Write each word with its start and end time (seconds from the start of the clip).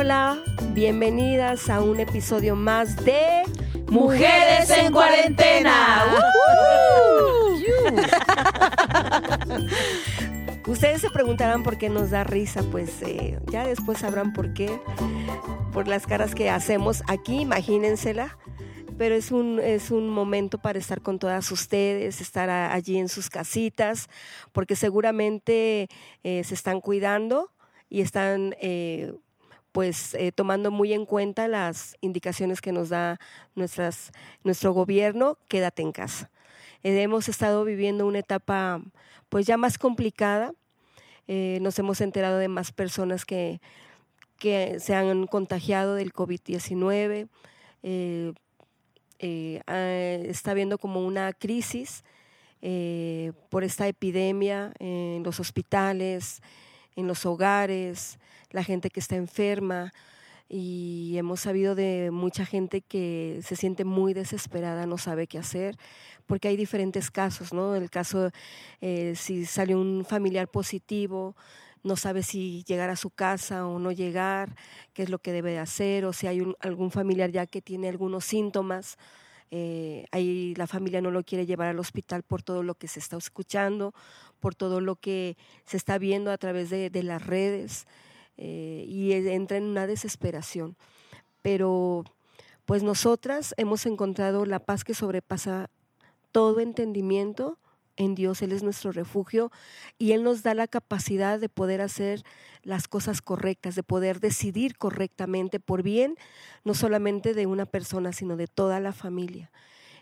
Hola, 0.00 0.38
bienvenidas 0.74 1.68
a 1.68 1.80
un 1.80 1.98
episodio 1.98 2.54
más 2.54 3.04
de 3.04 3.42
Mujeres 3.90 4.70
en 4.70 4.92
Cuarentena. 4.92 6.04
Ustedes 10.68 11.00
se 11.00 11.10
preguntarán 11.10 11.64
por 11.64 11.78
qué 11.78 11.88
nos 11.88 12.10
da 12.10 12.22
risa, 12.22 12.62
pues 12.70 13.02
eh, 13.02 13.40
ya 13.50 13.66
después 13.66 13.98
sabrán 13.98 14.32
por 14.32 14.54
qué, 14.54 14.80
por 15.72 15.88
las 15.88 16.06
caras 16.06 16.32
que 16.32 16.48
hacemos 16.48 17.02
aquí, 17.08 17.40
imagínensela. 17.40 18.38
Pero 18.98 19.16
es 19.16 19.32
un, 19.32 19.58
es 19.58 19.90
un 19.90 20.10
momento 20.10 20.58
para 20.58 20.78
estar 20.78 21.02
con 21.02 21.18
todas 21.18 21.50
ustedes, 21.50 22.20
estar 22.20 22.48
allí 22.50 22.98
en 22.98 23.08
sus 23.08 23.28
casitas, 23.28 24.08
porque 24.52 24.76
seguramente 24.76 25.88
eh, 26.22 26.44
se 26.44 26.54
están 26.54 26.80
cuidando 26.80 27.50
y 27.90 28.00
están 28.02 28.54
eh, 28.60 29.12
pues 29.72 30.14
eh, 30.14 30.32
tomando 30.32 30.70
muy 30.70 30.92
en 30.92 31.04
cuenta 31.04 31.48
las 31.48 31.96
indicaciones 32.00 32.60
que 32.60 32.72
nos 32.72 32.88
da 32.88 33.18
nuestro 33.54 34.72
gobierno, 34.72 35.38
quédate 35.48 35.82
en 35.82 35.92
casa. 35.92 36.30
Eh, 36.82 37.02
hemos 37.02 37.28
estado 37.28 37.64
viviendo 37.64 38.06
una 38.06 38.20
etapa 38.20 38.82
pues 39.28 39.46
ya 39.46 39.56
más 39.56 39.78
complicada, 39.78 40.54
eh, 41.26 41.58
nos 41.60 41.78
hemos 41.78 42.00
enterado 42.00 42.38
de 42.38 42.48
más 42.48 42.72
personas 42.72 43.24
que, 43.26 43.60
que 44.38 44.80
se 44.80 44.94
han 44.94 45.26
contagiado 45.26 45.94
del 45.94 46.12
COVID-19, 46.12 47.28
está 49.20 50.50
habiendo 50.50 50.78
como 50.78 51.06
una 51.06 51.32
crisis 51.34 52.04
por 53.50 53.64
esta 53.64 53.86
epidemia 53.86 54.72
en 54.78 55.22
los 55.22 55.38
hospitales, 55.40 56.40
en 56.96 57.06
los 57.06 57.26
hogares, 57.26 58.18
la 58.50 58.64
gente 58.64 58.90
que 58.90 59.00
está 59.00 59.16
enferma 59.16 59.92
y 60.48 61.14
hemos 61.18 61.40
sabido 61.40 61.74
de 61.74 62.10
mucha 62.10 62.46
gente 62.46 62.80
que 62.80 63.40
se 63.44 63.54
siente 63.54 63.84
muy 63.84 64.14
desesperada, 64.14 64.86
no 64.86 64.96
sabe 64.96 65.26
qué 65.26 65.38
hacer, 65.38 65.76
porque 66.26 66.48
hay 66.48 66.56
diferentes 66.56 67.10
casos, 67.10 67.52
¿no? 67.52 67.74
El 67.74 67.90
caso, 67.90 68.30
eh, 68.80 69.12
si 69.14 69.44
sale 69.44 69.76
un 69.76 70.06
familiar 70.06 70.48
positivo, 70.48 71.36
no 71.82 71.96
sabe 71.96 72.22
si 72.22 72.64
llegar 72.64 72.88
a 72.90 72.96
su 72.96 73.10
casa 73.10 73.66
o 73.66 73.78
no 73.78 73.92
llegar, 73.92 74.56
qué 74.94 75.02
es 75.02 75.10
lo 75.10 75.18
que 75.18 75.32
debe 75.32 75.58
hacer, 75.58 76.06
o 76.06 76.12
si 76.12 76.26
hay 76.26 76.42
algún 76.60 76.90
familiar 76.90 77.30
ya 77.30 77.46
que 77.46 77.60
tiene 77.60 77.88
algunos 77.88 78.24
síntomas, 78.24 78.96
eh, 79.50 80.06
ahí 80.12 80.54
la 80.56 80.66
familia 80.66 81.00
no 81.00 81.10
lo 81.10 81.24
quiere 81.24 81.46
llevar 81.46 81.68
al 81.68 81.78
hospital 81.78 82.22
por 82.22 82.42
todo 82.42 82.62
lo 82.62 82.74
que 82.74 82.88
se 82.88 83.00
está 83.00 83.16
escuchando, 83.16 83.94
por 84.40 84.54
todo 84.54 84.80
lo 84.80 84.96
que 84.96 85.36
se 85.64 85.76
está 85.76 85.98
viendo 85.98 86.30
a 86.30 86.38
través 86.38 86.70
de, 86.70 86.90
de 86.90 87.02
las 87.02 87.26
redes. 87.26 87.86
Eh, 88.38 88.84
y 88.86 89.12
entra 89.12 89.56
en 89.56 89.64
una 89.64 89.86
desesperación. 89.86 90.76
Pero 91.42 92.04
pues 92.64 92.82
nosotras 92.82 93.54
hemos 93.56 93.84
encontrado 93.86 94.46
la 94.46 94.60
paz 94.60 94.84
que 94.84 94.94
sobrepasa 94.94 95.70
todo 96.32 96.60
entendimiento 96.60 97.58
en 97.96 98.14
Dios, 98.14 98.42
Él 98.42 98.52
es 98.52 98.62
nuestro 98.62 98.92
refugio 98.92 99.50
y 99.98 100.12
Él 100.12 100.22
nos 100.22 100.42
da 100.42 100.54
la 100.54 100.68
capacidad 100.68 101.40
de 101.40 101.48
poder 101.48 101.80
hacer 101.80 102.22
las 102.62 102.86
cosas 102.86 103.20
correctas, 103.20 103.74
de 103.74 103.82
poder 103.82 104.20
decidir 104.20 104.76
correctamente 104.76 105.58
por 105.58 105.82
bien, 105.82 106.16
no 106.64 106.74
solamente 106.74 107.34
de 107.34 107.46
una 107.46 107.66
persona, 107.66 108.12
sino 108.12 108.36
de 108.36 108.46
toda 108.46 108.78
la 108.78 108.92
familia. 108.92 109.50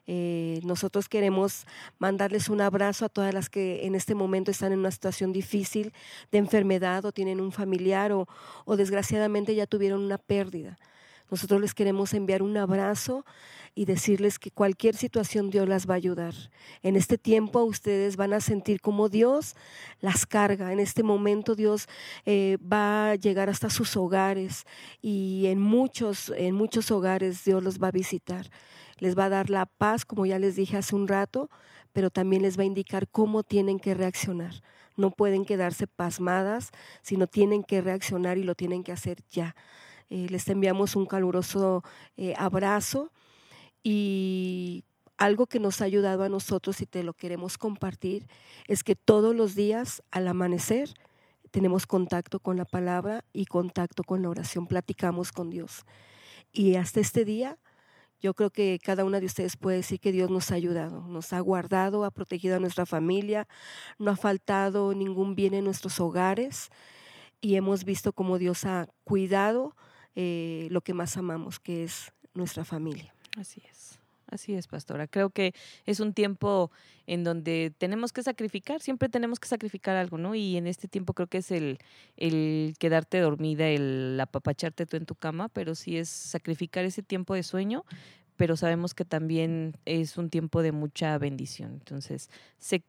Eh, 0.07 0.61
nosotros 0.63 1.09
queremos 1.09 1.67
mandarles 1.99 2.49
un 2.49 2.61
abrazo 2.61 3.05
a 3.05 3.09
todas 3.09 3.35
las 3.35 3.51
que 3.51 3.87
en 3.87 3.95
este 3.95 4.15
momento 4.15 4.51
están 4.51 4.73
en 4.73 4.79
una 4.79 4.91
situación 4.91 5.33
difícil 5.33 5.93
de 6.31 6.39
enfermedad 6.39 7.05
o 7.05 7.13
tienen 7.13 7.41
un 7.41 7.53
familiar 7.53 8.13
o, 8.13 8.29
o 8.65 8.77
desgraciadamente 8.77 9.55
ya 9.55 9.67
tuvieron 9.67 10.03
una 10.03 10.19
pérdida. 10.19 10.79
Nosotros 11.31 11.61
les 11.61 11.75
queremos 11.75 12.15
enviar 12.15 12.43
un 12.43 12.57
abrazo 12.57 13.25
y 13.75 13.85
decirles 13.85 14.39
que 14.39 14.51
cualquier 14.51 14.97
situación 14.97 15.51
Dios 15.51 15.69
las 15.69 15.89
va 15.89 15.95
a 15.95 15.97
ayudar. 15.97 16.35
En 16.83 16.97
este 16.97 17.19
tiempo 17.19 17.63
ustedes 17.63 18.17
van 18.17 18.33
a 18.33 18.41
sentir 18.41 18.81
como 18.81 19.09
Dios 19.09 19.55
las 20.01 20.25
carga. 20.25 20.73
En 20.73 20.81
este 20.81 21.03
momento 21.03 21.55
Dios 21.55 21.89
eh, 22.25 22.59
va 22.61 23.11
a 23.11 23.15
llegar 23.17 23.51
hasta 23.51 23.69
sus 23.69 23.97
hogares 23.97 24.65
y 25.03 25.47
en 25.47 25.61
muchos, 25.61 26.33
en 26.37 26.55
muchos 26.55 26.91
hogares 26.91 27.45
Dios 27.45 27.63
los 27.63 27.79
va 27.79 27.89
a 27.89 27.93
visitar 27.93 28.49
les 28.99 29.17
va 29.17 29.27
a 29.27 29.29
dar 29.29 29.51
la 29.51 29.67
paz, 29.67 30.05
como 30.05 30.27
ya 30.27 30.39
les 30.39 30.57
dije 30.57 30.77
hace 30.77 30.95
un 30.95 31.09
rato, 31.09 31.51
pero 31.93 32.11
también 32.11 32.43
les 32.43 32.59
va 32.59 32.63
a 32.63 32.67
indicar 32.67 33.09
cómo 33.09 33.43
tienen 33.43 33.79
que 33.79 33.95
reaccionar. 33.95 34.63
No 34.97 35.11
pueden 35.11 35.45
quedarse 35.45 35.87
pasmadas, 35.87 36.71
sino 37.03 37.27
tienen 37.27 37.63
que 37.63 37.81
reaccionar 37.81 38.39
y 38.39 38.43
lo 38.43 38.55
tienen 38.55 38.83
que 38.83 38.93
hacer 38.93 39.19
ya. 39.31 39.55
Eh, 40.09 40.27
les 40.31 40.49
enviamos 40.49 40.97
un 40.97 41.07
caluroso 41.07 41.83
eh, 42.17 42.35
abrazo 42.37 43.13
y 43.83 44.85
algo 45.19 45.47
que 45.47 45.59
nos 45.59 45.81
ha 45.81 45.85
ayudado 45.85 46.23
a 46.23 46.29
nosotros 46.29 46.81
y 46.81 46.87
te 46.87 47.03
lo 47.03 47.15
queremos 47.15 47.59
compartir 47.59 48.27
es 48.67 48.85
que 48.85 48.95
todos 48.95 49.35
los 49.35 49.55
días 49.55 50.03
al 50.11 50.29
amanecer 50.29 50.95
tenemos 51.51 51.87
contacto 51.87 52.41
con 52.41 52.57
la 52.57 52.65
palabra 52.65 53.25
y 53.33 53.47
contacto 53.47 54.05
con 54.05 54.23
la 54.23 54.29
oración, 54.29 54.67
platicamos 54.67 55.33
con 55.33 55.51
Dios. 55.51 55.85
Y 56.53 56.77
hasta 56.77 57.01
este 57.01 57.25
día 57.25 57.59
yo 58.21 58.35
creo 58.35 58.51
que 58.51 58.79
cada 58.83 59.05
una 59.05 59.21
de 59.21 59.27
ustedes 59.27 59.57
puede 59.57 59.79
decir 59.79 60.01
que 60.01 60.13
Dios 60.13 60.31
nos 60.31 60.51
ha 60.51 60.55
ayudado, 60.55 61.07
nos 61.09 61.33
ha 61.33 61.41
guardado, 61.41 62.05
ha 62.05 62.11
protegido 62.11 62.57
a 62.57 62.61
nuestra 62.61 62.87
familia, 62.87 63.47
no 63.99 64.11
ha 64.11 64.17
faltado 64.17 64.95
ningún 64.95 65.35
bien 65.35 65.55
en 65.55 65.65
nuestros 65.65 66.01
hogares 66.01 66.71
y 67.41 67.57
hemos 67.57 67.85
visto 67.85 68.13
cómo 68.13 68.39
Dios 68.39 68.65
ha 68.65 68.89
cuidado 69.05 69.77
eh, 70.15 70.69
lo 70.71 70.81
que 70.81 70.95
más 70.95 71.17
amamos, 71.17 71.61
que 71.61 71.85
es 71.85 72.13
nuestra 72.35 72.65
familia. 72.65 73.15
Así 73.37 73.63
es. 73.69 73.76
Así 74.29 74.55
es, 74.55 74.67
pastora. 74.67 75.07
Creo 75.07 75.31
que 75.31 75.55
es 75.85 76.01
un 76.01 76.13
tiempo 76.13 76.71
en 77.07 77.23
donde 77.23 77.73
tenemos 77.79 78.13
que 78.13 78.23
sacrificar, 78.25 78.81
siempre 78.81 79.09
tenemos 79.09 79.39
que 79.39 79.47
sacrificar 79.49 79.97
algo, 79.97 80.19
¿no? 80.19 80.35
Y 80.35 80.57
en 80.57 80.67
este 80.67 80.89
tiempo 80.89 81.15
creo 81.15 81.29
que 81.29 81.39
es 81.39 81.53
el, 81.53 81.79
quedarte 82.79 83.21
dormida, 83.21 83.69
el 83.69 84.19
apapacharte 84.21 84.87
tú 84.87 84.97
en 84.97 85.07
tu 85.07 85.15
cama, 85.15 85.49
pero 85.49 85.77
sí 85.77 85.97
es 85.97 86.09
sacrificar 86.09 86.85
ese 86.85 87.05
tiempo 87.05 87.35
de 87.35 87.45
sueño, 87.45 87.85
pero 88.37 88.57
sabemos 88.57 88.95
que 88.95 89.05
también 89.05 89.77
es 89.85 90.19
un 90.19 90.29
tiempo 90.29 90.61
de 90.63 90.73
mucha 90.73 91.17
bendición. 91.19 91.75
Entonces, 91.75 92.29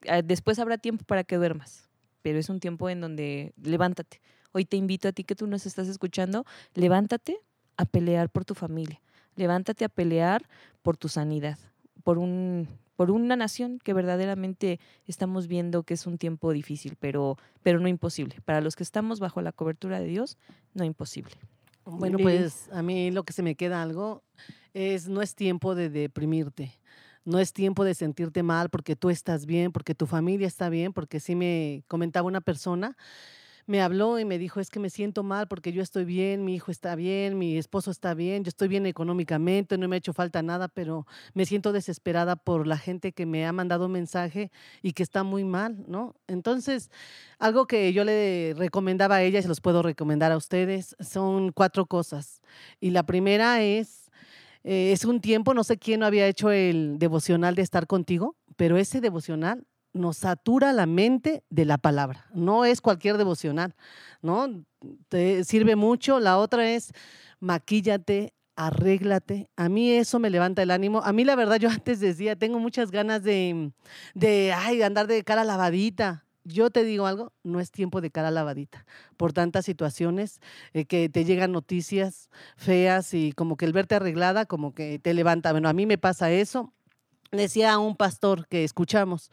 ah, 0.09 0.23
después 0.23 0.57
habrá 0.57 0.79
tiempo 0.79 1.05
para 1.05 1.23
que 1.23 1.35
duermas, 1.35 1.87
pero 2.23 2.39
es 2.39 2.49
un 2.49 2.59
tiempo 2.59 2.89
en 2.89 2.99
donde 2.99 3.53
levántate. 3.61 4.21
Hoy 4.53 4.65
te 4.65 4.75
invito 4.75 5.07
a 5.07 5.11
ti 5.11 5.23
que 5.23 5.35
tú 5.35 5.45
nos 5.45 5.67
estás 5.67 5.87
escuchando, 5.87 6.45
levántate 6.73 7.37
a 7.77 7.85
pelear 7.85 8.31
por 8.31 8.43
tu 8.43 8.55
familia 8.55 8.99
levántate 9.37 9.85
a 9.85 9.89
pelear 9.89 10.43
por 10.81 10.97
tu 10.97 11.07
sanidad, 11.07 11.57
por 12.03 12.17
un 12.17 12.67
por 12.97 13.11
una 13.11 13.35
nación 13.35 13.79
que 13.83 13.93
verdaderamente 13.93 14.79
estamos 15.05 15.45
viendo 15.47 15.83
que 15.83 15.93
es 15.93 16.07
un 16.07 16.17
tiempo 16.17 16.51
difícil, 16.51 16.97
pero 16.99 17.37
pero 17.63 17.79
no 17.79 17.87
imposible. 17.87 18.41
Para 18.43 18.59
los 18.59 18.75
que 18.75 18.83
estamos 18.83 19.19
bajo 19.19 19.41
la 19.41 19.51
cobertura 19.51 19.99
de 19.99 20.07
Dios, 20.07 20.37
no 20.73 20.83
imposible. 20.83 21.35
Bueno, 21.85 22.17
pues 22.17 22.69
a 22.73 22.81
mí 22.81 23.11
lo 23.11 23.23
que 23.23 23.31
se 23.31 23.43
me 23.43 23.55
queda 23.55 23.81
algo 23.81 24.23
es 24.73 25.07
no 25.07 25.21
es 25.21 25.35
tiempo 25.35 25.73
de 25.73 25.89
deprimirte. 25.89 26.73
No 27.23 27.39
es 27.39 27.53
tiempo 27.53 27.83
de 27.83 27.93
sentirte 27.93 28.41
mal 28.41 28.69
porque 28.69 28.95
tú 28.95 29.09
estás 29.09 29.45
bien, 29.45 29.71
porque 29.71 29.93
tu 29.93 30.05
familia 30.05 30.47
está 30.47 30.69
bien, 30.69 30.93
porque 30.93 31.19
sí 31.19 31.35
me 31.35 31.83
comentaba 31.87 32.27
una 32.27 32.41
persona 32.41 32.95
me 33.67 33.81
habló 33.81 34.17
y 34.17 34.25
me 34.25 34.39
dijo, 34.39 34.59
es 34.61 34.69
que 34.69 34.79
me 34.79 34.89
siento 34.89 35.23
mal 35.23 35.47
porque 35.47 35.73
yo 35.73 35.83
estoy 35.83 36.05
bien, 36.05 36.45
mi 36.45 36.55
hijo 36.55 36.71
está 36.71 36.95
bien, 36.95 37.37
mi 37.37 37.57
esposo 37.57 37.91
está 37.91 38.13
bien, 38.13 38.45
yo 38.45 38.49
estoy 38.49 38.69
bien 38.69 38.85
económicamente, 38.85 39.77
no 39.77 39.87
me 39.89 39.97
ha 39.97 39.99
hecho 39.99 40.13
falta 40.13 40.41
nada, 40.41 40.69
pero 40.69 41.05
me 41.33 41.45
siento 41.45 41.73
desesperada 41.73 42.37
por 42.37 42.65
la 42.65 42.77
gente 42.77 43.11
que 43.11 43.25
me 43.25 43.45
ha 43.45 43.51
mandado 43.51 43.89
mensaje 43.89 44.51
y 44.81 44.93
que 44.93 45.03
está 45.03 45.23
muy 45.23 45.43
mal, 45.43 45.83
¿no? 45.87 46.15
Entonces, 46.27 46.89
algo 47.39 47.67
que 47.67 47.91
yo 47.91 48.05
le 48.05 48.53
recomendaba 48.57 49.17
a 49.17 49.23
ella 49.23 49.39
y 49.39 49.41
se 49.41 49.49
los 49.49 49.59
puedo 49.59 49.83
recomendar 49.83 50.31
a 50.31 50.37
ustedes 50.37 50.95
son 51.01 51.51
cuatro 51.51 51.85
cosas. 51.85 52.41
Y 52.79 52.91
la 52.91 53.03
primera 53.05 53.61
es, 53.61 54.09
eh, 54.63 54.93
es 54.93 55.03
un 55.03 55.19
tiempo, 55.19 55.53
no 55.53 55.65
sé 55.65 55.77
quién 55.77 55.99
no 55.99 56.05
había 56.05 56.27
hecho 56.27 56.51
el 56.51 56.97
devocional 56.99 57.55
de 57.55 57.63
estar 57.63 57.85
contigo, 57.85 58.37
pero 58.55 58.77
ese 58.77 59.01
devocional 59.01 59.65
nos 59.97 60.17
satura 60.17 60.73
la 60.73 60.85
mente 60.85 61.43
de 61.49 61.65
la 61.65 61.77
palabra. 61.77 62.25
No 62.33 62.65
es 62.65 62.81
cualquier 62.81 63.17
devocional, 63.17 63.75
¿no? 64.21 64.63
Te 65.09 65.43
sirve 65.43 65.75
mucho. 65.75 66.19
La 66.19 66.37
otra 66.37 66.69
es 66.69 66.91
maquíllate, 67.39 68.33
arréglate. 68.55 69.49
A 69.55 69.69
mí 69.69 69.91
eso 69.91 70.19
me 70.19 70.29
levanta 70.29 70.63
el 70.63 70.71
ánimo. 70.71 71.01
A 71.03 71.13
mí 71.13 71.23
la 71.23 71.35
verdad 71.35 71.57
yo 71.57 71.69
antes 71.71 71.99
decía, 71.99 72.35
tengo 72.35 72.59
muchas 72.59 72.91
ganas 72.91 73.23
de, 73.23 73.71
de 74.13 74.53
ay, 74.53 74.81
andar 74.81 75.07
de 75.07 75.23
cara 75.23 75.43
lavadita. 75.43 76.25
Yo 76.43 76.69
te 76.69 76.85
digo 76.85 77.07
algo, 77.07 77.33
no 77.43 77.59
es 77.59 77.71
tiempo 77.71 77.99
de 77.99 78.09
cara 78.09 78.31
lavadita. 78.31 78.85
Por 79.17 79.33
tantas 79.33 79.65
situaciones 79.65 80.39
eh, 80.73 80.85
que 80.85 81.09
te 81.09 81.25
llegan 81.25 81.51
noticias 81.51 82.29
feas 82.55 83.13
y 83.13 83.33
como 83.33 83.57
que 83.57 83.65
el 83.65 83.73
verte 83.73 83.95
arreglada 83.95 84.45
como 84.45 84.73
que 84.73 84.97
te 84.97 85.13
levanta. 85.13 85.51
Bueno, 85.51 85.67
a 85.67 85.73
mí 85.73 85.85
me 85.85 85.97
pasa 85.97 86.31
eso 86.31 86.73
Decía 87.31 87.77
un 87.77 87.95
pastor 87.95 88.47
que 88.47 88.63
escuchamos 88.63 89.31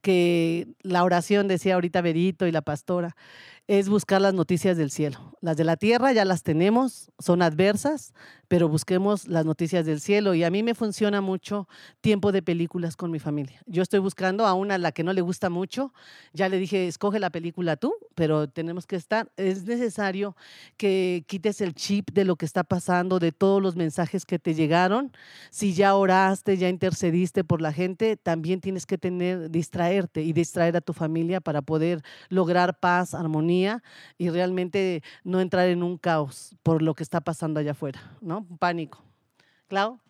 que 0.00 0.68
la 0.82 1.04
oración, 1.04 1.48
decía 1.48 1.74
ahorita 1.74 2.00
Berito 2.00 2.46
y 2.46 2.52
la 2.52 2.62
pastora, 2.62 3.16
es 3.66 3.88
buscar 3.88 4.20
las 4.20 4.34
noticias 4.34 4.76
del 4.76 4.90
cielo. 4.90 5.36
Las 5.40 5.56
de 5.56 5.64
la 5.64 5.76
tierra 5.76 6.12
ya 6.12 6.24
las 6.24 6.42
tenemos, 6.42 7.10
son 7.18 7.40
adversas, 7.40 8.12
pero 8.48 8.68
busquemos 8.68 9.26
las 9.26 9.46
noticias 9.46 9.86
del 9.86 10.00
cielo. 10.00 10.34
Y 10.34 10.44
a 10.44 10.50
mí 10.50 10.62
me 10.62 10.74
funciona 10.74 11.22
mucho 11.22 11.66
tiempo 12.02 12.30
de 12.30 12.42
películas 12.42 12.94
con 12.94 13.10
mi 13.10 13.18
familia. 13.18 13.62
Yo 13.66 13.82
estoy 13.82 14.00
buscando 14.00 14.46
a 14.46 14.52
una 14.52 14.74
a 14.74 14.78
la 14.78 14.92
que 14.92 15.02
no 15.02 15.12
le 15.14 15.22
gusta 15.22 15.48
mucho. 15.48 15.94
Ya 16.34 16.48
le 16.50 16.58
dije, 16.58 16.86
escoge 16.88 17.18
la 17.18 17.30
película 17.30 17.76
tú, 17.76 17.94
pero 18.14 18.48
tenemos 18.48 18.86
que 18.86 18.96
estar. 18.96 19.30
Es 19.36 19.64
necesario 19.64 20.36
que 20.76 21.24
quites 21.26 21.62
el 21.62 21.74
chip 21.74 22.10
de 22.12 22.24
lo 22.24 22.36
que 22.36 22.44
está 22.44 22.64
pasando, 22.64 23.18
de 23.18 23.32
todos 23.32 23.62
los 23.62 23.76
mensajes 23.76 24.26
que 24.26 24.38
te 24.38 24.54
llegaron. 24.54 25.10
Si 25.50 25.72
ya 25.72 25.94
oraste, 25.94 26.58
ya 26.58 26.68
intercediste 26.68 27.44
por 27.44 27.62
la 27.62 27.72
gente, 27.72 28.16
también 28.18 28.60
tienes 28.60 28.84
que 28.84 28.98
tener, 28.98 29.50
distraerte 29.50 30.22
y 30.22 30.34
distraer 30.34 30.76
a 30.76 30.80
tu 30.82 30.92
familia 30.92 31.40
para 31.40 31.62
poder 31.62 32.02
lograr 32.28 32.78
paz, 32.78 33.14
armonía 33.14 33.53
y 34.18 34.30
realmente 34.30 35.02
no 35.22 35.40
entrar 35.40 35.68
en 35.68 35.82
un 35.82 35.98
caos 35.98 36.56
por 36.62 36.82
lo 36.82 36.94
que 36.94 37.02
está 37.02 37.20
pasando 37.20 37.60
allá 37.60 37.72
afuera, 37.72 38.00
¿no? 38.20 38.46
Pánico. 38.58 39.02
Clau. 39.68 40.03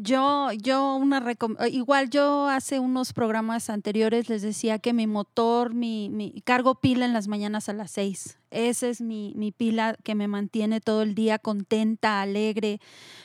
Yo, 0.00 0.52
yo 0.52 0.94
una 0.94 1.18
eh, 1.58 1.70
igual 1.70 2.08
yo 2.08 2.46
hace 2.46 2.78
unos 2.78 3.12
programas 3.12 3.68
anteriores 3.68 4.28
les 4.28 4.42
decía 4.42 4.78
que 4.78 4.92
mi 4.92 5.08
motor, 5.08 5.74
mi, 5.74 6.08
mi 6.08 6.40
cargo 6.44 6.76
pila 6.76 7.04
en 7.04 7.12
las 7.12 7.26
mañanas 7.26 7.68
a 7.68 7.72
las 7.72 7.90
seis. 7.90 8.38
Esa 8.52 8.86
es 8.86 9.00
mi, 9.00 9.32
mi, 9.34 9.50
pila 9.50 9.96
que 10.04 10.14
me 10.14 10.28
mantiene 10.28 10.80
todo 10.80 11.02
el 11.02 11.16
día 11.16 11.40
contenta, 11.40 12.22
alegre. 12.22 12.80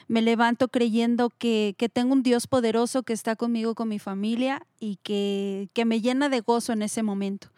Me 0.07 0.23
levanto 0.23 0.67
creyendo 0.67 1.29
que, 1.29 1.75
que, 1.77 1.89
tengo 1.89 2.11
un 2.13 2.23
Dios 2.23 2.47
poderoso 2.47 3.03
que 3.03 3.13
está 3.13 3.35
conmigo, 3.35 3.75
con 3.75 3.87
mi 3.87 3.99
familia 3.99 4.65
y 4.79 4.97
que, 5.03 5.69
que 5.73 5.85
me 5.85 6.01
llena 6.01 6.27
de 6.27 6.39
gozo 6.39 6.73
en 6.73 6.81
ese 6.81 7.03
momento. 7.03 7.49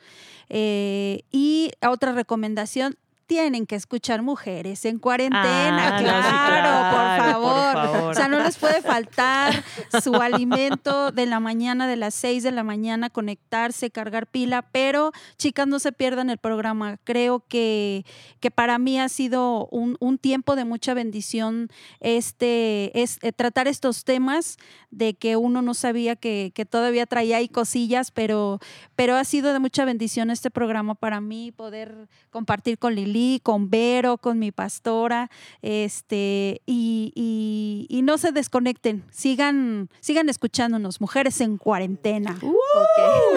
Eh, 0.49 1.23
y 1.31 1.71
otra 1.87 2.11
recomendación, 2.11 2.97
tienen 3.27 3.65
que 3.65 3.75
escuchar 3.75 4.21
mujeres 4.21 4.85
en 4.85 4.99
cuarentena, 4.99 5.87
Ah, 5.87 5.91
no, 5.91 5.97
sí, 5.97 6.03
claro, 6.03 6.95
por, 6.95 7.31
favor. 7.31 8.09
O 8.11 8.13
sea, 8.13 8.27
no 8.27 8.39
les 8.39 8.57
puede 8.57 8.81
faltar 8.81 9.63
su 10.03 10.15
alimento 10.15 11.11
de 11.11 11.25
la 11.25 11.39
mañana, 11.39 11.87
de 11.87 11.95
las 11.95 12.13
6 12.15 12.43
de 12.43 12.51
la 12.51 12.63
mañana, 12.63 13.09
conectarse, 13.09 13.89
cargar 13.89 14.27
pila, 14.27 14.61
pero 14.71 15.11
chicas, 15.37 15.67
no 15.67 15.79
se 15.79 15.91
pierdan 15.91 16.29
el 16.29 16.37
programa. 16.37 16.97
Creo 17.03 17.43
que, 17.47 18.05
que 18.39 18.51
para 18.51 18.77
mí 18.77 18.99
ha 18.99 19.09
sido 19.09 19.67
un, 19.67 19.97
un 19.99 20.17
tiempo 20.17 20.55
de 20.55 20.65
mucha 20.65 20.93
bendición 20.93 21.69
este, 21.99 23.01
es, 23.01 23.17
eh, 23.21 23.31
tratar 23.31 23.67
estos 23.67 24.03
temas 24.03 24.57
de 24.91 25.15
que 25.15 25.35
uno 25.35 25.61
no 25.61 25.73
sabía 25.73 26.15
que, 26.15 26.51
que 26.53 26.65
todavía 26.65 27.05
traía 27.05 27.37
ahí 27.37 27.49
cosillas, 27.49 28.11
pero, 28.11 28.59
pero 28.95 29.15
ha 29.15 29.23
sido 29.23 29.51
de 29.51 29.59
mucha 29.59 29.83
bendición 29.83 30.29
este 30.29 30.51
programa 30.51 30.95
para 30.95 31.21
mí, 31.21 31.51
poder 31.51 32.07
compartir 32.29 32.77
con 32.77 32.95
Lili, 32.95 33.14
con 33.43 33.69
Vero, 33.69 34.17
con 34.17 34.39
mi 34.39 34.51
pastora, 34.51 35.29
este, 35.61 36.61
y, 36.65 37.11
y- 37.15 37.85
y 37.89 38.01
no 38.01 38.17
se 38.17 38.31
desconecten, 38.31 39.03
sigan, 39.11 39.89
sigan 39.99 40.29
escuchándonos, 40.29 41.01
mujeres 41.01 41.39
en 41.41 41.57
cuarentena. 41.57 42.37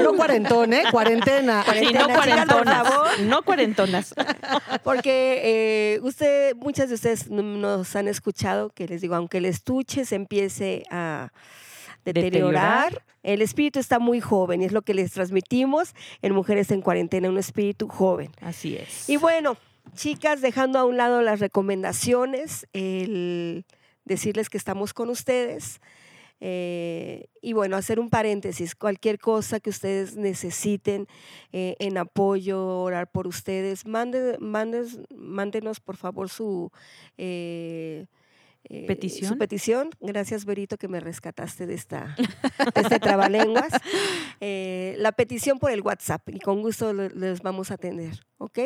No 0.03 0.15
cuarentón, 0.15 0.73
¿eh? 0.73 0.83
Cuarentena. 0.91 1.65
Sí, 1.79 1.93
no 1.93 2.07
por 2.07 2.15
cuarentonas. 2.15 2.89
favor. 2.89 3.21
No 3.21 3.43
cuarentonas. 3.43 4.15
Porque 4.83 5.41
eh, 5.97 6.01
usted, 6.03 6.55
muchas 6.57 6.89
de 6.89 6.95
ustedes 6.97 7.31
nos 7.31 7.97
han 7.97 8.09
escuchado 8.09 8.71
que 8.71 8.87
les 8.89 9.01
digo, 9.01 9.15
aunque 9.15 9.39
el 9.39 9.45
estuche 9.45 10.05
se 10.05 10.15
empiece 10.17 10.83
a 10.91 11.31
deteriorar, 12.05 12.91
Deteriorar. 12.93 13.03
el 13.23 13.43
espíritu 13.43 13.79
está 13.81 13.99
muy 13.99 14.21
joven 14.21 14.63
y 14.63 14.65
es 14.65 14.73
lo 14.73 14.83
que 14.83 14.95
les 14.95 15.13
transmitimos 15.13 15.95
en 16.23 16.33
Mujeres 16.35 16.71
en 16.71 16.81
Cuarentena, 16.81 17.29
un 17.29 17.37
espíritu 17.39 17.87
joven. 17.89 18.31
Así 18.41 18.77
es. 18.77 19.09
Y 19.11 19.17
bueno, 19.19 19.57
chicas, 19.95 20.41
dejando 20.41 20.79
a 20.79 20.85
un 20.85 20.97
lado 20.97 21.23
las 21.23 21.41
recomendaciones, 21.41 22.67
el 22.73 23.65
decirles 24.05 24.49
que 24.49 24.59
estamos 24.59 24.95
con 24.95 25.11
ustedes. 25.11 25.81
eh, 26.41 27.27
y 27.43 27.53
bueno, 27.53 27.77
hacer 27.77 27.99
un 27.99 28.11
paréntesis, 28.11 28.77
cualquier 28.77 29.19
cosa 29.19 29.59
que 29.59 29.71
ustedes 29.71 30.15
necesiten 30.15 31.09
eh, 31.53 31.75
en 31.81 31.99
apoyo, 31.99 32.65
orar 32.81 33.11
por 33.11 33.27
ustedes, 33.27 33.85
mande, 33.87 34.39
mandes- 34.39 35.01
mándenos 35.17 35.81
por 35.81 35.97
favor 35.97 36.29
su 36.29 36.71
eh, 37.17 38.07
eh, 38.71 38.85
¿Petición? 38.87 39.29
Su 39.31 39.37
petición. 39.39 39.91
Gracias, 40.01 40.45
Berito, 40.45 40.77
que 40.77 40.87
me 40.89 41.01
rescataste 41.01 41.67
de, 41.67 41.75
esta, 41.75 42.15
de 42.75 42.81
este 42.83 43.01
trabalenguas. 43.01 43.73
Eh, 44.41 44.95
la 44.99 45.11
petición 45.11 45.59
por 45.59 45.73
el 45.73 45.81
WhatsApp 45.81 46.29
y 46.29 46.39
con 46.39 46.63
gusto 46.63 46.93
le- 46.93 47.11
les 47.11 47.43
vamos 47.43 47.73
a 47.73 47.75
atender. 47.75 48.21
¿Ok? 48.41 48.59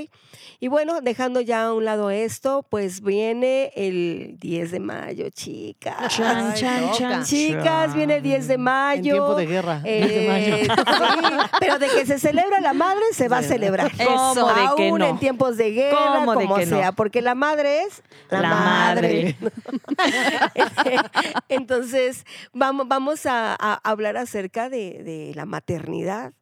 Y 0.61 0.69
bueno, 0.69 1.01
dejando 1.01 1.41
ya 1.41 1.65
a 1.65 1.73
un 1.73 1.87
lado 1.87 2.11
esto, 2.11 2.63
pues 2.69 3.01
viene 3.01 3.73
el 3.75 4.37
10 4.39 4.71
de 4.71 4.81
mayo, 4.81 5.31
chicas. 5.31 6.15
Chan, 6.15 6.49
Ay, 6.53 6.61
chan, 6.61 6.81
toca. 6.83 6.99
chan, 6.99 7.25
Chicas, 7.25 7.95
viene 7.95 8.17
el 8.17 8.23
10 8.23 8.49
de 8.49 8.59
mayo. 8.59 8.99
En 8.99 9.03
tiempo 9.03 9.35
de 9.35 9.47
guerra. 9.47 9.81
10 9.81 10.09
de 10.09 10.29
mayo. 10.29 10.57
Eh, 10.57 10.65
sí, 10.67 11.51
pero 11.59 11.79
de 11.79 11.89
que 11.89 12.05
se 12.05 12.19
celebra 12.19 12.61
la 12.61 12.75
madre, 12.75 13.01
se 13.15 13.29
va 13.29 13.39
a 13.39 13.43
celebrar. 13.43 13.91
¿Cómo 13.97 14.35
de 14.35 14.55
que 14.77 14.89
Aún 14.89 14.99
no? 14.99 15.07
en 15.07 15.19
tiempos 15.19 15.57
de 15.57 15.71
guerra, 15.71 16.17
¿Cómo 16.17 16.33
de 16.37 16.43
como 16.45 16.57
que 16.57 16.67
no? 16.67 16.77
sea, 16.77 16.93
porque 16.93 17.23
la 17.23 17.35
madre 17.35 17.81
es 17.85 18.03
la, 18.29 18.41
La 18.43 18.49
madre. 18.51 19.37
madre. 19.41 20.99
Entonces, 21.49 22.25
vamos, 22.53 22.89
vamos 22.89 23.25
a, 23.27 23.57
a 23.59 23.75
hablar 23.91 24.17
acerca 24.19 24.69
de, 24.69 25.03
de 25.03 25.33
la 25.35 25.47
maternidad. 25.47 26.33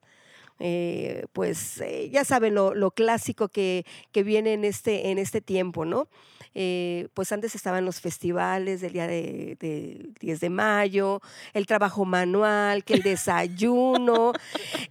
Eh, 0.63 1.25
pues 1.33 1.81
eh, 1.81 2.11
ya 2.13 2.23
saben 2.23 2.55
lo, 2.55 2.75
lo 2.75 2.91
clásico 2.91 3.49
que, 3.49 3.87
que 4.13 4.23
viene 4.23 4.53
en 4.53 4.65
este, 4.65 5.11
en 5.11 5.19
este 5.19 5.41
tiempo, 5.41 5.87
¿no? 5.87 6.07
Eh, 6.55 7.09
pues 7.15 7.33
antes 7.33 7.55
estaban 7.55 7.85
los 7.85 8.01
festivales 8.01 8.81
del 8.81 8.93
día 8.93 9.07
de, 9.07 9.57
del 9.59 10.15
10 10.21 10.41
de 10.41 10.51
mayo, 10.51 11.23
el 11.55 11.67
trabajo 11.67 12.05
manual, 12.05 12.85
que 12.85 12.95
el 12.95 13.03
desayuno. 13.03 14.33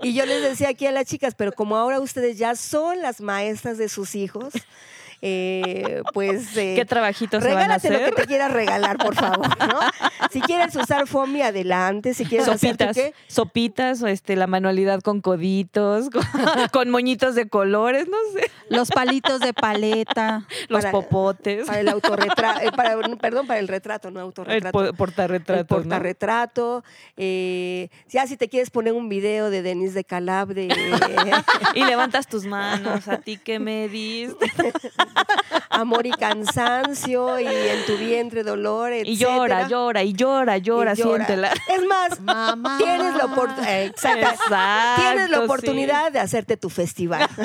y 0.02 0.14
yo 0.14 0.26
les 0.26 0.42
decía 0.42 0.70
aquí 0.70 0.88
a 0.88 0.92
las 0.92 1.06
chicas, 1.06 1.36
pero 1.36 1.52
como 1.52 1.78
ahora 1.78 2.00
ustedes 2.00 2.38
ya 2.38 2.56
son 2.56 3.02
las 3.02 3.22
maestras 3.22 3.78
de 3.78 3.90
sus 3.90 4.16
hijos, 4.16 4.54
eh, 5.22 6.02
pues... 6.14 6.56
eh, 6.58 6.74
¿Qué 6.76 6.86
trabajitos 6.86 7.44
se 7.44 7.50
van 7.50 7.58
a 7.58 7.62
Regálate 7.78 7.90
lo 7.90 7.96
hacer? 7.98 8.10
que 8.16 8.22
te 8.22 8.28
quieras 8.28 8.52
regalar, 8.52 8.98
por 8.98 9.16
favor, 9.16 9.48
¿no? 9.68 9.80
Si 10.32 10.42
quieres 10.42 10.76
usar 10.76 11.08
FOMI, 11.08 11.42
adelante. 11.42 12.14
Si 12.14 12.26
quieres 12.26 12.48
hacer 12.48 12.72
Sopitas, 12.72 12.96
qué, 12.96 13.14
sopitas, 13.28 14.02
o 14.02 14.08
este, 14.08 14.36
la 14.36 14.48
manualidad 14.48 15.02
con 15.02 15.22
coditos, 15.22 16.10
con, 16.10 16.24
con 16.72 16.90
moñitos 16.90 17.36
de 17.36 17.48
colores, 17.50 18.08
no 18.08 18.18
sé, 18.34 18.50
Los 18.70 18.90
palitos 18.90 19.40
de 19.40 19.54
paleta. 19.54 20.46
los 20.68 20.82
Para- 20.82 20.92
popotes, 20.92 21.66
para 21.68 21.80
el 21.80 21.90
autorretrato, 21.90 22.72
para, 22.76 22.98
perdón, 23.18 23.48
para 23.48 23.60
el 23.60 23.68
retrato, 23.68 24.12
no 24.12 24.20
el 24.20 24.26
autorretrato. 24.26 24.86
el 24.86 24.94
portarretratos, 24.94 25.68
¿no? 25.70 25.76
portarretrato. 25.78 26.84
eh, 27.18 27.90
ya 28.08 28.28
si 28.28 28.38
te 28.38 28.48
quieres 28.50 28.70
poner 28.70 28.94
un 28.94 29.10
video 29.10 29.50
de 29.50 29.62
Denise 29.62 29.94
de 29.96 30.04
Calab 30.04 30.50
de 30.50 30.68
Y 31.76 31.84
levantas 31.86 32.28
tus 32.28 32.46
manos, 32.46 33.08
a 33.08 33.18
ti 33.18 33.38
que 33.38 33.60
me 33.60 33.88
diste. 33.90 34.52
amor 35.70 36.06
y 36.06 36.12
cansancio 36.12 37.40
y 37.40 37.46
en 37.48 37.86
tu 37.86 37.98
vientre 37.98 38.44
dolor, 38.44 38.92
Y 38.94 39.16
llora, 39.18 39.68
llora, 39.68 40.04
y 40.04 40.14
llora, 40.14 40.58
llora, 40.58 40.94
Y 40.94 40.96
llora. 40.98 41.26
siéntela. 41.26 41.52
Es 41.70 41.86
más, 41.86 42.20
Mamá. 42.22 42.78
tienes 42.78 43.16
la 43.16 43.26
oportunidad, 43.26 43.84
Exacto, 43.86 44.46
tienes 44.98 45.30
la 45.30 45.38
sí. 45.38 45.44
oportunidad 45.44 46.12
de 46.12 46.20
hacerte 46.20 46.58
tu 46.58 46.70
festival. 46.70 47.28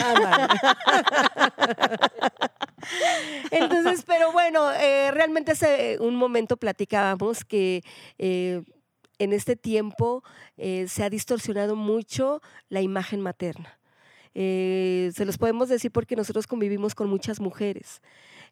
Entonces, 3.51 4.05
pero 4.07 4.33
bueno, 4.33 4.71
eh, 4.73 5.11
realmente 5.11 5.53
hace 5.53 5.99
un 6.01 6.17
momento 6.17 6.57
platicábamos 6.57 7.45
que 7.45 7.83
eh, 8.19 8.63
en 9.19 9.33
este 9.33 9.57
tiempo 9.57 10.23
eh, 10.57 10.87
se 10.89 11.03
ha 11.05 11.11
distorsionado 11.11 11.77
mucho 11.77 12.41
la 12.69 12.81
imagen 12.83 13.21
materna. 13.21 13.79
Eh, 14.35 15.13
se 15.15 15.25
los 15.25 15.39
podemos 15.39 15.69
decir 15.69 15.93
porque 15.93 16.17
nosotros 16.17 16.47
convivimos 16.47 16.95
con 16.95 17.09
muchas 17.09 17.41
mujeres. 17.41 18.03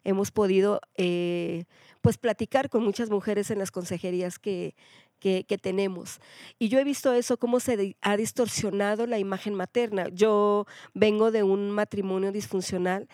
Hemos 0.03 0.31
podido 0.31 0.79
eh, 0.95 1.65
pues 2.01 2.17
platicar 2.17 2.69
con 2.69 2.83
muchas 2.83 3.09
mujeres 3.09 3.51
en 3.51 3.59
las 3.59 3.71
consejerías 3.71 4.39
que, 4.39 4.75
que, 5.19 5.43
tenemos. 5.61 6.19
Y 6.59 6.67
yo 6.67 6.79
he 6.79 6.83
visto 6.83 7.13
eso, 7.13 7.37
cómo 7.37 7.59
se 7.59 7.95
ha 8.01 8.17
distorsionado 8.17 9.07
la 9.07 9.19
imagen 9.19 9.53
materna. 9.53 10.07
Yo 10.11 10.65
vengo 10.93 11.31
de 11.31 11.43
un 11.43 11.71
matrimonio 11.71 12.31
disfuncional 12.31 13.07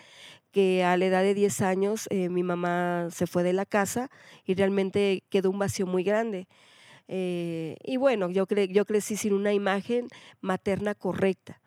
que 0.50 0.82
a 0.82 0.96
la 0.96 1.06
edad 1.06 1.22
de 1.22 1.34
10 1.34 1.60
años 1.60 2.08
eh, 2.10 2.28
mi 2.28 2.42
mamá 2.42 3.08
se 3.12 3.28
fue 3.28 3.44
de 3.44 3.52
la 3.52 3.66
casa 3.66 4.10
y 4.44 4.54
realmente 4.54 5.22
quedó 5.28 5.50
un 5.50 5.60
vacío 5.60 5.86
muy 5.86 6.02
grande. 6.02 6.48
Y 7.12 7.96
bueno, 7.96 8.30
yo, 8.30 8.46
yo 8.46 8.84
crecí 8.84 9.16
sin 9.16 9.32
una 9.32 9.52
imagen 9.52 10.06
materna 10.40 10.94
correcta. 10.94 11.60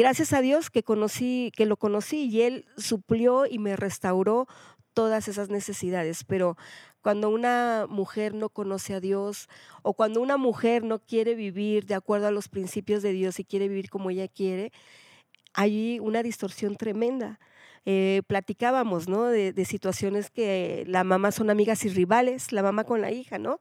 Gracias 0.00 0.32
a 0.32 0.40
Dios 0.40 0.70
que 0.70 0.82
conocí, 0.82 1.52
que 1.54 1.66
lo 1.66 1.76
conocí 1.76 2.24
y 2.24 2.40
él 2.40 2.64
suplió 2.78 3.44
y 3.44 3.58
me 3.58 3.76
restauró 3.76 4.46
todas 4.94 5.28
esas 5.28 5.50
necesidades. 5.50 6.24
Pero 6.24 6.56
cuando 7.02 7.28
una 7.28 7.84
mujer 7.86 8.32
no 8.32 8.48
conoce 8.48 8.94
a 8.94 9.00
Dios 9.00 9.50
o 9.82 9.92
cuando 9.92 10.22
una 10.22 10.38
mujer 10.38 10.84
no 10.84 11.00
quiere 11.00 11.34
vivir 11.34 11.84
de 11.84 11.96
acuerdo 11.96 12.28
a 12.28 12.30
los 12.30 12.48
principios 12.48 13.02
de 13.02 13.12
Dios 13.12 13.38
y 13.40 13.44
quiere 13.44 13.68
vivir 13.68 13.90
como 13.90 14.08
ella 14.08 14.26
quiere, 14.26 14.72
hay 15.52 15.98
una 16.00 16.22
distorsión 16.22 16.76
tremenda. 16.76 17.38
Eh, 17.84 18.22
platicábamos, 18.26 19.06
¿no? 19.06 19.26
De, 19.26 19.52
de 19.52 19.64
situaciones 19.66 20.30
que 20.30 20.84
la 20.86 21.04
mamá 21.04 21.30
son 21.30 21.50
amigas 21.50 21.84
y 21.84 21.90
rivales, 21.90 22.52
la 22.52 22.62
mamá 22.62 22.84
con 22.84 23.02
la 23.02 23.12
hija, 23.12 23.38
¿no? 23.38 23.60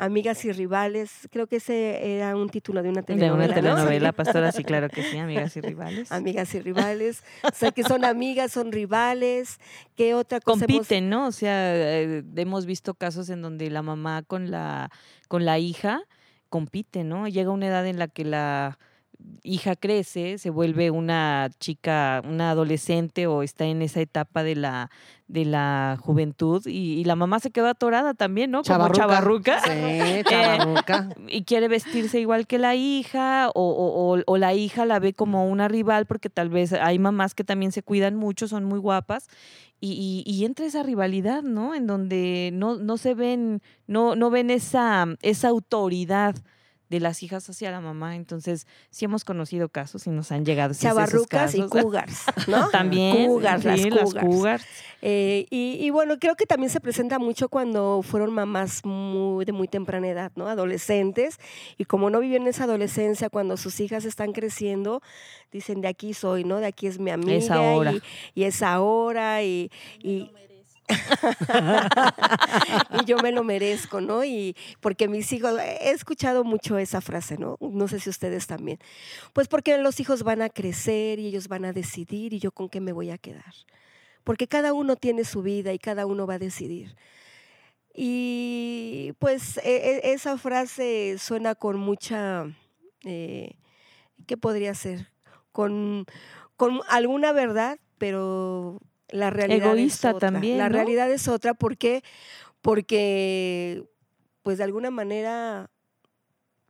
Amigas 0.00 0.44
y 0.44 0.52
rivales, 0.52 1.28
creo 1.32 1.48
que 1.48 1.56
ese 1.56 2.14
era 2.16 2.36
un 2.36 2.48
título 2.48 2.82
de 2.84 2.88
una 2.90 3.00
De 3.00 3.06
telenovela. 3.08 3.34
una 3.34 3.46
¿no? 3.48 3.54
telenovela, 3.54 4.12
pastora, 4.12 4.52
sí, 4.52 4.62
claro 4.64 4.88
que 4.88 5.02
sí, 5.02 5.18
amigas 5.18 5.56
y 5.56 5.60
rivales. 5.60 6.12
Amigas 6.12 6.54
y 6.54 6.60
rivales, 6.60 7.24
o 7.42 7.52
sea, 7.54 7.72
que 7.72 7.82
son 7.82 8.04
amigas, 8.04 8.52
son 8.52 8.70
rivales, 8.70 9.58
¿qué 9.96 10.14
otra 10.14 10.38
cosa 10.40 10.64
hemos- 10.66 10.76
compiten, 10.76 11.08
¿no? 11.10 11.26
O 11.26 11.32
sea, 11.32 11.74
eh, 11.74 12.22
hemos 12.36 12.64
visto 12.64 12.94
casos 12.94 13.28
en 13.28 13.42
donde 13.42 13.70
la 13.70 13.82
mamá 13.82 14.22
con 14.22 14.50
la 14.52 14.90
con 15.26 15.44
la 15.44 15.58
hija 15.58 16.00
compite, 16.48 17.02
¿no? 17.04 17.26
Llega 17.28 17.50
una 17.50 17.66
edad 17.66 17.86
en 17.86 17.98
la 17.98 18.06
que 18.08 18.24
la 18.24 18.78
hija 19.42 19.74
crece, 19.76 20.38
se 20.38 20.50
vuelve 20.50 20.90
una 20.90 21.50
chica, 21.58 22.22
una 22.24 22.50
adolescente 22.50 23.26
o 23.26 23.42
está 23.42 23.64
en 23.64 23.82
esa 23.82 24.00
etapa 24.00 24.42
de 24.42 24.54
la 24.56 24.90
de 25.26 25.44
la 25.44 25.98
juventud 26.00 26.66
y, 26.66 26.94
y 27.00 27.04
la 27.04 27.14
mamá 27.14 27.38
se 27.38 27.50
quedó 27.50 27.66
atorada 27.66 28.14
también, 28.14 28.50
¿no? 28.50 28.62
Como 28.62 28.66
chavarruca. 28.96 29.60
Sí, 29.60 30.22
chavarruca. 30.28 31.10
y 31.28 31.42
quiere 31.42 31.68
vestirse 31.68 32.18
igual 32.20 32.46
que 32.46 32.56
la 32.58 32.74
hija 32.76 33.50
o, 33.50 33.60
o- 33.62 34.14
o- 34.16 34.22
o 34.26 34.38
la 34.38 34.54
hija 34.54 34.86
la 34.86 34.98
ve 35.00 35.12
como 35.12 35.46
una 35.48 35.68
rival 35.68 36.06
porque 36.06 36.30
tal 36.30 36.48
vez 36.48 36.72
hay 36.72 36.98
mamás 36.98 37.34
que 37.34 37.44
también 37.44 37.72
se 37.72 37.82
cuidan 37.82 38.14
mucho, 38.16 38.48
son 38.48 38.64
muy 38.64 38.78
guapas 38.78 39.28
y, 39.80 39.92
y- 40.26 40.30
y 40.32 40.44
entra 40.46 40.64
esa 40.64 40.82
rivalidad, 40.82 41.42
¿no? 41.42 41.74
En 41.74 41.86
donde 41.86 42.50
no, 42.54 42.76
no 42.76 42.96
se 42.96 43.12
ven, 43.14 43.60
no, 43.86 44.16
no 44.16 44.30
ven 44.30 44.48
esa, 44.50 45.06
esa 45.20 45.48
autoridad 45.48 46.36
de 46.88 47.00
las 47.00 47.22
hijas 47.22 47.48
hacia 47.48 47.70
la 47.70 47.80
mamá. 47.80 48.16
Entonces, 48.16 48.66
sí 48.90 49.04
hemos 49.04 49.24
conocido 49.24 49.68
casos 49.68 50.06
y 50.06 50.10
nos 50.10 50.32
han 50.32 50.44
llegado 50.44 50.72
esos 50.72 50.82
chavarrucas 50.82 51.54
y 51.54 51.62
cougars, 51.62 52.24
¿no? 52.48 52.68
También, 52.70 53.26
Cougars, 53.26 53.64
las 53.64 53.80
sí, 53.80 53.90
las 53.90 54.14
cougars. 54.14 54.64
Eh, 55.02 55.46
y, 55.50 55.78
y 55.80 55.90
bueno, 55.90 56.18
creo 56.18 56.34
que 56.34 56.46
también 56.46 56.70
se 56.70 56.80
presenta 56.80 57.18
mucho 57.18 57.48
cuando 57.48 58.00
fueron 58.02 58.32
mamás 58.32 58.84
muy, 58.84 59.44
de 59.44 59.52
muy 59.52 59.68
temprana 59.68 60.08
edad, 60.08 60.32
¿no? 60.34 60.48
Adolescentes. 60.48 61.38
Y 61.76 61.84
como 61.84 62.10
no 62.10 62.20
vivieron 62.20 62.46
esa 62.48 62.64
adolescencia, 62.64 63.30
cuando 63.30 63.56
sus 63.56 63.80
hijas 63.80 64.04
están 64.04 64.32
creciendo, 64.32 65.02
dicen, 65.52 65.80
de 65.80 65.88
aquí 65.88 66.14
soy, 66.14 66.44
¿no? 66.44 66.58
De 66.58 66.66
aquí 66.66 66.86
es 66.86 66.98
mi 66.98 67.10
amiga. 67.10 67.34
Es 67.34 67.50
ahora. 67.50 67.92
Y, 67.92 68.02
y 68.34 68.44
es 68.44 68.62
ahora. 68.62 69.42
Y, 69.42 69.70
y, 70.02 70.30
y 73.00 73.04
yo 73.04 73.18
me 73.18 73.32
lo 73.32 73.44
merezco, 73.44 74.00
¿no? 74.00 74.24
Y 74.24 74.56
porque 74.80 75.08
mis 75.08 75.32
hijos, 75.32 75.58
he 75.60 75.90
escuchado 75.90 76.44
mucho 76.44 76.78
esa 76.78 77.00
frase, 77.00 77.38
¿no? 77.38 77.56
No 77.60 77.88
sé 77.88 78.00
si 78.00 78.10
ustedes 78.10 78.46
también. 78.46 78.78
Pues 79.32 79.48
porque 79.48 79.78
los 79.78 80.00
hijos 80.00 80.22
van 80.22 80.42
a 80.42 80.48
crecer 80.50 81.18
y 81.18 81.26
ellos 81.28 81.48
van 81.48 81.64
a 81.64 81.72
decidir 81.72 82.32
y 82.34 82.40
yo 82.40 82.52
con 82.52 82.68
qué 82.68 82.80
me 82.80 82.92
voy 82.92 83.10
a 83.10 83.18
quedar. 83.18 83.54
Porque 84.24 84.46
cada 84.48 84.72
uno 84.74 84.96
tiene 84.96 85.24
su 85.24 85.42
vida 85.42 85.72
y 85.72 85.78
cada 85.78 86.06
uno 86.06 86.26
va 86.26 86.34
a 86.34 86.38
decidir. 86.38 86.96
Y 87.94 89.12
pues 89.18 89.56
e- 89.58 90.00
e- 90.04 90.12
esa 90.12 90.38
frase 90.38 91.16
suena 91.18 91.54
con 91.54 91.78
mucha, 91.78 92.46
eh, 93.04 93.56
¿qué 94.26 94.36
podría 94.36 94.74
ser? 94.74 95.10
Con, 95.52 96.06
con 96.56 96.80
alguna 96.88 97.32
verdad, 97.32 97.78
pero 97.98 98.80
la 99.10 99.30
realidad 99.30 99.68
Egoísta 99.68 100.10
es 100.10 100.14
otra. 100.14 100.30
también, 100.32 100.58
La 100.58 100.68
¿no? 100.68 100.74
realidad 100.76 101.10
es 101.10 101.28
otra, 101.28 101.54
¿por 101.54 101.76
qué? 101.76 102.02
Porque 102.60 103.84
pues 104.42 104.58
de 104.58 104.64
alguna 104.64 104.90
manera 104.90 105.70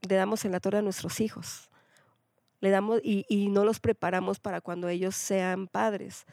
le 0.08 0.14
damos 0.16 0.44
en 0.44 0.52
la 0.52 0.60
torre 0.60 0.78
a 0.78 0.82
nuestros 0.82 1.20
hijos. 1.20 1.70
Le 2.60 2.70
damos 2.70 3.00
y, 3.04 3.24
y 3.28 3.48
no 3.50 3.64
los 3.64 3.80
preparamos 3.80 4.40
para 4.40 4.60
cuando 4.60 4.88
ellos 4.88 5.14
sean 5.14 5.68
padres. 5.68 6.24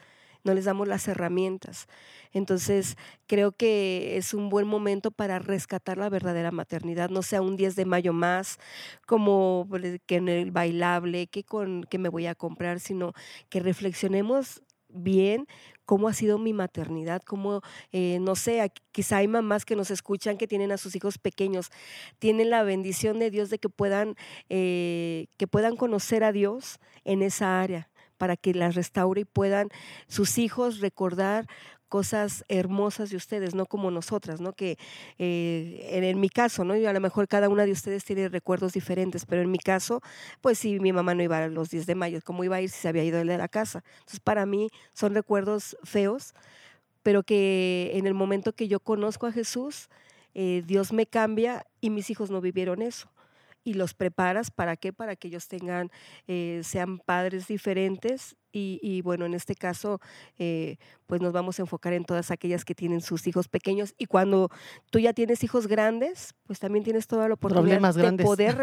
No 0.44 0.54
les 0.54 0.64
damos 0.64 0.86
las 0.86 1.08
herramientas. 1.08 1.86
Entonces, 2.32 2.96
creo 3.26 3.50
que 3.52 4.16
es 4.16 4.32
un 4.32 4.48
buen 4.48 4.66
momento 4.68 5.10
para 5.10 5.40
rescatar 5.40 5.98
la 5.98 6.08
verdadera 6.08 6.52
maternidad. 6.52 7.10
No 7.10 7.22
sea 7.22 7.42
un 7.42 7.56
10 7.56 7.74
de 7.74 7.84
mayo 7.84 8.12
más, 8.12 8.58
como 9.06 9.66
pues, 9.68 10.00
que 10.06 10.16
en 10.16 10.28
el 10.28 10.52
bailable, 10.52 11.26
que 11.26 11.42
con 11.42 11.82
que 11.84 11.98
me 11.98 12.08
voy 12.08 12.26
a 12.26 12.36
comprar, 12.36 12.78
sino 12.78 13.12
que 13.48 13.58
reflexionemos 13.58 14.62
bien 14.88 15.46
cómo 15.84 16.08
ha 16.08 16.12
sido 16.12 16.38
mi 16.38 16.52
maternidad, 16.52 17.22
cómo, 17.22 17.62
eh, 17.92 18.18
no 18.20 18.34
sé, 18.34 18.72
quizá 18.92 19.18
hay 19.18 19.28
mamás 19.28 19.64
que 19.64 19.76
nos 19.76 19.90
escuchan 19.90 20.36
que 20.36 20.48
tienen 20.48 20.72
a 20.72 20.76
sus 20.76 20.96
hijos 20.96 21.18
pequeños, 21.18 21.70
tienen 22.18 22.50
la 22.50 22.62
bendición 22.64 23.18
de 23.18 23.30
Dios 23.30 23.50
de 23.50 23.58
que 23.58 23.68
puedan, 23.68 24.16
eh, 24.48 25.26
que 25.36 25.46
puedan 25.46 25.76
conocer 25.76 26.24
a 26.24 26.32
Dios 26.32 26.80
en 27.04 27.22
esa 27.22 27.60
área 27.60 27.88
para 28.18 28.36
que 28.36 28.54
las 28.54 28.74
restaure 28.74 29.22
y 29.22 29.24
puedan 29.24 29.68
sus 30.08 30.38
hijos 30.38 30.80
recordar 30.80 31.46
cosas 31.88 32.44
hermosas 32.48 33.10
de 33.10 33.16
ustedes, 33.16 33.54
no 33.54 33.66
como 33.66 33.90
nosotras, 33.90 34.40
¿no? 34.40 34.52
Que 34.52 34.78
eh, 35.18 35.88
en, 35.92 36.20
mi 36.20 36.28
caso, 36.28 36.64
¿no? 36.64 36.76
Y 36.76 36.86
a 36.86 36.92
lo 36.92 37.00
mejor 37.00 37.28
cada 37.28 37.48
una 37.48 37.64
de 37.64 37.72
ustedes 37.72 38.04
tiene 38.04 38.28
recuerdos 38.28 38.72
diferentes, 38.72 39.24
pero 39.26 39.42
en 39.42 39.50
mi 39.50 39.58
caso, 39.58 40.02
pues 40.40 40.58
sí, 40.58 40.80
mi 40.80 40.92
mamá 40.92 41.14
no 41.14 41.22
iba 41.22 41.38
a 41.38 41.48
los 41.48 41.70
10 41.70 41.86
de 41.86 41.94
mayo, 41.94 42.20
¿cómo 42.24 42.44
iba 42.44 42.56
a 42.56 42.60
ir 42.60 42.70
si 42.70 42.80
se 42.80 42.88
había 42.88 43.04
ido 43.04 43.18
de 43.18 43.24
la 43.24 43.48
casa? 43.48 43.82
Entonces, 43.98 44.20
para 44.20 44.46
mí 44.46 44.68
son 44.92 45.14
recuerdos 45.14 45.76
feos, 45.84 46.34
pero 47.02 47.22
que 47.22 47.92
en 47.94 48.06
el 48.06 48.14
momento 48.14 48.52
que 48.52 48.68
yo 48.68 48.80
conozco 48.80 49.26
a 49.26 49.32
Jesús, 49.32 49.88
eh, 50.34 50.62
Dios 50.66 50.92
me 50.92 51.06
cambia 51.06 51.64
y 51.80 51.90
mis 51.90 52.10
hijos 52.10 52.30
no 52.30 52.40
vivieron 52.40 52.82
eso. 52.82 53.08
Y 53.64 53.74
los 53.74 53.94
preparas 53.94 54.50
para 54.50 54.76
qué? 54.76 54.92
Para 54.92 55.16
que 55.16 55.28
ellos 55.28 55.48
tengan, 55.48 55.90
eh, 56.28 56.60
sean 56.62 56.98
padres 56.98 57.46
diferentes. 57.46 58.36
Y, 58.52 59.02
bueno, 59.02 59.26
en 59.26 59.34
este 59.34 59.54
caso, 59.54 60.00
pues 61.06 61.20
nos 61.20 61.32
vamos 61.32 61.58
a 61.58 61.62
enfocar 61.62 61.92
en 61.92 62.04
todas 62.04 62.30
aquellas 62.30 62.64
que 62.64 62.74
tienen 62.74 63.00
sus 63.00 63.26
hijos 63.26 63.48
pequeños. 63.48 63.94
Y 63.96 64.06
cuando 64.06 64.50
tú 64.90 64.98
ya 64.98 65.12
tienes 65.12 65.44
hijos 65.44 65.66
grandes, 65.66 66.34
pues 66.46 66.58
también 66.58 66.84
tienes 66.84 67.06
toda 67.06 67.28
la 67.28 67.34
oportunidad 67.34 67.80
de 67.80 68.00
grandes. 68.00 68.26
poder, 68.26 68.56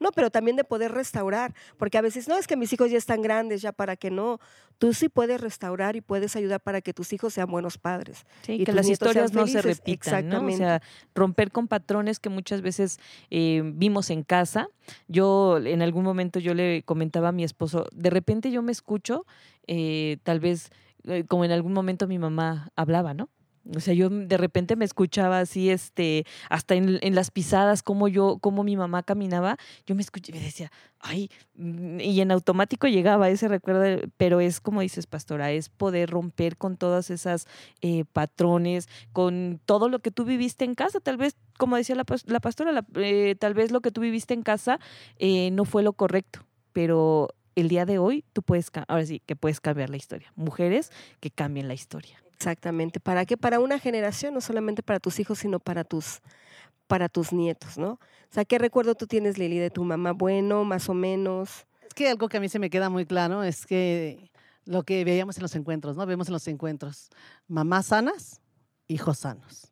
no, 0.00 0.12
pero 0.12 0.30
también 0.30 0.56
de 0.56 0.64
poder 0.64 0.92
restaurar. 0.92 1.54
Porque 1.76 1.98
a 1.98 2.02
veces, 2.02 2.28
no, 2.28 2.38
es 2.38 2.46
que 2.46 2.56
mis 2.56 2.72
hijos 2.72 2.90
ya 2.90 2.98
están 2.98 3.22
grandes, 3.22 3.62
ya 3.62 3.72
para 3.72 3.96
que 3.96 4.10
no. 4.10 4.38
Tú 4.78 4.94
sí 4.94 5.08
puedes 5.08 5.40
restaurar 5.40 5.96
y 5.96 6.00
puedes 6.00 6.36
ayudar 6.36 6.60
para 6.60 6.80
que 6.80 6.94
tus 6.94 7.12
hijos 7.12 7.34
sean 7.34 7.50
buenos 7.50 7.78
padres. 7.78 8.24
Sí, 8.42 8.52
y 8.52 8.64
que 8.64 8.72
las 8.72 8.88
historias 8.88 9.32
no 9.32 9.46
se 9.46 9.60
repitan, 9.60 10.28
¿no? 10.28 10.36
O 10.38 10.48
Exactamente. 10.48 10.56
sea, 10.58 10.82
romper 11.14 11.50
con 11.50 11.66
patrones 11.66 12.20
que 12.20 12.28
muchas 12.28 12.62
veces 12.62 13.00
eh, 13.30 13.62
vimos 13.64 14.10
en 14.10 14.22
casa. 14.22 14.68
Yo 15.08 15.58
en 15.58 15.82
algún 15.82 16.04
momento 16.04 16.38
yo 16.38 16.54
le 16.54 16.82
comentaba 16.84 17.28
a 17.28 17.32
mi 17.32 17.44
esposo, 17.44 17.86
de 17.92 18.10
repente 18.10 18.50
yo 18.50 18.62
me 18.62 18.72
escucho, 18.72 19.26
eh, 19.66 20.18
tal 20.22 20.40
vez 20.40 20.70
eh, 21.04 21.24
como 21.26 21.44
en 21.44 21.50
algún 21.52 21.72
momento 21.72 22.06
mi 22.06 22.18
mamá 22.18 22.70
hablaba, 22.76 23.14
¿no? 23.14 23.28
O 23.76 23.80
sea, 23.80 23.92
yo 23.92 24.08
de 24.08 24.38
repente 24.38 24.76
me 24.76 24.86
escuchaba 24.86 25.40
así, 25.40 25.68
este, 25.68 26.24
hasta 26.48 26.74
en, 26.74 27.14
las 27.14 27.30
pisadas, 27.30 27.82
como 27.82 28.08
yo, 28.08 28.38
como 28.40 28.64
mi 28.64 28.76
mamá 28.78 29.02
caminaba, 29.02 29.58
yo 29.86 29.94
me 29.94 30.00
escuché 30.00 30.32
y 30.32 30.36
me 30.38 30.42
decía, 30.42 30.70
ay, 31.00 31.28
mm, 31.54 32.00
y 32.00 32.20
en 32.22 32.30
automático 32.30 32.86
llegaba 32.86 33.28
ese 33.28 33.46
recuerdo, 33.46 34.08
pero 34.16 34.40
es 34.40 34.60
como 34.60 34.80
dices, 34.80 35.06
pastora, 35.06 35.52
es 35.52 35.68
poder 35.68 36.08
romper 36.08 36.56
con 36.56 36.78
todas 36.78 37.10
esas 37.10 37.46
eh, 37.82 38.04
patrones, 38.10 38.88
con 39.12 39.60
todo 39.66 39.90
lo 39.90 39.98
que 39.98 40.10
tú 40.10 40.24
viviste 40.24 40.64
en 40.64 40.74
casa. 40.74 40.98
Tal 41.00 41.18
vez, 41.18 41.36
como 41.58 41.76
decía 41.76 41.94
la, 41.94 42.06
pas- 42.06 42.24
la 42.26 42.40
pastora, 42.40 42.86
eh, 42.94 43.34
tal 43.38 43.52
vez 43.52 43.70
lo 43.70 43.82
que 43.82 43.90
tú 43.90 44.00
viviste 44.00 44.32
en 44.32 44.42
casa 44.42 44.78
no 45.52 45.64
fue 45.64 45.82
lo 45.82 45.92
correcto, 45.92 46.40
pero 46.72 47.28
el 47.60 47.68
día 47.68 47.84
de 47.86 47.98
hoy 47.98 48.24
tú 48.32 48.42
puedes, 48.42 48.70
ahora 48.86 49.04
sí, 49.04 49.20
que 49.26 49.36
puedes 49.36 49.60
cambiar 49.60 49.90
la 49.90 49.96
historia. 49.96 50.32
Mujeres 50.36 50.92
que 51.20 51.30
cambien 51.30 51.68
la 51.68 51.74
historia. 51.74 52.22
Exactamente. 52.32 53.00
¿Para 53.00 53.26
qué? 53.26 53.36
Para 53.36 53.58
una 53.58 53.78
generación, 53.78 54.34
no 54.34 54.40
solamente 54.40 54.82
para 54.82 55.00
tus 55.00 55.18
hijos, 55.18 55.40
sino 55.40 55.58
para 55.58 55.82
tus, 55.84 56.20
para 56.86 57.08
tus 57.08 57.32
nietos, 57.32 57.76
¿no? 57.78 57.92
O 57.92 57.98
sea, 58.30 58.44
¿qué 58.44 58.58
recuerdo 58.58 58.94
tú 58.94 59.06
tienes, 59.06 59.38
Lili, 59.38 59.58
de 59.58 59.70
tu 59.70 59.82
mamá? 59.82 60.12
Bueno, 60.12 60.64
más 60.64 60.88
o 60.88 60.94
menos. 60.94 61.66
Es 61.86 61.94
que 61.94 62.08
algo 62.08 62.28
que 62.28 62.36
a 62.36 62.40
mí 62.40 62.48
se 62.48 62.58
me 62.58 62.70
queda 62.70 62.90
muy 62.90 63.06
claro 63.06 63.42
es 63.42 63.66
que 63.66 64.30
lo 64.64 64.84
que 64.84 65.04
veíamos 65.04 65.36
en 65.38 65.42
los 65.42 65.56
encuentros, 65.56 65.96
¿no? 65.96 66.06
Vemos 66.06 66.28
en 66.28 66.34
los 66.34 66.46
encuentros 66.46 67.10
mamás 67.48 67.86
sanas, 67.86 68.40
hijos 68.86 69.18
sanos. 69.18 69.67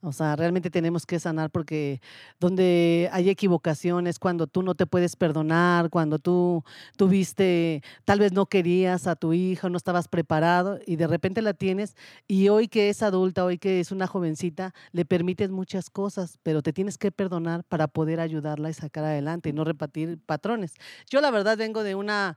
O 0.00 0.12
sea, 0.12 0.36
realmente 0.36 0.70
tenemos 0.70 1.06
que 1.06 1.18
sanar 1.18 1.50
porque 1.50 2.00
donde 2.38 3.08
hay 3.12 3.30
equivocaciones, 3.30 4.20
cuando 4.20 4.46
tú 4.46 4.62
no 4.62 4.76
te 4.76 4.86
puedes 4.86 5.16
perdonar, 5.16 5.90
cuando 5.90 6.20
tú 6.20 6.62
tuviste, 6.96 7.82
tal 8.04 8.20
vez 8.20 8.32
no 8.32 8.46
querías 8.46 9.08
a 9.08 9.16
tu 9.16 9.32
hija, 9.32 9.68
no 9.68 9.76
estabas 9.76 10.06
preparado 10.06 10.78
y 10.86 10.96
de 10.96 11.08
repente 11.08 11.42
la 11.42 11.52
tienes 11.52 11.96
y 12.28 12.48
hoy 12.48 12.68
que 12.68 12.90
es 12.90 13.02
adulta, 13.02 13.44
hoy 13.44 13.58
que 13.58 13.80
es 13.80 13.90
una 13.90 14.06
jovencita, 14.06 14.72
le 14.92 15.04
permites 15.04 15.50
muchas 15.50 15.90
cosas, 15.90 16.38
pero 16.44 16.62
te 16.62 16.72
tienes 16.72 16.96
que 16.96 17.10
perdonar 17.10 17.64
para 17.64 17.88
poder 17.88 18.20
ayudarla 18.20 18.70
y 18.70 18.74
sacar 18.74 19.04
adelante 19.04 19.48
y 19.48 19.52
no 19.52 19.64
repetir 19.64 20.20
patrones. 20.24 20.74
Yo 21.10 21.20
la 21.20 21.32
verdad 21.32 21.58
vengo 21.58 21.82
de 21.82 21.96
una 21.96 22.36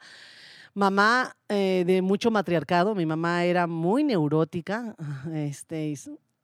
mamá 0.74 1.36
eh, 1.50 1.84
de 1.86 2.02
mucho 2.02 2.32
matriarcado. 2.32 2.96
Mi 2.96 3.06
mamá 3.06 3.44
era 3.46 3.68
muy 3.68 4.04
neurótica, 4.04 4.96
este, 5.34 5.94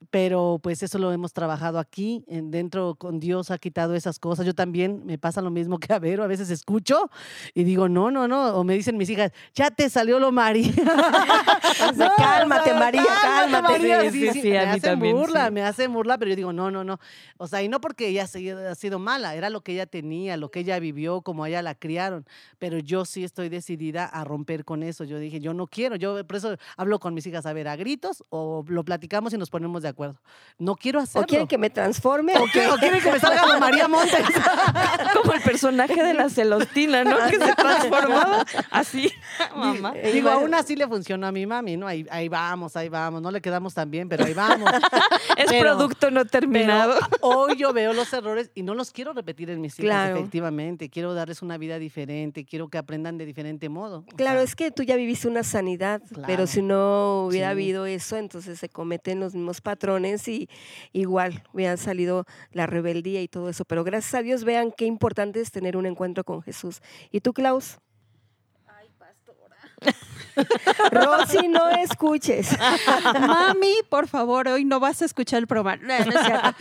pero 0.10 0.60
pues 0.62 0.84
eso 0.84 1.00
lo 1.00 1.12
hemos 1.12 1.34
trabajado 1.34 1.80
aquí, 1.80 2.24
en- 2.28 2.52
dentro 2.52 2.96
con 2.96 3.20
Dios 3.20 3.50
ha 3.52 3.58
quitado 3.58 3.96
esas 3.96 4.20
cosas. 4.20 4.46
Yo 4.46 4.54
también 4.54 5.04
me 5.06 5.18
pasa 5.18 5.42
lo 5.42 5.50
mismo 5.50 5.80
que 5.80 5.92
a 5.94 6.00
Vero, 6.00 6.24
a 6.24 6.28
veces 6.28 6.50
escucho 6.52 7.10
y 7.54 7.64
digo, 7.64 7.90
no, 7.90 8.12
no, 8.12 8.28
no, 8.28 8.50
o 8.56 8.64
me 8.64 8.76
dicen 8.76 8.98
mis 8.98 9.10
hijas, 9.10 9.32
ya 9.56 9.72
te 9.72 9.90
salió 9.90 10.20
lo 10.20 10.32
María. 10.32 10.72
sea, 11.96 12.12
cálmate, 12.18 12.74
María, 12.74 13.04
cálmate. 13.22 13.62
María. 13.64 14.12
Sí, 14.12 14.18
Sí, 14.18 14.32
sí, 14.34 14.42
sí, 14.42 14.50
me 14.52 14.60
hacen 14.60 14.82
también, 14.82 15.16
burla, 15.16 15.52
me 15.52 15.62
hacen 15.64 15.94
burla, 15.94 16.18
pero 16.18 16.30
yo 16.30 16.36
digo, 16.36 16.54
no, 16.54 16.72
no, 16.72 16.84
no. 16.84 17.00
O 17.38 17.48
sea, 17.48 17.62
y 17.62 17.68
no 17.68 17.82
porque 17.82 18.08
ella 18.08 18.24
ha 18.24 18.76
sido 18.76 19.00
mala, 19.00 19.36
era 19.36 19.50
lo 19.50 19.62
que 19.62 19.74
ella 19.74 19.86
tenía, 19.86 20.38
lo 20.38 20.50
que 20.52 20.60
ella 20.62 20.80
vivió, 20.80 21.22
como 21.22 21.46
ella 21.46 21.62
la 21.62 21.76
criaron, 21.76 22.26
pero 22.60 22.78
yo 22.80 23.06
sí 23.06 23.24
estoy 23.24 23.50
decidida 23.50 24.06
a 24.06 24.24
romper 24.24 24.64
con 24.66 24.84
eso. 24.84 25.04
Yo 25.04 25.20
dije, 25.20 25.40
yo 25.40 25.54
no 25.54 25.68
quiero, 25.68 25.96
yo 25.96 26.26
por 26.26 26.38
eso 26.38 26.56
hablo 26.78 27.00
con 27.00 27.14
mis 27.14 27.26
hijas, 27.28 27.46
a 27.46 27.54
ver, 27.54 27.68
a 27.68 27.76
gritos 27.76 28.24
o 28.30 28.64
lo 28.68 28.84
platicamos 28.84 29.34
y 29.34 29.38
nos 29.38 29.50
ponemos 29.50 29.84
de 29.84 29.87
acuerdo. 29.90 30.20
No 30.60 30.76
quiero 30.76 31.00
hacerlo. 31.00 31.24
¿O 31.24 31.28
quieren 31.28 31.48
que 31.48 31.58
me 31.60 31.70
transforme? 31.70 32.34
¿O 32.36 32.46
quieren 32.78 33.00
que 33.02 33.12
me 33.12 33.20
salga 33.20 33.46
la 33.46 33.60
María 33.60 33.88
Montes? 33.88 34.24
Como 35.14 35.34
el 35.34 35.42
personaje 35.42 36.02
de 36.04 36.14
la 36.16 36.30
Celostina, 36.30 37.04
¿no? 37.04 37.16
Que 37.30 37.38
se 37.38 37.54
transformaba 37.54 38.44
así, 38.72 39.12
mamá. 39.56 39.94
Eh, 39.96 40.12
Digo, 40.14 40.30
aún 40.30 40.54
así 40.56 40.76
le 40.76 40.88
funcionó 40.88 41.28
a 41.28 41.32
mi 41.32 41.46
mami, 41.46 41.78
¿no? 41.78 41.86
Ahí, 41.88 42.06
ahí 42.10 42.28
vamos, 42.28 42.76
ahí 42.76 42.90
vamos. 42.90 43.22
No 43.22 43.30
le 43.32 43.40
quedamos 43.42 43.74
tan 43.76 43.92
bien, 43.92 44.10
pero 44.10 44.26
ahí 44.26 44.34
vamos. 44.34 44.70
Es 45.38 45.46
Pero- 45.48 45.78
producto 45.78 46.10
no 46.10 46.26
terminado. 46.26 46.96
hoy 47.22 47.56
yo 47.58 47.72
veo 47.74 47.94
los 47.94 48.12
errores 48.14 48.50
y 48.56 48.64
no 48.64 48.74
los 48.74 48.92
quiero 48.92 49.14
repetir 49.14 49.50
en 49.52 49.62
mis 49.62 49.74
hijas, 49.80 49.86
Claro. 49.86 50.18
efectivamente. 50.18 50.90
Quiero 50.90 51.14
darles 51.14 51.42
una 51.44 51.58
vida 51.60 51.78
diferente, 51.78 52.46
quiero 52.46 52.70
que 52.70 52.78
aprendan 52.80 53.18
de 53.20 53.26
diferente 53.28 53.70
modo. 53.70 54.00
O 54.12 54.16
Claro, 54.16 54.38
sea, 54.40 54.44
es 54.44 54.56
que 54.56 54.72
tú 54.72 54.82
ya 54.84 54.96
viviste 54.96 55.28
una 55.28 55.44
sanidad, 55.44 56.02
Claro. 56.10 56.24
pero 56.26 56.48
si 56.48 56.62
no 56.64 57.26
hubiera 57.28 57.50
Sí. 57.50 57.52
habido 57.52 57.86
eso, 57.86 58.18
entonces 58.18 58.58
se 58.60 58.70
cometen 58.70 59.20
los 59.20 59.36
mismos 59.36 59.62
patrones 59.62 59.77
y 60.28 60.50
igual 60.94 61.44
hubiera 61.54 61.78
salido 61.78 62.26
la 62.52 62.66
rebeldía 62.68 63.22
y 63.22 63.28
todo 63.28 63.50
eso. 63.50 63.66
Pero 63.66 63.84
gracias 63.84 64.14
a 64.16 64.22
Dios 64.22 64.44
vean 64.44 64.72
qué 64.76 64.86
importante 64.86 65.40
es 65.42 65.52
tener 65.52 65.78
un 65.78 65.86
encuentro 65.86 66.24
con 66.24 66.42
Jesús. 66.42 66.82
¿Y 67.12 67.22
tú, 67.22 67.34
Klaus? 67.34 67.78
Ay, 68.68 68.88
pastora. 68.98 69.58
Rosy, 70.92 71.48
no 71.48 71.70
escuches. 71.70 72.50
Mami, 73.20 73.76
por 73.90 74.08
favor, 74.08 74.48
hoy 74.48 74.66
no 74.66 74.80
vas 74.80 75.02
a 75.02 75.06
escuchar 75.06 75.40
el 75.40 75.48
programa. 75.48 75.78
No, 75.78 75.88
no 76.06 76.20
es 76.20 76.26
cierto. 76.26 76.56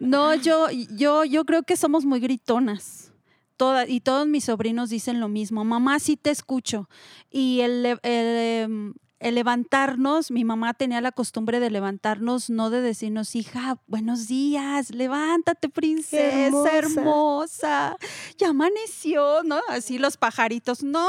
No, 0.00 0.34
yo, 0.34 0.66
yo, 0.70 1.24
yo 1.24 1.44
creo 1.44 1.62
que 1.62 1.76
somos 1.76 2.04
muy 2.04 2.20
gritonas. 2.20 3.12
Toda- 3.56 3.86
y 3.88 4.00
todos 4.00 4.26
mis 4.26 4.44
sobrinos 4.44 4.90
dicen 4.90 5.20
lo 5.20 5.28
mismo. 5.28 5.64
Mamá, 5.64 5.98
sí 6.00 6.16
te 6.16 6.30
escucho. 6.30 6.88
Y 7.30 7.60
el, 7.60 7.86
el, 7.86 8.00
em, 8.02 8.94
el 9.22 9.36
levantarnos, 9.36 10.32
mi 10.32 10.44
mamá 10.44 10.74
tenía 10.74 11.00
la 11.00 11.12
costumbre 11.12 11.60
de 11.60 11.70
levantarnos, 11.70 12.50
no 12.50 12.70
de 12.70 12.82
decirnos, 12.82 13.36
hija, 13.36 13.78
buenos 13.86 14.26
días, 14.26 14.90
levántate, 14.90 15.68
princesa, 15.68 16.48
hermosa. 16.76 16.76
hermosa. 16.76 17.96
Ya 18.36 18.48
amaneció, 18.48 19.44
¿no? 19.44 19.60
Así 19.68 19.98
los 19.98 20.16
pajaritos, 20.16 20.82
no. 20.82 21.08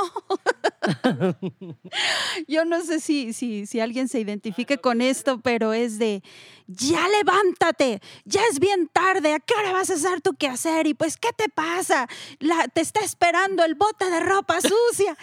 Yo 2.48 2.66
no 2.66 2.82
sé 2.82 3.00
si, 3.00 3.34
si, 3.34 3.66
si 3.66 3.80
alguien 3.80 4.08
se 4.08 4.20
identifique 4.20 4.78
con 4.78 5.02
esto, 5.02 5.42
pero 5.42 5.74
es 5.74 5.98
de, 5.98 6.22
ya 6.68 7.08
levántate, 7.10 8.00
ya 8.26 8.42
es 8.52 8.60
bien 8.60 8.90
tarde, 8.94 9.34
¿a 9.34 9.40
qué 9.40 9.56
hora 9.56 9.74
vas 9.74 9.90
a 9.90 9.96
hacer 9.96 10.22
tu 10.22 10.36
quehacer? 10.36 10.86
Y 10.86 10.94
pues, 10.94 11.18
¿qué 11.18 11.30
te 11.36 11.50
pasa? 11.50 12.08
La, 12.38 12.68
te 12.68 12.82
está 12.82 13.00
esperando 13.00 13.66
el 13.66 13.74
bote 13.74 14.08
de 14.12 14.20
ropa 14.20 14.60
sucia. 14.62 15.18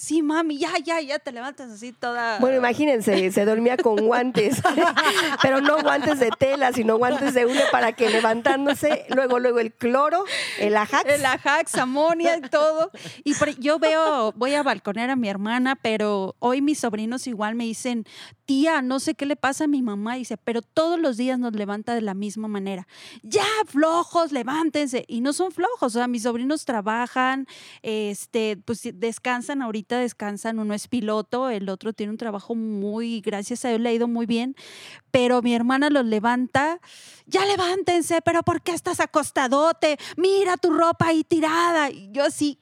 Sí, 0.00 0.22
mami, 0.22 0.56
ya, 0.56 0.72
ya, 0.82 0.98
ya 1.02 1.18
te 1.18 1.30
levantas 1.30 1.70
así 1.70 1.92
toda... 1.92 2.38
Bueno, 2.38 2.56
imagínense, 2.56 3.30
se 3.32 3.44
dormía 3.44 3.76
con 3.76 3.96
guantes, 4.06 4.62
pero 5.42 5.60
no 5.60 5.82
guantes 5.82 6.18
de 6.18 6.30
tela, 6.30 6.72
sino 6.72 6.96
guantes 6.96 7.34
de 7.34 7.44
hule 7.44 7.64
para 7.70 7.92
que 7.92 8.08
levantándose, 8.08 9.04
luego, 9.10 9.38
luego 9.38 9.60
el 9.60 9.74
cloro, 9.74 10.24
el 10.58 10.74
ajax. 10.78 11.04
El 11.04 11.26
ajax, 11.26 11.74
amonia 11.74 12.38
y 12.38 12.40
todo. 12.40 12.90
Y 13.24 13.34
yo 13.58 13.78
veo, 13.78 14.32
voy 14.32 14.54
a 14.54 14.62
balconear 14.62 15.10
a 15.10 15.16
mi 15.16 15.28
hermana, 15.28 15.76
pero 15.76 16.34
hoy 16.38 16.62
mis 16.62 16.78
sobrinos 16.78 17.26
igual 17.26 17.54
me 17.54 17.64
dicen, 17.64 18.06
tía, 18.46 18.80
no 18.80 19.00
sé 19.00 19.14
qué 19.14 19.26
le 19.26 19.36
pasa 19.36 19.64
a 19.64 19.68
mi 19.68 19.82
mamá. 19.82 20.14
Dice, 20.14 20.38
pero 20.38 20.62
todos 20.62 20.98
los 20.98 21.18
días 21.18 21.38
nos 21.38 21.52
levanta 21.52 21.94
de 21.94 22.00
la 22.00 22.14
misma 22.14 22.48
manera. 22.48 22.88
Ya, 23.22 23.44
flojos, 23.66 24.32
levántense. 24.32 25.04
Y 25.08 25.20
no 25.20 25.34
son 25.34 25.52
flojos, 25.52 25.94
o 25.94 25.98
sea, 25.98 26.08
mis 26.08 26.22
sobrinos 26.22 26.64
trabajan, 26.64 27.46
este, 27.82 28.56
pues 28.64 28.80
descansan, 28.94 29.60
ahorita 29.60 29.89
descansan, 29.98 30.58
uno 30.58 30.74
es 30.74 30.88
piloto, 30.88 31.50
el 31.50 31.68
otro 31.68 31.92
tiene 31.92 32.10
un 32.12 32.16
trabajo 32.18 32.54
muy, 32.54 33.20
gracias 33.20 33.64
a 33.64 33.68
Dios, 33.70 33.80
le 33.80 33.88
ha 33.88 33.92
ido 33.92 34.08
muy 34.08 34.26
bien, 34.26 34.54
pero 35.10 35.42
mi 35.42 35.54
hermana 35.54 35.90
los 35.90 36.04
levanta, 36.04 36.80
ya 37.26 37.44
levántense, 37.46 38.20
pero 38.22 38.42
¿por 38.42 38.62
qué 38.62 38.72
estás 38.72 39.00
acostadote? 39.00 39.98
Mira 40.16 40.56
tu 40.56 40.70
ropa 40.72 41.06
ahí 41.08 41.24
tirada. 41.24 41.90
Y 41.90 42.10
yo 42.12 42.24
así, 42.24 42.58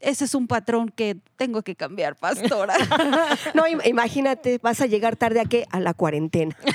ese 0.00 0.24
es 0.26 0.34
un 0.34 0.46
patrón 0.46 0.90
que 0.90 1.16
tengo 1.36 1.62
que 1.62 1.74
cambiar, 1.76 2.16
pastora. 2.16 2.74
No, 3.54 3.66
im- 3.66 3.84
imagínate, 3.86 4.58
vas 4.62 4.80
a 4.80 4.86
llegar 4.86 5.16
tarde 5.16 5.40
a 5.40 5.44
qué? 5.44 5.66
A 5.70 5.80
la 5.80 5.94
cuarentena. 5.94 6.56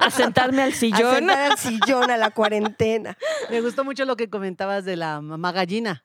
A 0.00 0.10
sentarme 0.10 0.62
al 0.62 0.72
A 0.72 0.74
sillón. 0.74 1.14
sentar 1.16 1.52
al 1.52 1.58
sillón 1.58 2.10
a 2.10 2.16
la 2.16 2.30
cuarentena. 2.30 3.16
Me 3.50 3.60
gustó 3.60 3.84
mucho 3.84 4.04
lo 4.04 4.16
que 4.16 4.28
comentabas 4.30 4.84
de 4.84 4.96
la 4.96 5.20
mamá 5.20 5.52
gallina. 5.52 6.04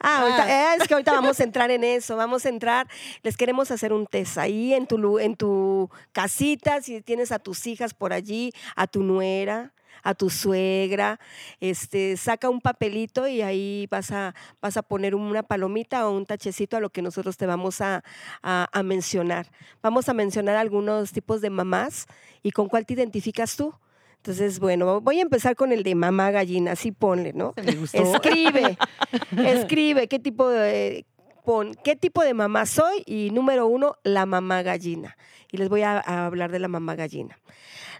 Ah, 0.00 0.20
ahorita- 0.22 0.48
eh, 0.48 0.76
es 0.80 0.88
que 0.88 0.94
ahorita 0.94 1.12
vamos 1.12 1.40
a 1.40 1.44
entrar 1.44 1.70
en 1.70 1.84
eso, 1.84 2.16
vamos 2.16 2.44
a 2.46 2.48
entrar, 2.48 2.88
les 3.22 3.36
queremos 3.36 3.70
hacer 3.70 3.92
un 3.92 4.06
test 4.06 4.38
ahí 4.38 4.74
en 4.74 4.86
tu, 4.86 5.18
en 5.18 5.36
tu 5.36 5.90
casita, 6.12 6.80
si 6.82 7.00
tienes 7.02 7.32
a 7.32 7.38
tus 7.38 7.66
hijas 7.66 7.94
por 7.94 8.12
allí, 8.12 8.52
a 8.76 8.86
tu 8.86 9.02
nuera, 9.02 9.72
a 10.04 10.14
tu 10.14 10.30
suegra, 10.30 11.20
este, 11.60 12.16
saca 12.16 12.48
un 12.48 12.60
papelito 12.60 13.28
y 13.28 13.40
ahí 13.42 13.86
vas 13.90 14.10
a, 14.10 14.34
vas 14.60 14.76
a 14.76 14.82
poner 14.82 15.14
una 15.14 15.42
palomita 15.44 16.08
o 16.08 16.12
un 16.16 16.26
tachecito 16.26 16.76
a 16.76 16.80
lo 16.80 16.90
que 16.90 17.02
nosotros 17.02 17.36
te 17.36 17.46
vamos 17.46 17.80
a, 17.80 18.02
a- 18.42 18.68
a 18.72 18.82
mencionar. 18.82 19.46
Vamos 19.80 20.08
a 20.08 20.14
mencionar 20.14 20.56
algunos 20.56 21.12
tipos 21.12 21.40
de 21.40 21.50
mamás 21.50 22.06
y 22.42 22.50
con 22.50 22.68
cuál 22.68 22.84
te 22.86 22.94
identificas 22.94 23.54
tú. 23.56 23.74
Entonces, 24.22 24.60
bueno, 24.60 25.00
voy 25.00 25.18
a 25.18 25.22
empezar 25.22 25.56
con 25.56 25.72
el 25.72 25.82
de 25.82 25.96
mamá 25.96 26.30
gallina, 26.30 26.72
así 26.72 26.92
ponle, 26.92 27.32
¿no? 27.32 27.54
Me 27.56 27.72
gustó. 27.72 27.98
Escribe, 27.98 28.78
escribe 29.36 30.06
qué 30.06 30.20
tipo 30.20 30.48
de 30.48 31.06
pon 31.44 31.74
qué 31.82 31.96
tipo 31.96 32.22
de 32.22 32.32
mamá 32.32 32.66
soy 32.66 33.02
y 33.04 33.30
número 33.32 33.66
uno, 33.66 33.96
la 34.04 34.24
mamá 34.24 34.62
gallina. 34.62 35.16
Y 35.50 35.56
les 35.56 35.68
voy 35.68 35.82
a, 35.82 35.98
a 35.98 36.26
hablar 36.26 36.52
de 36.52 36.60
la 36.60 36.68
mamá 36.68 36.94
gallina. 36.94 37.36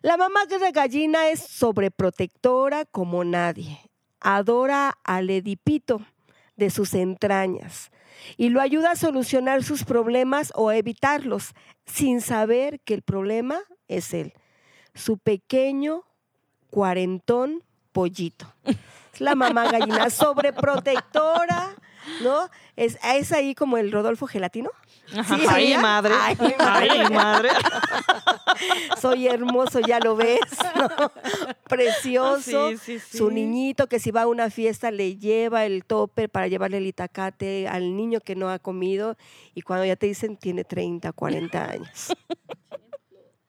La 0.02 0.16
mamá 0.16 0.46
de 0.46 0.70
gallina 0.70 1.28
es 1.28 1.40
sobreprotectora 1.40 2.84
como 2.84 3.24
nadie. 3.24 3.80
Adora 4.20 4.96
al 5.02 5.28
edipito 5.28 6.02
de 6.54 6.70
sus 6.70 6.94
entrañas 6.94 7.90
y 8.36 8.50
lo 8.50 8.60
ayuda 8.60 8.92
a 8.92 8.96
solucionar 8.96 9.64
sus 9.64 9.82
problemas 9.82 10.52
o 10.54 10.68
a 10.68 10.76
evitarlos 10.76 11.52
sin 11.84 12.20
saber 12.20 12.78
que 12.78 12.94
el 12.94 13.02
problema 13.02 13.58
es 13.88 14.14
él, 14.14 14.34
su 14.94 15.18
pequeño 15.18 16.04
cuarentón 16.72 17.62
pollito. 17.92 18.46
Es 19.12 19.20
la 19.20 19.34
mamá 19.34 19.70
gallina 19.70 20.08
sobreprotectora, 20.08 21.74
¿no? 22.22 22.48
Es, 22.76 22.98
es 23.04 23.30
ahí 23.30 23.54
como 23.54 23.76
el 23.76 23.92
Rodolfo 23.92 24.26
Gelatino. 24.26 24.70
Ajá. 25.14 25.36
Sí, 25.36 25.44
Ay, 25.50 25.66
ella. 25.66 25.80
madre. 25.80 26.14
Ay, 26.18 26.36
madre. 26.58 26.88
Ay, 26.90 27.10
madre. 27.10 27.50
Soy 29.02 29.26
hermoso, 29.26 29.80
ya 29.80 29.98
lo 30.00 30.16
ves, 30.16 30.40
¿no? 30.76 31.12
Precioso. 31.68 32.70
Sí, 32.70 32.78
sí, 32.78 32.98
sí. 33.00 33.18
Su 33.18 33.30
niñito 33.30 33.86
que 33.86 33.98
si 33.98 34.10
va 34.10 34.22
a 34.22 34.26
una 34.26 34.48
fiesta 34.48 34.90
le 34.90 35.16
lleva 35.16 35.66
el 35.66 35.84
topper 35.84 36.30
para 36.30 36.48
llevarle 36.48 36.78
el 36.78 36.86
itacate 36.86 37.68
al 37.68 37.94
niño 37.94 38.20
que 38.20 38.34
no 38.34 38.48
ha 38.48 38.58
comido 38.58 39.18
y 39.54 39.60
cuando 39.60 39.84
ya 39.84 39.96
te 39.96 40.06
dicen 40.06 40.38
tiene 40.38 40.64
30, 40.64 41.12
40 41.12 41.70
años. 41.70 42.14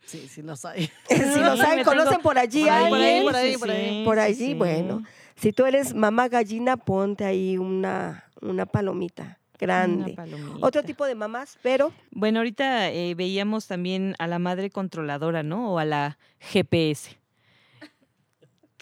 Sí, 0.06 0.28
sí 0.28 0.42
los 0.42 0.64
hay. 0.66 0.90
si 1.08 1.16
lo 1.40 1.56
Sí, 1.56 1.62
saben, 1.62 1.78
me 1.78 1.84
conocen 1.86 2.10
tengo- 2.12 2.22
por 2.24 2.38
allí 2.38 2.62
Por 2.62 2.72
ahí, 2.72 2.90
por 2.90 3.00
ahí, 3.00 3.24
por 3.24 3.36
ahí, 3.36 3.52
Sí, 3.54 3.58
por 3.60 3.70
ahí. 3.72 3.90
sí, 3.90 4.02
Por 4.06 4.16
sí, 4.16 4.22
allí, 4.22 4.36
sí. 4.48 4.54
bueno. 4.54 5.04
Si 5.36 5.52
tú 5.54 5.66
eres 5.66 5.94
mamá 5.96 6.28
gallina, 6.30 6.78
ponte 6.78 7.26
ahí 7.26 7.58
una, 7.58 8.26
una 8.42 8.66
palomita 8.66 9.40
grande. 9.60 10.14
Una 10.14 10.16
palomita. 10.16 10.66
Otro 10.66 10.84
tipo 10.84 11.06
de 11.06 11.16
mamás, 11.16 11.58
pero 11.64 11.92
Bueno, 12.12 12.40
ahorita 12.40 12.92
eh, 12.92 13.16
veíamos 13.16 13.66
también 13.68 14.16
a 14.20 14.28
la 14.28 14.38
madre 14.40 14.70
controladora, 14.70 15.42
¿no? 15.42 15.74
O 15.74 15.80
a 15.80 15.86
la 15.86 16.18
GPS. 16.40 17.18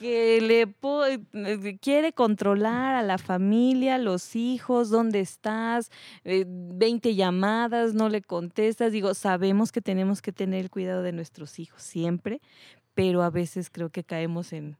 Que 0.01 0.41
le 0.41 0.65
po- 0.65 1.05
eh, 1.05 1.19
quiere 1.79 2.11
controlar 2.11 2.95
a 2.95 3.03
la 3.03 3.19
familia, 3.19 3.99
los 3.99 4.35
hijos, 4.35 4.89
dónde 4.89 5.19
estás, 5.19 5.91
eh, 6.23 6.43
20 6.47 7.13
llamadas, 7.13 7.93
no 7.93 8.09
le 8.09 8.23
contestas. 8.23 8.91
Digo, 8.91 9.13
sabemos 9.13 9.71
que 9.71 9.79
tenemos 9.81 10.23
que 10.23 10.31
tener 10.31 10.61
el 10.61 10.71
cuidado 10.71 11.03
de 11.03 11.11
nuestros 11.11 11.59
hijos 11.59 11.83
siempre, 11.83 12.41
pero 12.95 13.21
a 13.21 13.29
veces 13.29 13.69
creo 13.69 13.89
que 13.89 14.03
caemos 14.03 14.53
en, 14.53 14.75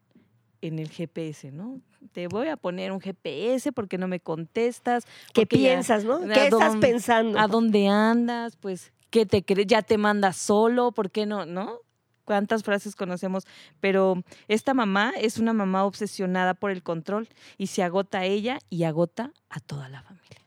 en 0.61 0.79
el 0.79 0.89
GPS, 0.89 1.51
¿no? 1.51 1.79
Te 2.13 2.27
voy 2.27 2.47
a 2.47 2.57
poner 2.57 2.91
un 2.91 2.99
GPS 2.99 3.71
porque 3.71 3.99
no 3.99 4.07
me 4.07 4.19
contestas. 4.19 5.05
¿qué 5.33 5.41
ya- 5.41 5.45
piensas, 5.47 6.03
no? 6.03 6.15
¿a 6.15 6.27
¿Qué 6.33 6.45
estás 6.45 6.71
dónde- 6.73 6.87
pensando? 6.87 7.37
¿A 7.39 7.47
dónde 7.47 7.87
andas? 7.87 8.55
Pues, 8.55 8.91
¿qué 9.11 9.27
te 9.27 9.43
crees? 9.43 9.67
¿Ya 9.67 9.83
te 9.83 9.99
mandas 9.99 10.35
solo? 10.37 10.91
¿Por 10.91 11.11
qué 11.11 11.27
no? 11.27 11.45
¿No? 11.45 11.77
Cuántas 12.25 12.63
frases 12.63 12.95
conocemos, 12.95 13.45
pero 13.79 14.23
esta 14.47 14.73
mamá 14.73 15.13
es 15.17 15.37
una 15.37 15.53
mamá 15.53 15.85
obsesionada 15.85 16.53
por 16.53 16.71
el 16.71 16.83
control 16.83 17.27
y 17.57 17.67
se 17.67 17.83
agota 17.83 18.19
a 18.19 18.25
ella 18.25 18.59
y 18.69 18.83
agota 18.83 19.31
a 19.49 19.59
toda 19.59 19.89
la 19.89 20.01
familia, 20.01 20.41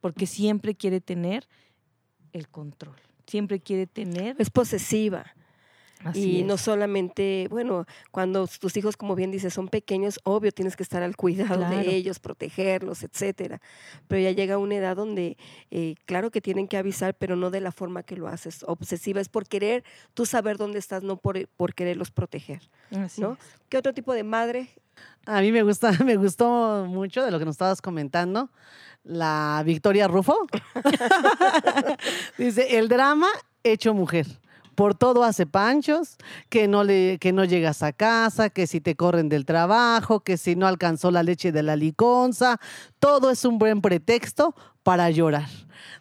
porque 0.00 0.26
siempre 0.26 0.74
quiere 0.74 1.00
tener 1.00 1.48
el 2.32 2.48
control, 2.48 2.96
siempre 3.26 3.60
quiere 3.60 3.86
tener... 3.86 4.36
Es 4.38 4.50
posesiva. 4.50 5.34
Así 6.04 6.38
y 6.38 6.42
no 6.44 6.56
solamente, 6.56 7.46
bueno, 7.50 7.86
cuando 8.10 8.46
tus 8.46 8.76
hijos, 8.76 8.96
como 8.96 9.14
bien 9.14 9.30
dices, 9.30 9.54
son 9.54 9.68
pequeños, 9.68 10.20
obvio 10.24 10.52
tienes 10.52 10.76
que 10.76 10.82
estar 10.82 11.02
al 11.02 11.16
cuidado 11.16 11.56
Claro. 11.56 11.76
de 11.76 11.94
ellos, 11.94 12.18
protegerlos, 12.18 13.02
etcétera. 13.02 13.60
Pero 14.08 14.22
ya 14.22 14.30
llega 14.32 14.58
una 14.58 14.74
edad 14.76 14.96
donde, 14.96 15.36
eh, 15.70 15.94
claro 16.06 16.30
que 16.30 16.40
tienen 16.40 16.68
que 16.68 16.76
avisar, 16.76 17.14
pero 17.14 17.36
no 17.36 17.50
de 17.50 17.60
la 17.60 17.72
forma 17.72 18.02
que 18.02 18.16
lo 18.16 18.28
haces. 18.28 18.64
Obsesiva 18.66 19.20
es 19.20 19.28
por 19.28 19.46
querer 19.46 19.84
tú 20.14 20.26
saber 20.26 20.56
dónde 20.56 20.78
estás, 20.78 21.02
no 21.02 21.16
por, 21.16 21.46
por 21.56 21.74
quererlos 21.74 22.10
proteger. 22.10 22.60
Así 22.96 23.20
¿no? 23.20 23.32
es. 23.32 23.38
¿Qué 23.68 23.78
otro 23.78 23.92
tipo 23.94 24.12
de 24.12 24.24
madre? 24.24 24.68
A 25.24 25.40
mí 25.40 25.52
me 25.52 25.62
gusta, 25.62 25.92
me 26.04 26.16
gustó 26.16 26.84
mucho 26.88 27.24
de 27.24 27.30
lo 27.30 27.38
que 27.38 27.44
nos 27.44 27.54
estabas 27.54 27.80
comentando. 27.80 28.50
La 29.04 29.62
Victoria 29.64 30.06
Rufo. 30.08 30.46
Dice, 32.38 32.78
el 32.78 32.88
drama 32.88 33.28
hecho 33.64 33.94
mujer. 33.94 34.26
Por 34.74 34.94
todo 34.94 35.24
hace 35.24 35.46
panchos, 35.46 36.16
que 36.48 36.68
no, 36.68 36.84
le, 36.84 37.18
que 37.18 37.32
no 37.32 37.44
llegas 37.44 37.82
a 37.82 37.92
casa, 37.92 38.50
que 38.50 38.66
si 38.66 38.80
te 38.80 38.96
corren 38.96 39.28
del 39.28 39.44
trabajo, 39.44 40.20
que 40.20 40.36
si 40.36 40.56
no 40.56 40.66
alcanzó 40.66 41.10
la 41.10 41.22
leche 41.22 41.52
de 41.52 41.62
la 41.62 41.76
liconza. 41.76 42.58
Todo 42.98 43.30
es 43.30 43.44
un 43.44 43.58
buen 43.58 43.80
pretexto 43.80 44.54
para 44.82 45.10
llorar. 45.10 45.48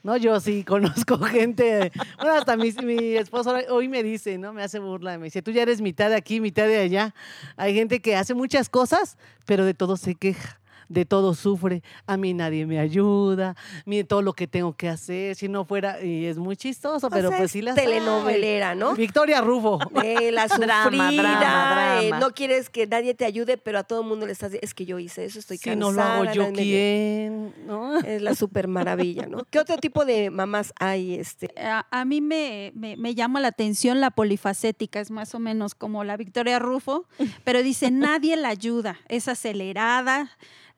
¿no? 0.03 0.17
Yo 0.17 0.39
sí 0.39 0.63
conozco 0.67 1.17
gente, 1.19 1.91
bueno, 2.17 2.33
hasta 2.33 2.57
mi, 2.57 2.71
mi 2.83 3.15
esposo 3.15 3.55
hoy 3.69 3.87
me 3.87 4.03
dice, 4.03 4.37
¿no? 4.37 4.53
Me 4.53 4.63
hace 4.63 4.79
burla, 4.79 5.17
me 5.17 5.25
dice, 5.25 5.41
tú 5.41 5.51
ya 5.51 5.63
eres 5.63 5.81
mitad 5.81 6.09
de 6.09 6.15
aquí, 6.15 6.39
mitad 6.39 6.67
de 6.67 6.77
allá. 6.77 7.13
Hay 7.57 7.73
gente 7.73 8.01
que 8.01 8.15
hace 8.15 8.33
muchas 8.33 8.69
cosas, 8.69 9.17
pero 9.45 9.65
de 9.65 9.73
todo 9.73 9.97
se 9.97 10.15
queja. 10.15 10.60
De 10.91 11.05
todo 11.05 11.33
sufre, 11.33 11.83
a 12.05 12.17
mí 12.17 12.33
nadie 12.33 12.65
me 12.65 12.79
ayuda, 12.79 13.55
mire 13.85 14.03
todo 14.03 14.21
lo 14.21 14.33
que 14.33 14.47
tengo 14.47 14.73
que 14.75 14.89
hacer, 14.89 15.35
si 15.35 15.47
no 15.47 15.63
fuera, 15.65 16.03
y 16.03 16.25
es 16.25 16.37
muy 16.37 16.57
chistoso, 16.57 17.07
O 17.07 17.09
pero 17.09 17.29
sea, 17.29 17.37
pues 17.37 17.45
es 17.47 17.51
sí 17.53 17.61
las 17.61 17.77
hay. 17.77 17.85
telenovelera, 17.85 18.75
¿no? 18.75 18.93
Victoria 18.95 19.41
Rufo. 19.41 19.79
Eh, 20.03 20.31
la 20.31 20.47
Drama, 20.59 20.83
sufrida, 20.83 21.11
drama, 21.39 22.01
eh, 22.01 22.07
drama. 22.09 22.19
no 22.25 22.33
quieres 22.33 22.69
que 22.69 22.87
nadie 22.87 23.13
te 23.13 23.25
ayude, 23.25 23.57
pero 23.57 23.79
a 23.79 23.83
todo 23.83 24.01
el 24.01 24.07
mundo 24.07 24.25
le 24.25 24.33
estás 24.33 24.51
diciendo, 24.51 24.65
es 24.65 24.73
que 24.73 24.85
yo 24.85 24.99
hice 24.99 25.25
eso, 25.25 25.39
estoy 25.39 25.57
Si 25.57 25.69
cansada. 25.69 25.91
no 25.91 25.95
lo 25.95 26.01
hago 26.03 26.33
yo, 26.33 26.51
¿quién? 26.53 27.53
¿No? 27.65 27.97
Es 27.99 28.21
la 28.21 28.35
super 28.35 28.67
maravilla, 28.67 29.25
¿no? 29.27 29.45
¿Qué 29.49 29.59
otro 29.59 29.77
tipo 29.77 30.05
de 30.05 30.29
mamás 30.29 30.73
hay? 30.79 31.15
Este? 31.15 31.53
A, 31.57 31.85
a 31.89 32.05
mí 32.05 32.21
me, 32.21 32.71
me- 32.75 32.97
me 32.97 33.15
llama 33.15 33.39
la 33.39 33.47
atención 33.47 34.01
la 34.01 34.11
polifacética, 34.11 34.99
es 34.99 35.09
más 35.11 35.33
o 35.35 35.39
menos 35.39 35.73
como 35.75 36.03
la 36.03 36.17
Victoria 36.17 36.59
Rufo, 36.59 37.05
pero 37.43 37.63
dice, 37.63 37.91
nadie 37.91 38.35
la 38.35 38.49
ayuda, 38.49 38.97
es 39.07 39.27
acelerada, 39.27 40.29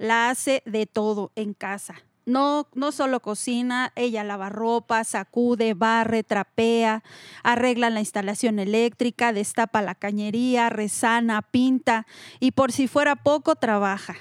la 0.03 0.29
hace 0.29 0.61
de 0.65 0.85
todo 0.85 1.31
en 1.35 1.53
casa. 1.53 1.95
No, 2.25 2.67
no 2.73 2.91
solo 2.91 3.21
cocina, 3.21 3.91
ella 3.95 4.23
lava 4.23 4.49
ropa, 4.49 5.03
sacude, 5.03 5.73
barre, 5.73 6.23
trapea, 6.23 7.03
arregla 7.41 7.89
la 7.89 7.99
instalación 8.01 8.59
eléctrica, 8.59 9.33
destapa 9.33 9.81
la 9.81 9.95
cañería, 9.95 10.69
resana, 10.69 11.41
pinta 11.41 12.05
y 12.39 12.51
por 12.51 12.71
si 12.73 12.87
fuera 12.87 13.15
poco, 13.15 13.55
trabaja 13.55 14.15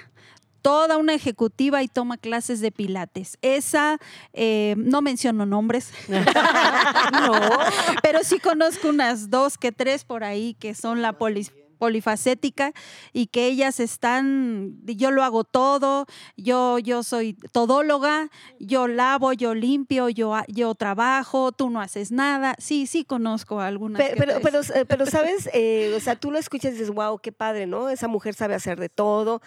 toda 0.61 0.95
una 0.97 1.13
ejecutiva 1.13 1.83
y 1.83 1.89
toma 1.89 2.15
clases 2.17 2.61
de 2.61 2.71
pilates. 2.71 3.37
Esa, 3.41 3.97
eh, 4.31 4.75
no 4.77 5.01
menciono 5.01 5.45
nombres, 5.45 5.91
No. 6.07 7.33
pero 8.01 8.19
sí 8.23 8.39
conozco 8.39 8.87
unas 8.87 9.29
dos 9.29 9.57
que 9.57 9.73
tres 9.73 10.05
por 10.05 10.23
ahí 10.23 10.55
que 10.55 10.73
son 10.75 11.01
la 11.01 11.17
polis- 11.17 11.51
polifacética 11.83 12.71
y 13.11 13.27
que 13.27 13.45
ellas 13.47 13.81
están, 13.81 14.77
yo 14.85 15.11
lo 15.11 15.21
hago 15.21 15.43
todo, 15.43 16.05
yo, 16.37 16.79
yo 16.79 17.03
soy 17.03 17.33
todóloga, 17.51 18.29
yo 18.57 18.87
lavo, 18.87 19.33
yo 19.33 19.53
limpio, 19.53 20.07
yo, 20.07 20.33
yo 20.47 20.75
trabajo, 20.75 21.51
tú 21.51 21.69
no 21.69 21.81
haces 21.81 22.13
nada. 22.13 22.55
Sí, 22.57 22.87
sí 22.87 23.03
conozco 23.03 23.59
algunas. 23.59 24.01
Pero, 24.01 24.39
pero, 24.41 24.61
eh, 24.61 24.85
pero, 24.87 25.05
¿sabes? 25.07 25.49
Eh, 25.53 25.93
o 25.93 25.99
sea, 25.99 26.15
tú 26.15 26.31
lo 26.31 26.39
escuchas 26.39 26.69
y 26.69 26.75
dices, 26.75 26.89
wow, 26.89 27.19
qué 27.19 27.33
padre, 27.33 27.67
¿no? 27.67 27.89
Esa 27.89 28.07
mujer 28.07 28.33
sabe 28.33 28.55
hacer 28.55 28.79
de 28.79 28.87
todo. 28.87 29.41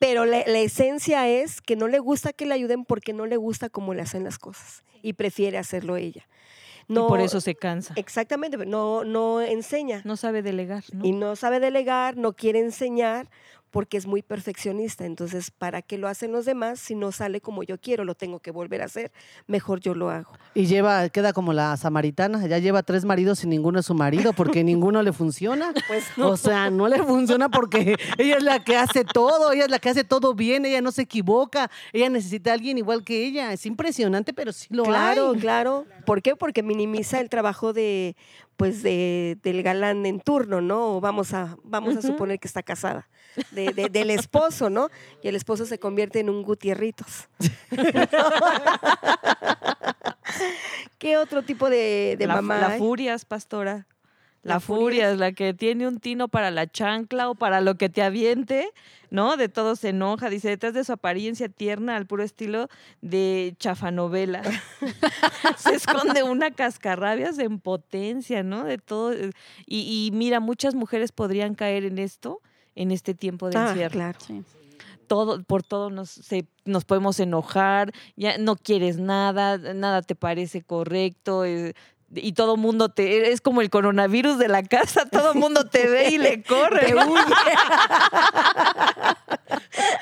Pero 0.00 0.24
la, 0.24 0.42
la 0.48 0.58
esencia 0.58 1.28
es 1.28 1.60
que 1.60 1.76
no 1.76 1.86
le 1.86 2.00
gusta 2.00 2.32
que 2.32 2.44
le 2.44 2.54
ayuden 2.54 2.84
porque 2.84 3.12
no 3.12 3.26
le 3.26 3.36
gusta 3.36 3.70
cómo 3.70 3.94
le 3.94 4.02
hacen 4.02 4.24
las 4.24 4.40
cosas 4.40 4.82
y 5.00 5.12
prefiere 5.12 5.58
hacerlo 5.58 5.96
ella. 5.96 6.26
No, 6.88 7.06
y 7.06 7.08
por 7.08 7.20
eso 7.20 7.40
se 7.40 7.54
cansa. 7.54 7.94
Exactamente, 7.96 8.56
no, 8.66 9.04
no 9.04 9.40
enseña. 9.40 10.02
No 10.04 10.16
sabe 10.16 10.42
delegar, 10.42 10.84
¿no? 10.92 11.04
y 11.04 11.12
no 11.12 11.36
sabe 11.36 11.60
delegar, 11.60 12.16
no 12.16 12.34
quiere 12.34 12.60
enseñar 12.60 13.28
porque 13.76 13.98
es 13.98 14.06
muy 14.06 14.22
perfeccionista. 14.22 15.04
Entonces, 15.04 15.50
¿para 15.50 15.82
qué 15.82 15.98
lo 15.98 16.08
hacen 16.08 16.32
los 16.32 16.46
demás 16.46 16.80
si 16.80 16.94
no 16.94 17.12
sale 17.12 17.42
como 17.42 17.62
yo 17.62 17.78
quiero? 17.78 18.06
Lo 18.06 18.14
tengo 18.14 18.40
que 18.40 18.50
volver 18.50 18.80
a 18.80 18.86
hacer. 18.86 19.12
Mejor 19.46 19.80
yo 19.80 19.94
lo 19.94 20.08
hago. 20.08 20.30
Y 20.54 20.64
lleva, 20.64 21.10
queda 21.10 21.34
como 21.34 21.52
la 21.52 21.76
samaritana, 21.76 22.46
ya 22.46 22.56
lleva 22.58 22.82
tres 22.82 23.04
maridos 23.04 23.44
y 23.44 23.48
ninguno 23.48 23.78
es 23.80 23.84
su 23.84 23.92
marido 23.92 24.32
porque 24.32 24.64
ninguno 24.64 25.02
le 25.02 25.12
funciona. 25.12 25.74
Pues 25.88 26.04
O 26.16 26.38
sea, 26.38 26.70
no 26.70 26.88
le 26.88 27.02
funciona 27.02 27.50
porque 27.50 27.96
ella 28.16 28.38
es 28.38 28.42
la 28.42 28.64
que 28.64 28.78
hace 28.78 29.04
todo, 29.04 29.52
ella 29.52 29.66
es 29.66 29.70
la 29.70 29.78
que 29.78 29.90
hace 29.90 30.04
todo 30.04 30.32
bien, 30.32 30.64
ella 30.64 30.80
no 30.80 30.90
se 30.90 31.02
equivoca, 31.02 31.70
ella 31.92 32.08
necesita 32.08 32.52
a 32.52 32.54
alguien 32.54 32.78
igual 32.78 33.04
que 33.04 33.26
ella. 33.26 33.52
Es 33.52 33.66
impresionante, 33.66 34.32
pero 34.32 34.54
sí 34.54 34.68
lo 34.70 34.84
claro, 34.84 35.32
hay. 35.32 35.38
claro. 35.38 35.84
¿Por 36.06 36.22
qué? 36.22 36.34
Porque 36.34 36.62
minimiza 36.62 37.20
el 37.20 37.28
trabajo 37.28 37.74
de, 37.74 38.16
pues, 38.56 38.82
de, 38.82 39.38
del 39.42 39.62
galán 39.62 40.06
en 40.06 40.20
turno, 40.20 40.60
¿no? 40.60 40.96
O 40.96 41.00
Vamos 41.00 41.32
a, 41.34 41.56
vamos 41.62 41.96
a 41.96 42.02
suponer 42.02 42.38
que 42.38 42.48
está 42.48 42.62
casada. 42.62 43.08
De- 43.52 43.72
de- 43.72 43.88
del 43.90 44.10
esposo, 44.18 44.70
¿no? 44.70 44.88
Y 45.22 45.28
el 45.28 45.36
esposo 45.36 45.66
se 45.66 45.78
convierte 45.78 46.20
en 46.20 46.30
un 46.30 46.42
Gutierritos. 46.42 47.28
¿Qué 50.98 51.16
otro 51.16 51.42
tipo 51.42 51.68
de, 51.70 52.16
la, 52.20 52.36
mamá? 52.36 52.58
la 52.58 52.68
hay? 52.70 52.78
furias, 52.78 53.24
pastora. 53.24 53.86
La, 54.42 54.54
La 54.54 54.60
furia 54.60 54.84
furias. 54.84 55.12
es 55.14 55.18
la 55.18 55.32
que 55.32 55.54
tiene 55.54 55.88
un 55.88 55.98
tino 55.98 56.28
para 56.28 56.50
la 56.50 56.66
chancla 56.68 57.28
o 57.30 57.34
para 57.34 57.60
lo 57.60 57.74
que 57.76 57.88
te 57.88 58.02
aviente, 58.02 58.70
¿no? 59.10 59.36
De 59.36 59.48
todo 59.48 59.76
se 59.76 59.90
enoja. 59.90 60.28
Dice, 60.30 60.48
detrás 60.48 60.74
de 60.74 60.84
su 60.84 60.92
apariencia 60.92 61.48
tierna, 61.48 61.96
al 61.96 62.06
puro 62.06 62.22
estilo 62.22 62.68
de 63.00 63.54
chafanovela, 63.58 64.42
se 65.56 65.74
esconde 65.74 66.22
una 66.22 66.50
cascarrabias 66.50 67.38
en 67.38 67.58
potencia, 67.60 68.42
¿no? 68.42 68.64
De 68.64 68.78
todo. 68.78 69.12
eh, 69.12 69.30
Y, 69.66 70.06
y 70.06 70.16
mira, 70.16 70.40
muchas 70.40 70.74
mujeres 70.74 71.12
podrían 71.12 71.54
caer 71.54 71.84
en 71.84 71.98
esto, 71.98 72.40
en 72.74 72.90
este 72.90 73.14
tiempo 73.14 73.48
de 73.50 73.58
Ah, 73.58 73.68
encierro 73.70 73.92
claro. 73.92 74.18
Sí. 74.26 74.42
todo, 75.06 75.42
por 75.44 75.62
todo 75.62 75.88
nos, 75.90 76.10
se- 76.10 76.46
nos 76.64 76.84
podemos 76.84 77.20
enojar, 77.20 77.92
ya 78.16 78.38
no 78.38 78.56
quieres 78.56 78.98
nada, 78.98 79.56
nada 79.74 80.02
te 80.02 80.14
parece 80.16 80.62
correcto. 80.62 81.44
eh, 81.44 81.74
y 82.14 82.32
todo 82.32 82.56
mundo 82.56 82.88
te, 82.88 83.32
es 83.32 83.40
como 83.40 83.60
el 83.60 83.70
coronavirus 83.70 84.38
de 84.38 84.48
la 84.48 84.62
casa, 84.62 85.06
todo 85.06 85.34
mundo 85.34 85.66
te 85.66 85.88
ve 85.88 86.10
y 86.10 86.18
le 86.18 86.42
corre. 86.48 86.86
Te 86.86 86.94
¿no? 86.94 87.12
huye. 87.12 87.22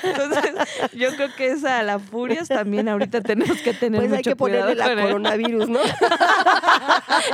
Entonces, 0.03 0.55
yo 0.93 1.15
creo 1.17 1.35
que 1.35 1.49
esa, 1.53 1.83
la 1.83 1.99
furias 1.99 2.49
también 2.49 2.89
ahorita 2.89 3.21
tenemos 3.21 3.59
que 3.63 3.75
tener 3.75 4.01
Pues 4.01 4.11
mucho 4.11 4.19
hay 4.19 4.23
que 4.23 4.35
cuidado 4.37 4.71
ponerle 4.71 4.97
la 4.97 5.03
coronavirus, 5.03 5.69
¿no? 5.69 5.81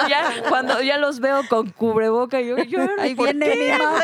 Ya, 0.09 0.42
cuando 0.48 0.81
ya 0.83 0.98
los 0.98 1.20
veo 1.20 1.42
con 1.48 1.70
cubreboca, 1.70 2.40
yo, 2.40 2.59
yo 2.59 2.81
Ahí 2.98 3.14
¿por 3.14 3.26
viene 3.35 3.50
qué? 3.50 3.59
mi 3.59 3.68
mamá. 3.85 4.00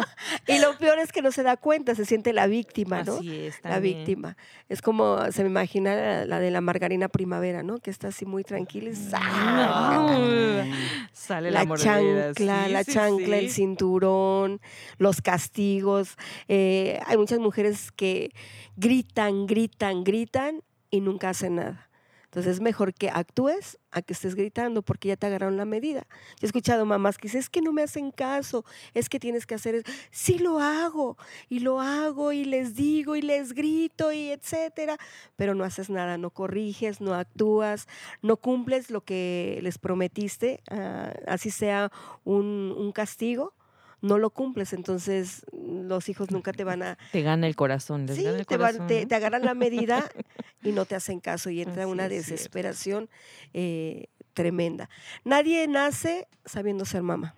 Y 0.46 0.58
lo 0.58 0.76
peor 0.78 0.98
es 0.98 1.12
que 1.12 1.22
no 1.22 1.32
se 1.32 1.42
da 1.42 1.56
cuenta, 1.56 1.94
se 1.94 2.04
siente 2.04 2.32
la 2.32 2.46
víctima, 2.46 3.02
¿no? 3.02 3.16
Así 3.16 3.46
es, 3.46 3.60
la 3.62 3.78
víctima. 3.78 4.36
Es 4.68 4.82
como 4.82 5.30
se 5.32 5.42
me 5.42 5.48
imagina 5.50 5.94
la, 5.94 6.24
la 6.24 6.40
de 6.40 6.50
la 6.50 6.60
margarina 6.60 7.08
primavera, 7.08 7.62
¿no? 7.62 7.78
Que 7.78 7.90
está 7.90 8.08
así 8.08 8.26
muy 8.26 8.44
tranquila 8.44 8.90
y. 8.90 8.94
Ah, 9.12 10.64
Sale 11.12 11.50
la, 11.50 11.64
la 11.64 11.76
chancla, 11.76 12.64
sí, 12.66 12.72
la 12.72 12.84
sí, 12.84 12.92
chancla, 12.92 13.36
el 13.38 13.50
cinturón, 13.50 14.60
los 14.98 15.20
castigos. 15.20 16.09
Eh, 16.48 16.98
hay 17.06 17.16
muchas 17.16 17.38
mujeres 17.38 17.92
que 17.92 18.32
gritan, 18.76 19.46
gritan, 19.46 20.04
gritan 20.04 20.62
y 20.90 21.00
nunca 21.00 21.30
hacen 21.30 21.56
nada. 21.56 21.90
Entonces 22.30 22.54
es 22.54 22.60
mejor 22.60 22.94
que 22.94 23.10
actúes 23.10 23.76
a 23.90 24.02
que 24.02 24.12
estés 24.12 24.36
gritando 24.36 24.82
porque 24.82 25.08
ya 25.08 25.16
te 25.16 25.26
agarraron 25.26 25.56
la 25.56 25.64
medida. 25.64 26.06
Yo 26.38 26.42
he 26.42 26.46
escuchado 26.46 26.86
mamás 26.86 27.18
que 27.18 27.26
dicen, 27.26 27.40
es 27.40 27.50
que 27.50 27.60
no 27.60 27.72
me 27.72 27.82
hacen 27.82 28.12
caso, 28.12 28.64
es 28.94 29.08
que 29.08 29.18
tienes 29.18 29.46
que 29.46 29.56
hacer 29.56 29.74
eso. 29.74 29.84
Sí 30.12 30.38
lo 30.38 30.60
hago, 30.60 31.16
y 31.48 31.58
lo 31.58 31.80
hago, 31.80 32.30
y 32.30 32.44
les 32.44 32.76
digo, 32.76 33.16
y 33.16 33.22
les 33.22 33.52
grito, 33.52 34.12
y 34.12 34.30
etcétera, 34.30 34.96
pero 35.34 35.56
no 35.56 35.64
haces 35.64 35.90
nada, 35.90 36.18
no 36.18 36.30
corriges, 36.30 37.00
no 37.00 37.14
actúas, 37.14 37.88
no 38.22 38.36
cumples 38.36 38.90
lo 38.90 39.00
que 39.00 39.58
les 39.62 39.78
prometiste, 39.78 40.62
ah, 40.70 41.12
así 41.26 41.50
sea 41.50 41.90
un, 42.22 42.72
un 42.78 42.92
castigo, 42.92 43.54
no 44.02 44.18
lo 44.18 44.30
cumples, 44.30 44.72
entonces 44.72 45.44
los 45.52 46.08
hijos 46.08 46.30
nunca 46.30 46.52
te 46.52 46.64
van 46.64 46.82
a... 46.82 46.98
Te 47.12 47.22
gana 47.22 47.46
el 47.46 47.56
corazón, 47.56 48.06
les 48.06 48.16
Sí, 48.16 48.24
gana 48.24 48.38
el 48.38 48.46
te, 48.46 48.56
corazón. 48.56 48.86
¿no? 48.86 48.86
te 49.08 49.14
agarran 49.14 49.44
la 49.44 49.54
medida 49.54 50.08
y 50.62 50.72
no 50.72 50.84
te 50.84 50.94
hacen 50.94 51.20
caso 51.20 51.50
y 51.50 51.60
entra 51.62 51.82
Así 51.84 51.92
una 51.92 52.04
es 52.06 52.10
desesperación 52.10 53.08
eh, 53.52 54.06
tremenda. 54.34 54.88
Nadie 55.24 55.66
nace 55.68 56.28
sabiendo 56.44 56.84
ser 56.84 57.02
mamá. 57.02 57.34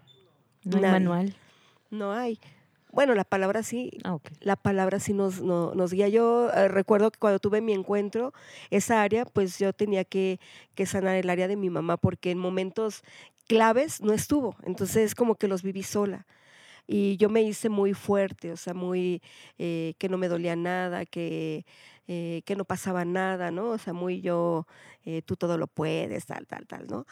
No 0.65 0.77
hay 0.77 0.83
Nadie. 0.83 0.93
manual. 0.93 1.37
No 1.91 2.13
hay. 2.13 2.39
Bueno, 2.93 3.15
la 3.15 3.25
palabra 3.25 3.63
sí, 3.63 3.91
Ah, 4.05 4.19
la 4.41 4.55
palabra 4.55 5.01
sí 5.01 5.15
nos, 5.15 5.41
no- 5.41 5.75
nos 5.75 5.93
guía. 5.95 6.09
Yo 6.09 6.51
eh, 6.51 6.69
recuerdo 6.69 7.11
que 7.11 7.19
cuando 7.19 7.39
tuve 7.39 7.63
mi 7.63 7.73
encuentro, 7.73 8.35
esa 8.71 9.03
área, 9.03 9.25
pues 9.25 9.59
yo 9.59 9.73
tenía 9.73 10.05
que, 10.05 10.39
que 10.75 10.85
sanar 10.85 11.17
el 11.17 11.31
área 11.31 11.49
de 11.49 11.57
mi 11.57 11.71
mamá 11.71 11.97
porque 11.97 12.31
en 12.31 12.39
momentos 12.39 13.03
claves 13.49 14.03
no 14.03 14.13
estuvo. 14.13 14.57
Entonces 14.65 15.15
como 15.15 15.37
que 15.37 15.49
los 15.49 15.63
viví 15.63 15.83
sola. 15.83 16.27
Y 16.87 17.17
yo 17.17 17.29
me 17.29 17.43
hice 17.43 17.69
muy 17.69 17.95
fuerte, 17.95 18.53
o 18.53 18.57
sea, 18.57 18.75
muy 18.75 19.23
eh, 19.59 19.95
que 19.99 20.09
no 20.09 20.19
me 20.19 20.29
dolía 20.29 20.57
nada, 20.57 21.07
que, 21.07 21.65
eh, 22.09 22.43
que 22.45 22.57
no 22.57 22.65
pasaba 22.65 23.05
nada, 23.05 23.51
¿no? 23.51 23.71
O 23.71 23.79
sea, 23.79 23.93
muy 23.93 24.21
yo, 24.21 24.67
eh, 25.05 25.23
tú 25.23 25.37
todo 25.37 25.59
lo 25.59 25.67
puedes, 25.69 26.27
tal, 26.27 26.47
tal, 26.47 26.67
tal, 26.67 26.87
¿no? 26.89 27.07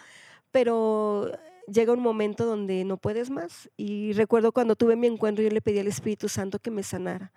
Pero 0.50 1.30
llega 1.66 1.92
un 1.92 2.00
momento 2.02 2.44
donde 2.46 2.84
no 2.84 2.96
puedes 2.98 3.30
más. 3.30 3.70
Y 3.76 4.12
recuerdo 4.14 4.52
cuando 4.52 4.76
tuve 4.76 4.96
mi 4.96 5.06
encuentro, 5.06 5.44
yo 5.44 5.50
le 5.50 5.62
pedí 5.62 5.78
al 5.78 5.86
Espíritu 5.86 6.28
Santo 6.28 6.58
que 6.58 6.70
me 6.70 6.82
sanara, 6.82 7.32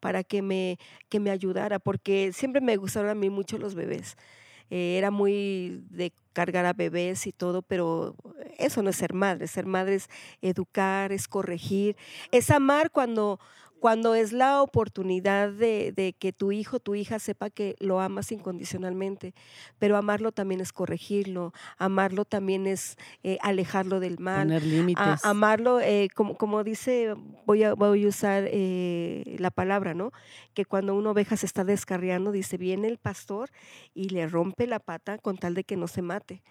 para 0.00 0.24
que 0.24 0.42
me, 0.42 0.78
que 1.08 1.20
me 1.20 1.30
ayudara, 1.30 1.78
porque 1.78 2.32
siempre 2.32 2.60
me 2.60 2.76
gustaron 2.76 3.10
a 3.10 3.14
mí 3.14 3.30
mucho 3.30 3.58
los 3.58 3.74
bebés. 3.74 4.16
Eh, 4.70 4.98
era 4.98 5.10
muy 5.10 5.84
de 5.90 6.12
cargar 6.32 6.66
a 6.66 6.72
bebés 6.72 7.26
y 7.26 7.32
todo, 7.32 7.62
pero 7.62 8.16
eso 8.58 8.82
no 8.82 8.90
es 8.90 8.96
ser 8.96 9.14
madre. 9.14 9.46
Ser 9.46 9.66
madre 9.66 9.96
es 9.96 10.08
educar, 10.42 11.12
es 11.12 11.28
corregir, 11.28 11.96
es 12.32 12.50
amar 12.50 12.90
cuando, 12.90 13.38
cuando 13.80 14.14
es 14.14 14.32
la 14.32 14.62
oportunidad 14.62 15.50
de, 15.50 15.92
de 15.92 16.12
que 16.14 16.32
tu 16.32 16.50
hijo, 16.50 16.80
tu 16.80 16.94
hija 16.94 17.18
sepa 17.18 17.50
que 17.50 17.76
lo 17.78 18.00
amas 18.00 18.32
incondicionalmente, 18.32 19.34
pero 19.78 19.96
amarlo 19.96 20.32
también 20.32 20.60
es 20.60 20.72
corregirlo, 20.72 21.52
amarlo 21.78 22.24
también 22.24 22.66
es 22.66 22.96
eh, 23.22 23.38
alejarlo 23.42 24.00
del 24.00 24.18
mal, 24.18 24.48
Poner 24.48 24.62
a- 24.62 24.66
límites. 24.66 25.24
amarlo, 25.24 25.80
eh, 25.80 26.08
como, 26.14 26.36
como 26.36 26.64
dice, 26.64 27.14
voy 27.46 27.62
a, 27.64 27.74
voy 27.74 28.04
a 28.04 28.08
usar 28.08 28.44
eh, 28.50 29.36
la 29.38 29.50
palabra, 29.50 29.94
¿no? 29.94 30.10
Que 30.54 30.64
cuando 30.64 30.94
una 30.94 31.10
oveja 31.10 31.36
se 31.36 31.46
está 31.46 31.64
descarriando, 31.64 32.32
dice, 32.32 32.56
viene 32.56 32.88
el 32.88 32.98
pastor 32.98 33.50
y 33.94 34.08
le 34.08 34.26
rompe 34.26 34.66
la 34.66 34.78
pata 34.80 35.18
con 35.18 35.36
tal 35.36 35.54
de 35.54 35.64
que 35.64 35.76
no 35.76 35.86
se 35.86 36.02
mate. 36.02 36.42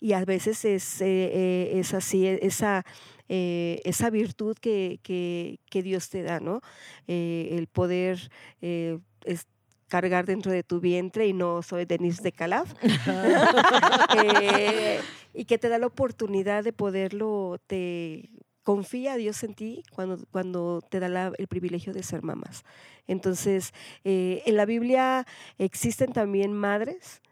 Y 0.00 0.12
a 0.14 0.24
veces 0.24 0.64
es, 0.64 1.00
eh, 1.02 1.06
eh, 1.32 1.72
es 1.78 1.92
así, 1.94 2.26
eh, 2.26 2.38
esa, 2.42 2.84
eh, 3.28 3.80
esa 3.84 4.10
virtud 4.10 4.56
que, 4.60 4.98
que- 5.02 5.60
que 5.70 5.82
Dios 5.82 6.08
te 6.10 6.22
da, 6.22 6.40
¿no? 6.40 6.60
El 7.06 7.66
poder 7.66 8.30
es 8.60 9.46
cargar 9.88 10.24
dentro 10.26 10.52
de 10.52 10.62
tu 10.62 10.80
vientre 10.80 11.26
y 11.26 11.32
no 11.32 11.62
soy 11.62 11.84
Denise 11.84 12.22
de 12.22 12.32
Calaf. 12.32 12.72
Eh, 14.42 15.00
y 15.34 15.44
que 15.44 15.58
te 15.58 15.68
da 15.68 15.78
la 15.78 15.86
oportunidad 15.86 16.64
de 16.64 16.72
poderlo, 16.72 17.58
te 17.66 18.30
confía 18.62 19.16
Dios 19.16 19.42
en 19.44 19.54
ti 19.54 19.82
cuando, 19.94 20.18
cuando 20.30 20.82
te 20.90 21.00
da 21.00 21.08
la- 21.08 21.32
el 21.38 21.46
privilegio 21.46 21.92
de 21.92 22.02
ser 22.02 22.22
mamás. 22.22 22.64
Entonces, 23.06 23.72
eh, 24.04 24.42
en 24.46 24.56
la 24.56 24.64
Biblia 24.66 25.26
existen 25.58 26.12
también 26.12 26.52
madres 26.52 27.22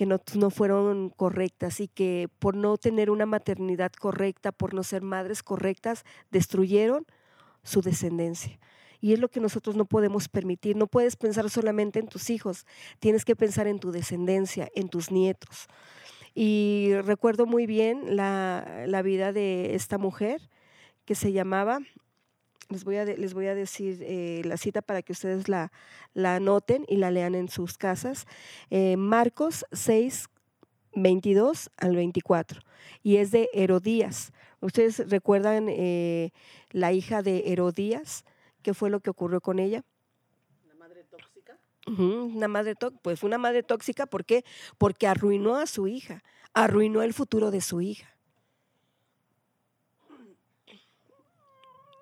que 0.00 0.06
no, 0.06 0.50
fueron 0.50 1.10
correctas 1.10 1.78
y 1.78 1.86
que 1.86 2.30
por 2.38 2.56
no 2.56 2.78
tener 2.78 3.10
una 3.10 3.26
maternidad 3.26 3.92
correcta, 3.92 4.50
por 4.50 4.72
no 4.72 4.82
ser 4.82 5.02
madres 5.02 5.42
correctas, 5.42 6.04
destruyeron 6.30 7.04
su 7.64 7.82
descendencia. 7.82 8.58
Y 9.02 9.12
es 9.12 9.18
lo 9.18 9.28
que 9.28 9.40
nosotros 9.40 9.76
no 9.76 9.84
podemos 9.84 10.30
permitir. 10.30 10.74
No 10.74 10.86
puedes 10.86 11.16
pensar 11.16 11.50
solamente 11.50 11.98
en 11.98 12.08
tus 12.08 12.30
hijos, 12.30 12.64
tienes 12.98 13.26
que 13.26 13.36
pensar 13.36 13.66
en 13.66 13.78
tu 13.78 13.92
descendencia, 13.92 14.70
en 14.74 14.88
tus 14.88 15.10
nietos. 15.10 15.66
Y 16.34 16.92
recuerdo 17.02 17.44
muy 17.44 17.66
bien 17.66 18.16
la, 18.16 18.84
la 18.86 19.02
vida 19.02 19.34
de 19.34 19.74
esta 19.74 19.98
mujer 19.98 20.40
que 21.04 21.14
se 21.14 21.32
llamaba, 21.32 21.80
les 22.70 22.84
voy 22.84 22.96
a, 22.96 23.04
de- 23.04 23.16
les 23.16 23.34
voy 23.34 23.46
a 23.46 23.54
decir 23.54 23.98
eh, 24.02 24.42
la 24.44 24.56
cita 24.56 24.80
para 24.82 25.02
que 25.02 25.12
ustedes 25.12 25.48
la, 25.48 25.72
la 26.14 26.36
anoten 26.36 26.84
y 26.88 26.96
la 26.96 27.10
lean 27.10 27.34
en 27.34 27.48
sus 27.48 27.76
casas. 27.76 28.26
Eh, 28.70 28.96
Marcos 28.96 29.66
6, 29.72 30.28
22 30.94 31.70
al 31.76 31.96
24. 31.96 32.60
Y 33.02 33.16
es 33.16 33.30
de 33.30 33.48
Herodías. 33.52 34.32
¿Ustedes 34.60 35.08
recuerdan 35.08 35.66
eh, 35.68 36.30
la 36.70 36.92
hija 36.92 37.22
de 37.22 37.44
Herodías? 37.52 38.24
¿Qué 38.62 38.74
fue 38.74 38.90
lo 38.90 39.00
que 39.00 39.10
ocurrió 39.10 39.40
con 39.40 39.58
ella? 39.58 39.84
La 40.68 40.74
madre 40.74 41.04
tóxica. 41.04 41.58
Una 41.86 42.48
madre 42.48 42.74
tóxica, 42.74 43.00
pues 43.02 43.22
una 43.22 43.38
madre 43.38 43.62
tóxica, 43.62 44.06
¿por 44.06 44.24
qué? 44.24 44.44
Porque 44.78 45.06
arruinó 45.06 45.56
a 45.56 45.66
su 45.66 45.88
hija, 45.88 46.22
arruinó 46.52 47.02
el 47.02 47.14
futuro 47.14 47.50
de 47.50 47.60
su 47.62 47.80
hija. 47.80 48.16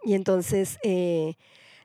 Y 0.08 0.14
entonces 0.14 0.78
eh, 0.82 1.34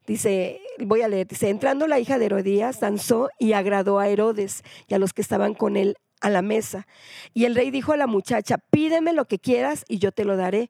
dice, 0.07 0.61
voy 0.79 1.01
a 1.01 1.09
leer, 1.09 1.27
dice, 1.27 1.49
entrando 1.49 1.87
la 1.87 1.99
hija 1.99 2.17
de 2.17 2.27
Herodías, 2.27 2.79
danzó 2.79 3.29
y 3.37 3.51
agradó 3.51 3.99
a 3.99 4.07
Herodes 4.07 4.63
y 4.87 4.93
a 4.93 4.97
los 4.97 5.11
que 5.11 5.21
estaban 5.21 5.53
con 5.53 5.75
él 5.75 5.97
a 6.21 6.29
la 6.29 6.41
mesa. 6.41 6.87
Y 7.33 7.43
el 7.43 7.53
rey 7.53 7.69
dijo 7.69 7.91
a 7.91 7.97
la 7.97 8.07
muchacha, 8.07 8.59
pídeme 8.69 9.11
lo 9.11 9.25
que 9.25 9.39
quieras 9.39 9.83
y 9.89 9.99
yo 9.99 10.13
te 10.13 10.23
lo 10.23 10.37
daré. 10.37 10.69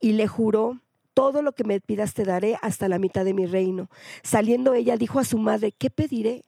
Y 0.00 0.12
le 0.12 0.26
juró, 0.26 0.82
todo 1.14 1.40
lo 1.40 1.52
que 1.52 1.64
me 1.64 1.80
pidas 1.80 2.12
te 2.12 2.26
daré 2.26 2.58
hasta 2.60 2.88
la 2.88 2.98
mitad 2.98 3.24
de 3.24 3.32
mi 3.32 3.46
reino. 3.46 3.88
Saliendo 4.22 4.74
ella 4.74 4.98
dijo 4.98 5.18
a 5.18 5.24
su 5.24 5.38
madre, 5.38 5.72
¿qué 5.72 5.88
pediré? 5.88 6.42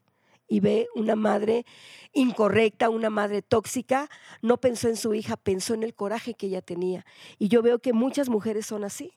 Y 0.46 0.60
ve 0.60 0.88
una 0.94 1.16
madre 1.16 1.64
incorrecta, 2.12 2.90
una 2.90 3.08
madre 3.08 3.40
tóxica, 3.40 4.10
no 4.42 4.58
pensó 4.58 4.88
en 4.90 4.96
su 4.96 5.14
hija, 5.14 5.38
pensó 5.38 5.72
en 5.72 5.84
el 5.84 5.94
coraje 5.94 6.34
que 6.34 6.48
ella 6.48 6.60
tenía. 6.60 7.06
Y 7.38 7.48
yo 7.48 7.62
veo 7.62 7.78
que 7.78 7.94
muchas 7.94 8.28
mujeres 8.28 8.66
son 8.66 8.84
así. 8.84 9.14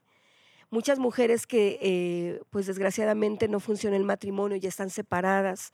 Muchas 0.70 1.00
mujeres 1.00 1.48
que, 1.48 1.80
eh, 1.82 2.42
pues 2.50 2.68
desgraciadamente, 2.68 3.48
no 3.48 3.60
funciona 3.60 3.96
el 3.96 4.04
matrimonio, 4.04 4.58
ya 4.58 4.70
están 4.70 4.90
separadas 4.90 5.72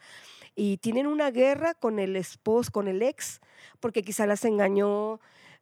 y 0.55 0.77
tienen 0.77 1.07
una 1.07 1.31
guerra 1.31 1.73
con 1.73 1.97
el 1.97 2.15
esposo, 2.15 2.71
con 2.71 2.87
el 2.87 3.01
ex, 3.01 3.39
porque 3.79 4.03
quizá 4.03 4.27
las 4.27 4.45
engañó, 4.45 5.19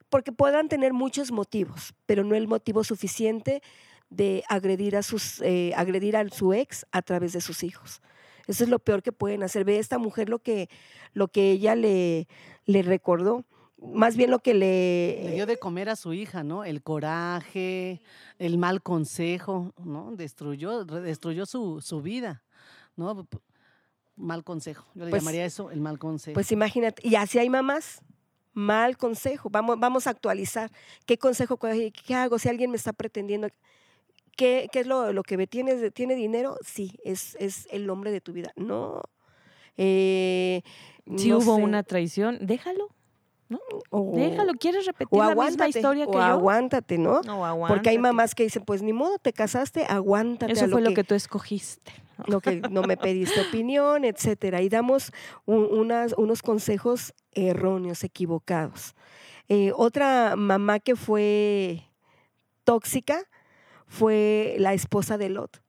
porque 0.10 0.34
puedan 0.34 0.68
tener 0.68 0.92
muchos 0.92 1.32
motivos, 1.32 1.94
pero 2.06 2.24
no 2.26 2.36
el 2.36 2.48
motivo 2.48 2.84
suficiente 2.84 3.62
de 4.10 4.44
agredir 4.50 4.98
a, 4.98 5.04
sus, 5.04 5.42
eh, 5.42 5.72
agredir 5.78 6.18
a 6.18 6.28
su 6.28 6.54
ex 6.54 6.86
a 6.92 7.02
través 7.02 7.32
de 7.32 7.40
sus 7.40 7.64
hijos. 7.64 8.02
Eso 8.48 8.66
es 8.66 8.70
lo 8.70 8.80
peor 8.80 9.02
que 9.02 9.14
pueden 9.14 9.44
hacer. 9.44 9.64
Ve 9.64 9.80
esta 9.80 9.98
mujer 9.98 10.28
lo 10.28 10.40
que, 10.40 10.70
lo 11.14 11.30
que 11.30 11.52
ella 11.52 11.76
le, 11.76 12.28
le 12.66 12.82
recordó, 12.82 13.46
más 13.82 14.16
bien 14.16 14.30
lo 14.32 14.40
que 14.40 14.54
le... 14.54 15.22
Le 15.24 15.32
dio 15.34 15.46
de 15.46 15.58
comer 15.58 15.90
a 15.90 15.96
su 15.96 16.14
hija, 16.14 16.44
¿no? 16.44 16.64
El 16.64 16.82
coraje, 16.84 18.02
el 18.38 18.58
mal 18.58 18.82
consejo, 18.82 19.74
¿no? 19.84 20.12
Destruyó, 20.16 20.86
destruyó 20.86 21.46
su, 21.46 21.82
su 21.82 22.02
vida, 22.02 22.44
¿no? 22.96 23.28
Mal 24.16 24.44
consejo. 24.44 24.86
Yo 24.94 25.06
le 25.06 25.10
Pues- 25.10 25.24
llamaría 25.24 25.46
eso 25.46 25.72
el 25.72 25.82
mal 25.82 25.98
consejo. 25.98 26.34
Pues 26.36 26.52
imagínate, 26.52 27.06
y 27.08 27.16
así 27.16 27.40
hay 27.40 27.50
mamás, 27.50 28.02
mal 28.54 28.98
consejo, 28.98 29.50
vamos, 29.50 29.80
vamos 29.80 30.06
a 30.06 30.12
actualizar. 30.12 30.72
¿Qué 31.06 31.18
consejo, 31.18 31.58
qué 31.58 31.92
qué 31.92 32.14
hago 32.16 32.38
si 32.38 32.50
alguien 32.50 32.70
me 32.70 32.78
está 32.78 32.94
pretendiendo? 32.94 33.48
¿Qué, 34.38 34.70
qué 34.72 34.82
es 34.82 34.88
lo, 34.88 35.12
lo 35.12 35.24
que 35.24 35.38
ve? 35.38 35.48
¿Tienes, 35.48 35.94
¿Tiene 35.94 36.16
dinero? 36.16 36.58
Sí, 36.66 37.00
es, 37.04 37.36
es 37.40 37.68
el 37.72 37.86
nombre 37.88 38.12
de 38.12 38.22
tu 38.22 38.32
vida. 38.32 38.52
No. 38.56 39.02
Eh, 39.78 40.62
Si 41.18 41.30
no 41.30 41.38
hubo 41.40 41.56
sé, 41.58 41.64
una 41.64 41.84
traición, 41.84 42.38
déjalo. 42.46 42.90
O- 43.90 44.12
Déjalo. 44.16 44.54
¿Quieres 44.54 44.86
repetir 44.86 45.20
O 45.20 45.24
la 45.24 45.36
misma 45.36 45.68
historia 45.68 46.06
o 46.06 46.12
que 46.12 46.18
yo? 46.18 46.24
aguántate, 46.24 46.98
¿no? 46.98 47.22
No, 47.22 47.66
Porque 47.68 47.90
hay 47.90 47.98
mamás 47.98 48.34
que 48.36 48.44
dicen, 48.44 48.64
pues 48.66 48.82
ni 48.82 48.94
modo, 48.94 49.18
te 49.18 49.34
casaste, 49.34 49.86
aguántate. 49.86 50.52
a 50.52 50.56
Eso 50.56 50.70
fue 50.70 50.82
lo 50.82 50.94
que 50.94 51.04
tú 51.04 51.16
escogiste. 51.16 51.92
¿no? 52.18 52.26
lo 52.28 52.40
que 52.40 52.62
no 52.70 52.84
me 52.84 52.98
pediste 52.98 53.42
opinión, 53.50 54.06
etcétera. 54.06 54.62
Y 54.62 54.70
damos 54.70 55.12
un- 55.46 55.66
unas, 55.72 56.14
unos 56.18 56.44
consejos 56.44 57.14
erróneos, 57.32 58.04
equivocados. 58.04 58.94
Eh, 59.50 59.72
otra 59.76 60.36
mamá 60.36 60.80
que 60.80 60.96
fue 60.96 61.84
tóxica 62.64 63.20
fue 63.88 64.56
la 64.60 64.74
esposa 64.74 65.18
de 65.18 65.30
Lot. 65.30 65.62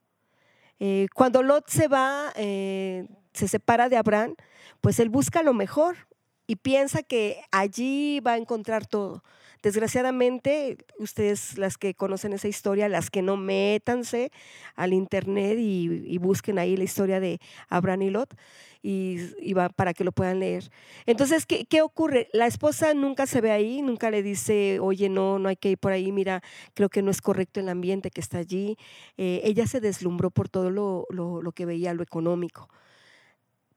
Eh, 0.78 1.06
cuando 1.14 1.42
Lot 1.42 1.68
se 1.68 1.88
va, 1.88 2.32
eh, 2.36 3.06
se 3.32 3.48
separa 3.48 3.88
de 3.88 3.96
Abraham, 3.96 4.34
pues 4.80 4.98
él 5.00 5.08
busca 5.08 5.42
lo 5.42 5.54
mejor 5.54 5.96
y 6.46 6.56
piensa 6.56 7.02
que 7.02 7.42
allí 7.50 8.20
va 8.20 8.32
a 8.32 8.38
encontrar 8.38 8.86
todo. 8.86 9.22
Desgraciadamente, 9.62 10.76
ustedes 10.98 11.56
las 11.56 11.78
que 11.78 11.94
conocen 11.94 12.32
esa 12.32 12.48
historia, 12.48 12.88
las 12.88 13.10
que 13.10 13.22
no 13.22 13.36
métanse 13.36 14.32
al 14.74 14.92
internet 14.92 15.56
y, 15.58 16.18
busquen 16.18 16.58
ahí 16.58 16.76
la 16.76 16.82
historia 16.82 17.20
de 17.20 17.38
Abraham 17.68 18.02
y 18.02 18.10
Lot 18.10 18.34
y, 18.82 19.54
para 19.76 19.94
que 19.94 20.02
lo 20.02 20.10
puedan 20.10 20.40
leer. 20.40 20.68
Entonces, 21.06 21.46
¿qué, 21.46 21.82
ocurre? 21.82 22.28
La 22.32 22.48
esposa 22.48 22.92
nunca 22.92 23.26
se 23.26 23.40
ve 23.40 23.52
ahí, 23.52 23.82
nunca 23.82 24.10
le 24.10 24.24
dice, 24.24 24.80
oye, 24.80 25.08
no, 25.08 25.38
no 25.38 25.48
hay 25.48 25.56
que 25.56 25.70
ir 25.70 25.78
por 25.78 25.92
ahí, 25.92 26.10
mira, 26.10 26.42
creo 26.74 26.88
que 26.88 27.02
no 27.02 27.12
es 27.12 27.22
correcto 27.22 27.60
el 27.60 27.68
ambiente 27.68 28.10
que 28.10 28.20
está 28.20 28.38
allí. 28.38 28.76
Eh, 29.16 29.42
ella 29.44 29.68
se 29.68 29.80
deslumbró 29.80 30.32
por 30.32 30.48
todo 30.48 30.70
lo 30.70 31.52
que 31.54 31.66
veía, 31.66 31.94
lo 31.94 32.02
económico. 32.02 32.68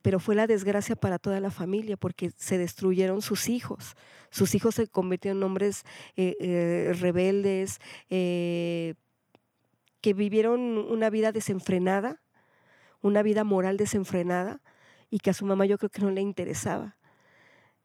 Pero 0.06 0.20
fue 0.20 0.36
la 0.36 0.46
desgracia 0.46 0.96
para 0.96 1.18
toda 1.18 1.40
la 1.40 1.50
familia 1.50 1.98
porque 1.98 2.30
se 2.38 2.60
destruyeron 2.60 3.24
sus 3.24 3.50
hijos. 3.50 3.96
Sus 4.30 4.54
hijos 4.54 4.76
se 4.76 4.88
convirtieron 4.88 5.40
en 5.40 5.44
hombres 5.44 5.84
eh, 6.16 6.38
eh, 6.40 6.94
rebeldes, 6.94 7.80
eh, 8.12 8.94
que 10.02 10.14
vivieron 10.14 10.60
una 10.62 11.10
vida 11.10 11.32
desenfrenada, 11.32 12.22
una 13.02 13.24
vida 13.24 13.44
moral 13.44 13.78
desenfrenada 13.78 14.62
y 15.10 15.18
que 15.18 15.32
a 15.32 15.34
su 15.34 15.44
mamá 15.44 15.66
yo 15.66 15.80
creo 15.80 15.90
que 15.90 16.04
no 16.04 16.12
le 16.12 16.22
interesaba. 16.22 16.98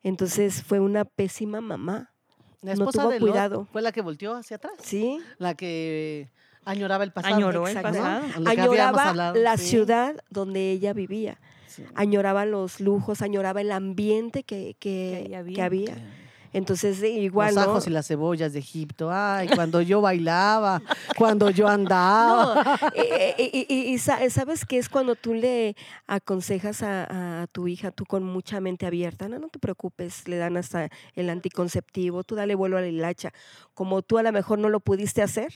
Entonces 0.03 0.63
fue 0.63 0.79
una 0.79 1.07
pésima 1.07 1.63
mamá. 1.63 2.13
La 2.61 2.75
no 2.75 2.83
esposa 2.83 3.05
tuvo 3.05 3.13
de 3.13 3.19
cuidado. 3.19 3.67
fue 3.73 3.81
la 3.81 3.93
que 3.93 4.03
volteó 4.03 4.35
hacia 4.35 4.59
atrás. 4.59 4.75
Sí, 4.83 5.19
La 5.39 5.55
que 5.55 6.29
añoraba 6.67 7.03
el 7.05 7.13
pasado. 7.13 7.35
Añoró 7.35 7.67
el 7.67 7.81
pasado. 7.81 8.27
Añoraba 8.45 9.33
la 9.33 9.57
sí. 9.57 9.69
ciudad 9.69 10.17
donde 10.29 10.71
ella 10.71 10.93
vivía, 10.93 11.41
Sí. 11.71 11.85
añoraba 11.95 12.45
los 12.45 12.81
lujos, 12.81 13.23
añoraba 13.23 13.61
el 13.61 13.71
ambiente 13.73 14.43
que, 14.43 14.77
que- 14.79 15.27
Que 15.29 15.37
ahí 15.37 15.55
que 15.55 15.63
había. 15.63 15.93
había. 15.95 16.17
Entonces, 16.53 17.01
igual, 17.05 17.55
Los 17.55 17.65
¿no? 17.65 17.71
ajos 17.71 17.87
y 17.87 17.91
las 17.91 18.09
cebollas 18.09 18.53
de 18.53 18.59
Egipto. 18.59 19.09
Ay, 19.13 19.49
cuando 19.55 19.81
yo 19.83 20.01
bailaba, 20.01 20.83
cuando 21.17 21.49
yo 21.51 21.69
andaba. 21.69 22.65
No, 22.65 23.03
y, 23.39 23.67
y- 23.69 23.93
y 23.93 23.99
sa- 23.99 24.29
sabes 24.31 24.67
que 24.67 24.77
es 24.79 24.89
cuando 24.89 25.15
tú 25.15 25.33
le 25.35 25.77
aconsejas 26.09 26.83
a, 26.83 27.43
a 27.43 27.47
tu 27.47 27.69
hija, 27.69 27.93
tú 27.93 28.05
con 28.05 28.25
mucha 28.25 28.61
mente 28.61 28.85
abierta, 28.85 29.29
no, 29.29 29.39
no 29.39 29.49
te 29.49 29.61
preocupes, 29.61 30.27
le 30.27 30.39
dan 30.39 30.57
hasta 30.57 30.89
el 31.15 31.31
anticonceptivo, 31.31 32.25
tú 32.25 32.35
dale 32.35 32.57
vuelo 32.57 32.79
a 32.79 32.81
la 32.81 32.89
hilacha, 32.89 33.33
como 33.75 34.03
tú 34.03 34.19
a 34.19 34.25
lo 34.25 34.33
mejor 34.33 34.59
no 34.59 34.69
lo 34.71 34.81
pudiste 34.81 35.23
hacer 35.23 35.53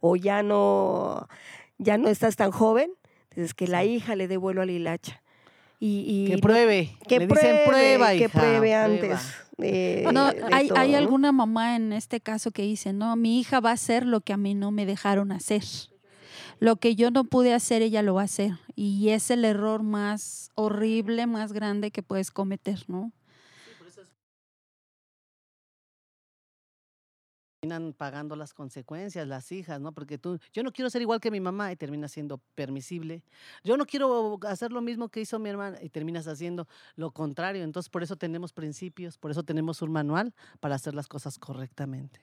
o 0.00 0.16
ya 0.16 0.42
no, 0.42 1.28
ya 1.76 1.98
no 1.98 2.08
estás 2.08 2.36
tan 2.36 2.52
joven, 2.52 2.90
entonces 3.30 3.52
que 3.52 3.66
la 3.66 3.84
hija 3.84 4.16
le 4.16 4.28
dé 4.28 4.38
vuelo 4.38 4.62
a 4.62 4.66
la 4.66 4.72
hilacha. 4.72 5.20
Y, 5.80 6.04
y 6.26 6.30
Que 6.30 6.38
pruebe. 6.38 6.96
que 7.06 7.18
Le 7.20 7.28
pruebe, 7.28 7.48
dicen 7.52 7.68
prueba, 7.68 8.10
que 8.10 8.16
hija, 8.16 8.28
pruebe 8.28 8.58
prueba". 8.58 8.84
antes. 8.84 9.20
de- 9.56 10.08
No, 10.12 10.32
de 10.32 10.42
hay, 10.52 10.68
hay 10.76 10.94
alguna 10.94 11.30
mamá 11.32 11.76
en 11.76 11.92
este 11.92 12.20
caso 12.20 12.50
que 12.50 12.62
dice, 12.62 12.92
no, 12.92 13.14
mi 13.16 13.38
hija 13.40 13.60
va 13.60 13.70
a 13.70 13.74
hacer 13.74 14.04
lo 14.06 14.20
que 14.20 14.32
a 14.32 14.36
mí 14.36 14.54
no 14.54 14.70
me 14.70 14.86
dejaron 14.86 15.30
hacer. 15.32 15.62
Lo 16.60 16.76
que 16.76 16.96
yo 16.96 17.10
no 17.12 17.24
pude 17.24 17.54
hacer, 17.54 17.82
ella 17.82 18.02
lo 18.02 18.14
va 18.14 18.22
a 18.22 18.24
hacer. 18.24 18.52
Y 18.74 19.10
es 19.10 19.30
el 19.30 19.44
error 19.44 19.82
más 19.84 20.50
horrible, 20.56 21.26
más 21.26 21.52
grande 21.52 21.92
que 21.92 22.02
puedes 22.02 22.30
cometer, 22.32 22.80
¿no? 22.88 23.12
Terminan 27.60 27.92
pagando 27.92 28.36
las 28.36 28.54
consecuencias, 28.54 29.26
las 29.26 29.50
hijas, 29.50 29.80
¿no? 29.80 29.90
Porque 29.92 30.16
tú, 30.16 30.38
yo 30.52 30.62
no 30.62 30.70
quiero 30.70 30.90
ser 30.90 31.02
igual 31.02 31.20
que 31.20 31.30
mi 31.30 31.40
mamá 31.40 31.72
y 31.72 31.76
terminas 31.76 32.12
siendo 32.12 32.38
permisible. 32.54 33.24
Yo 33.64 33.76
no 33.76 33.84
quiero 33.84 34.38
hacer 34.46 34.70
lo 34.70 34.80
mismo 34.80 35.08
que 35.08 35.20
hizo 35.20 35.40
mi 35.40 35.48
hermana 35.48 35.78
y 35.82 35.88
terminas 35.88 36.28
haciendo 36.28 36.68
lo 36.94 37.10
contrario. 37.10 37.64
Entonces, 37.64 37.90
por 37.90 38.04
eso 38.04 38.14
tenemos 38.14 38.52
principios, 38.52 39.18
por 39.18 39.32
eso 39.32 39.42
tenemos 39.42 39.82
un 39.82 39.90
manual 39.90 40.34
para 40.60 40.76
hacer 40.76 40.94
las 40.94 41.08
cosas 41.08 41.36
correctamente. 41.38 42.20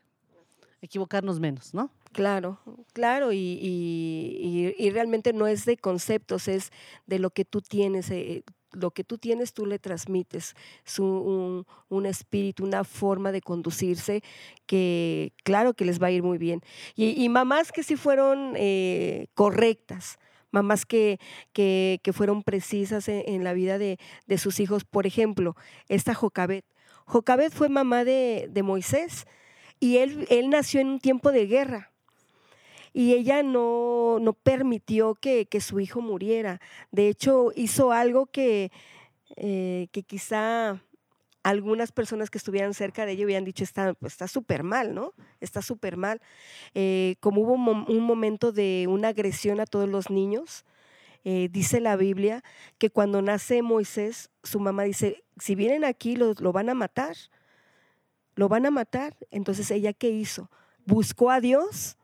Equivocarnos 0.82 1.39
menos, 1.41 1.74
¿no? 1.74 1.89
Claro, 2.13 2.60
claro, 2.93 3.34
y, 3.34 4.89
realmente 4.93 5.34
no 5.34 5.48
es 5.48 5.65
de 5.65 5.76
conceptos, 5.76 6.48
es 6.48 6.71
de 7.08 7.19
lo 7.19 7.32
que 7.32 7.43
tú 7.43 7.60
tienes. 7.60 8.10
eh, 8.10 8.43
lo 8.75 8.91
que 8.91 9.03
tú 9.03 9.17
tienes, 9.17 9.53
tú 9.53 9.65
le 9.65 9.79
transmites. 9.79 10.53
Es 10.85 10.99
un, 10.99 11.65
un- 11.89 12.05
espíritu, 12.05 12.63
una 12.63 12.83
forma 12.83 13.31
de 13.31 13.41
conducirse 13.41 14.21
que, 14.67 15.33
claro, 15.43 15.73
que 15.73 15.85
les 15.85 16.01
va 16.01 16.07
a 16.07 16.11
ir 16.11 16.21
muy 16.23 16.38
bien. 16.38 16.61
Y, 16.95 17.27
mamás 17.29 17.71
que 17.71 17.83
sí 17.83 17.95
fueron 17.95 18.53
eh, 18.55 19.27
correctas, 19.33 20.17
mamás 20.51 20.85
que, 20.85 21.19
que, 21.53 21.99
que 22.03 22.13
fueron 22.13 22.43
precisas 22.43 23.07
en, 23.07 23.23
en 23.27 23.43
la 23.43 23.53
vida 23.53 23.77
de, 23.77 23.97
de 24.27 24.38
sus 24.38 24.59
hijos. 24.59 24.83
Por 24.85 25.07
ejemplo, 25.07 25.55
esta 25.89 26.13
Jocabet. 26.13 26.65
Jocabet 27.05 27.51
fue 27.53 27.69
mamá 27.69 28.03
de, 28.03 28.47
de 28.49 28.63
Moisés 28.63 29.25
y 29.79 29.97
él, 29.97 30.25
él 30.29 30.49
nació 30.49 30.79
en 30.81 30.88
un 30.88 30.99
tiempo 30.99 31.31
de 31.31 31.45
guerra. 31.47 31.91
Y 32.97 33.12
ella 33.12 33.43
no, 33.43 34.19
no 34.21 34.31
permitió 34.31 35.15
que, 35.15 35.47
que 35.47 35.60
su 35.60 35.81
hijo 35.81 35.99
muriera. 35.99 36.62
De 36.91 37.10
hecho, 37.10 37.51
hizo 37.53 37.91
algo 37.91 38.25
que, 38.25 38.71
eh, 39.36 39.89
que 39.91 40.03
quizá 40.03 40.81
algunas 41.43 41.91
personas 41.91 42.29
que 42.29 42.38
estuvieran 42.38 42.73
cerca 42.73 43.05
de 43.05 43.12
ella 43.12 43.25
hubieran 43.25 43.43
dicho, 43.43 43.65
está 43.65 43.95
pues, 43.95 44.15
súper 44.27 44.63
mal, 44.63 44.95
¿no? 44.95 45.13
Está 45.41 45.62
súper 45.62 45.97
mal. 45.97 46.21
Eh, 46.73 47.17
como 47.19 47.41
hubo 47.41 47.55
un 47.55 48.03
momento 48.03 48.53
de 48.53 48.86
una 48.88 49.10
agresión 49.10 49.60
a 49.60 49.65
todos 49.65 49.89
los 49.89 50.10
niños, 50.10 50.63
eh, 51.25 51.49
dice 51.51 51.81
la 51.81 51.97
Biblia 51.97 52.45
que 52.77 52.89
cuando 52.89 53.21
nace 53.21 53.62
Moisés, 53.62 54.29
su 54.41 54.62
mamá 54.62 54.84
dice, 54.84 55.25
si 55.38 55.55
vienen 55.55 55.84
aquí, 55.84 56.15
lo, 56.15 56.34
lo 56.39 56.53
van 56.53 56.69
a 56.69 56.73
matar. 56.73 57.17
Lo 58.36 58.47
van 58.47 58.65
a 58.65 58.71
matar. 58.71 59.17
Entonces, 59.31 59.69
¿ella 59.69 59.91
qué 59.91 60.12
hizo? 60.12 60.49
Buscó 60.86 61.29
a 61.29 61.41
Dios 61.41 61.97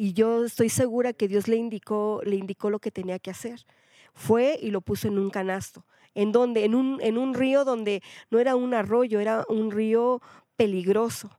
y 0.00 0.14
yo 0.14 0.46
estoy 0.46 0.70
segura 0.70 1.12
que 1.12 1.28
Dios 1.28 1.46
le 1.46 1.56
indicó, 1.56 2.22
le 2.24 2.36
indicó 2.36 2.70
lo 2.70 2.78
que 2.78 2.90
tenía 2.90 3.18
que 3.18 3.30
hacer. 3.30 3.66
Fue 4.14 4.58
y 4.58 4.70
lo 4.70 4.80
puso 4.80 5.08
en 5.08 5.18
un 5.18 5.28
canasto. 5.28 5.84
¿En 6.14 6.32
donde 6.32 6.64
En 6.64 6.74
un, 6.74 7.02
en 7.02 7.18
un 7.18 7.34
río 7.34 7.66
donde 7.66 8.02
no 8.30 8.38
era 8.38 8.56
un 8.56 8.72
arroyo, 8.72 9.20
era 9.20 9.44
un 9.50 9.70
río 9.70 10.22
peligroso. 10.56 11.38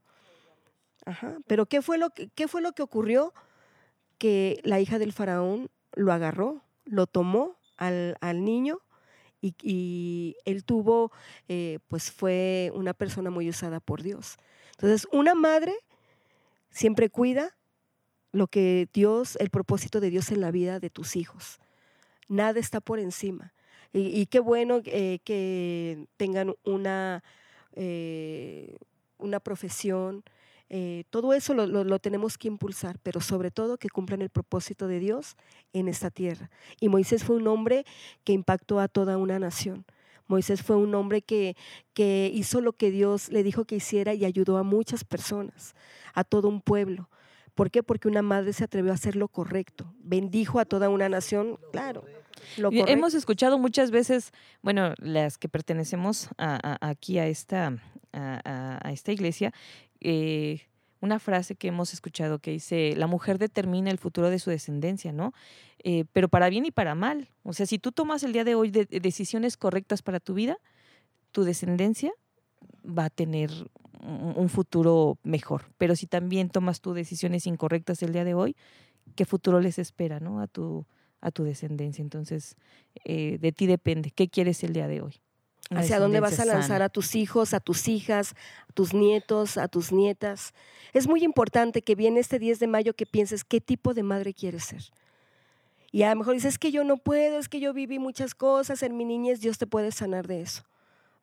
Ajá. 1.04 1.38
Pero 1.48 1.66
¿qué 1.66 1.82
fue, 1.82 1.98
lo 1.98 2.10
que, 2.10 2.28
¿qué 2.28 2.46
fue 2.46 2.62
lo 2.62 2.70
que 2.70 2.82
ocurrió? 2.82 3.34
Que 4.16 4.60
la 4.62 4.78
hija 4.78 5.00
del 5.00 5.12
faraón 5.12 5.68
lo 5.96 6.12
agarró, 6.12 6.62
lo 6.84 7.08
tomó 7.08 7.56
al, 7.78 8.16
al 8.20 8.44
niño 8.44 8.78
y, 9.40 9.56
y 9.60 10.36
él 10.44 10.62
tuvo, 10.62 11.10
eh, 11.48 11.80
pues 11.88 12.12
fue 12.12 12.70
una 12.76 12.94
persona 12.94 13.28
muy 13.28 13.48
usada 13.48 13.80
por 13.80 14.04
Dios. 14.04 14.36
Entonces, 14.76 15.08
una 15.10 15.34
madre 15.34 15.74
siempre 16.70 17.10
cuida 17.10 17.56
lo 18.32 18.46
que 18.48 18.88
Dios, 18.92 19.36
el 19.40 19.50
propósito 19.50 20.00
de 20.00 20.10
Dios 20.10 20.30
en 20.30 20.40
la 20.40 20.50
vida 20.50 20.80
de 20.80 20.90
tus 20.90 21.16
hijos. 21.16 21.60
Nada 22.28 22.58
está 22.60 22.80
por 22.80 22.98
encima. 22.98 23.52
Y, 23.92 24.26
qué 24.26 24.40
bueno 24.40 24.80
eh, 24.86 25.18
que 25.24 26.06
tengan 26.16 26.54
una, 26.64 27.22
eh, 27.74 28.76
una 29.18 29.40
profesión. 29.40 30.24
eh, 30.70 31.04
todo 31.10 31.34
eso 31.34 31.52
lo, 31.52 31.66
lo- 31.66 31.84
lo 31.84 31.98
tenemos 31.98 32.38
que 32.38 32.48
impulsar, 32.48 32.98
pero 33.02 33.20
sobre 33.20 33.50
todo 33.50 33.76
que 33.76 33.90
cumplan 33.90 34.22
el 34.22 34.30
propósito 34.30 34.86
de 34.88 34.98
Dios 35.00 35.36
en 35.74 35.88
esta 35.88 36.10
tierra. 36.10 36.48
Y 36.80 36.88
Moisés 36.88 37.24
fue 37.24 37.36
un 37.36 37.46
hombre 37.48 37.84
que 38.24 38.32
impactó 38.32 38.80
a 38.80 38.88
toda 38.88 39.18
una 39.18 39.38
nación. 39.38 39.84
Moisés 40.28 40.62
fue 40.62 40.76
un 40.76 40.94
hombre 40.94 41.20
que, 41.20 41.56
que 41.92 42.30
hizo 42.32 42.62
lo 42.62 42.72
que 42.72 42.90
Dios 42.90 43.28
le 43.30 43.42
dijo 43.42 43.66
que 43.66 43.76
hiciera 43.76 44.14
y 44.14 44.24
ayudó 44.24 44.56
a 44.56 44.62
muchas 44.62 45.04
personas, 45.04 45.74
a 46.14 46.24
todo 46.24 46.48
un 46.48 46.62
pueblo. 46.62 47.10
¿Por 47.54 47.70
qué? 47.70 47.82
Porque 47.82 48.08
una 48.08 48.22
madre 48.22 48.52
se 48.52 48.64
atrevió 48.64 48.92
a 48.92 48.94
hacer 48.94 49.16
lo 49.16 49.28
correcto. 49.28 49.92
Bendijo 49.98 50.58
a 50.58 50.64
toda 50.64 50.88
una 50.88 51.08
nación, 51.08 51.58
claro. 51.70 52.04
Lo. 52.56 52.70
Hemos 52.72 53.14
escuchado 53.14 53.58
muchas 53.58 53.90
veces, 53.90 54.32
bueno, 54.62 54.94
las 54.98 55.38
que 55.38 55.48
pertenecemos 55.48 56.28
a- 56.38 56.58
a- 56.80 56.88
aquí 56.88 57.18
a 57.18 57.26
esta, 57.26 57.68
a, 58.12 58.40
a- 58.44 58.80
a 58.88 58.92
esta 58.92 59.12
iglesia, 59.12 59.52
eh, 60.00 60.62
una 61.00 61.18
frase 61.18 61.54
que 61.56 61.68
hemos 61.68 61.92
escuchado 61.92 62.38
que 62.38 62.52
dice, 62.52 62.94
la 62.96 63.06
mujer 63.06 63.38
determina 63.38 63.90
el 63.90 63.98
futuro 63.98 64.30
de 64.30 64.38
su 64.38 64.50
descendencia, 64.50 65.12
¿no? 65.12 65.32
Eh, 65.84 66.04
pero 66.12 66.28
para 66.28 66.48
bien 66.48 66.64
y 66.64 66.70
para 66.70 66.94
mal. 66.94 67.28
O 67.42 67.52
sea, 67.52 67.66
si 67.66 67.78
tú 67.78 67.92
tomas 67.92 68.22
el 68.22 68.32
día 68.32 68.44
de 68.44 68.54
hoy 68.54 68.70
de- 68.70 68.86
de 68.86 69.00
decisiones 69.00 69.56
correctas 69.56 70.00
para 70.02 70.20
tu 70.20 70.34
vida, 70.34 70.58
tu 71.32 71.44
descendencia 71.44 72.12
va 72.86 73.06
a 73.06 73.10
tener 73.10 73.50
un 74.02 74.48
futuro 74.48 75.18
mejor. 75.22 75.64
Pero 75.78 75.96
si 75.96 76.06
también 76.06 76.50
tomas 76.50 76.80
tú 76.80 76.92
decisiones 76.92 77.46
incorrectas 77.46 78.02
el 78.02 78.12
día 78.12 78.24
de 78.24 78.34
hoy, 78.34 78.56
¿qué 79.14 79.24
futuro 79.24 79.60
les 79.60 79.78
espera, 79.78 80.20
¿no? 80.20 80.40
A 80.40 80.46
tu, 80.46 80.86
a 81.20 81.30
tu 81.30 81.44
descendencia. 81.44 82.02
Entonces, 82.02 82.56
eh, 83.04 83.38
de 83.40 83.52
ti 83.52 83.66
depende. 83.66 84.10
¿Qué 84.10 84.28
quieres 84.28 84.62
el 84.64 84.72
día 84.72 84.88
de 84.88 85.00
hoy? 85.00 85.20
Una 85.70 85.80
¿Hacia 85.80 86.00
dónde 86.00 86.20
vas 86.20 86.38
a 86.38 86.44
lanzar 86.44 86.68
sana. 86.68 86.84
a 86.86 86.88
tus 86.88 87.14
hijos, 87.14 87.54
a 87.54 87.60
tus 87.60 87.88
hijas, 87.88 88.34
a 88.68 88.72
tus 88.72 88.92
nietos, 88.92 89.56
a 89.56 89.68
tus 89.68 89.92
nietas? 89.92 90.52
Es 90.92 91.06
muy 91.06 91.22
importante 91.24 91.82
que 91.82 91.94
viene 91.94 92.20
este 92.20 92.38
10 92.38 92.58
de 92.58 92.66
mayo 92.66 92.94
que 92.94 93.06
pienses 93.06 93.44
qué 93.44 93.60
tipo 93.60 93.94
de 93.94 94.02
madre 94.02 94.34
quieres 94.34 94.64
ser. 94.64 94.82
Y 95.92 96.02
a 96.02 96.10
lo 96.10 96.16
mejor 96.16 96.34
dices, 96.34 96.54
es 96.54 96.58
que 96.58 96.72
yo 96.72 96.84
no 96.84 96.96
puedo, 96.96 97.38
es 97.38 97.48
que 97.48 97.60
yo 97.60 97.72
viví 97.72 97.98
muchas 97.98 98.34
cosas 98.34 98.82
en 98.82 98.96
mi 98.96 99.04
niñez, 99.04 99.40
Dios 99.40 99.58
te 99.58 99.66
puede 99.66 99.92
sanar 99.92 100.26
de 100.26 100.40
eso. 100.40 100.64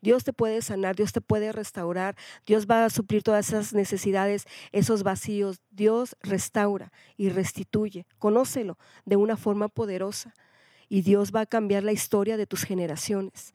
Dios 0.02 0.24
te 0.24 0.34
puede 0.34 0.62
sanar, 0.62 0.95
Dios 0.95 1.12
te 1.12 1.22
puede 1.22 1.52
restaurar, 1.52 2.16
Dios 2.45 2.68
va 2.68 2.86
a 2.86 2.89
suplir 2.89 3.24
todas 3.24 3.50
esas 3.50 3.74
necesidades, 3.74 4.45
esos 4.72 5.04
vacíos. 5.04 5.62
Dios 5.72 6.16
restaura 6.22 6.91
y 7.18 7.30
restituye. 7.30 8.06
Conócelo 8.18 8.78
de 9.06 9.18
una 9.18 9.38
forma 9.38 9.68
poderosa 9.68 10.34
y 10.88 11.02
Dios 11.02 11.32
va 11.34 11.41
a 11.41 11.45
cambiar 11.45 11.84
la 11.84 11.91
historia 11.91 12.38
de 12.38 12.47
tus 12.47 12.64
generaciones. 12.64 13.54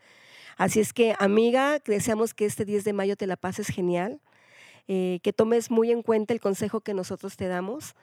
Así 0.57 0.81
es 0.81 0.93
que, 0.93 1.15
amiga, 1.19 1.81
deseamos 1.85 2.35
que 2.35 2.47
este 2.47 2.65
10 2.65 2.85
de 2.85 2.93
mayo 2.93 3.17
te 3.17 3.27
la 3.27 3.37
pases 3.37 3.69
genial, 3.69 4.21
eh, 4.87 5.19
que 5.23 5.33
tomes 5.33 5.71
muy 5.71 5.91
en 5.91 6.03
cuenta 6.03 6.33
el 6.33 6.41
consejo 6.41 6.81
que 6.81 6.95
nosotros 6.95 7.37
te 7.37 7.49
damos, 7.49 7.95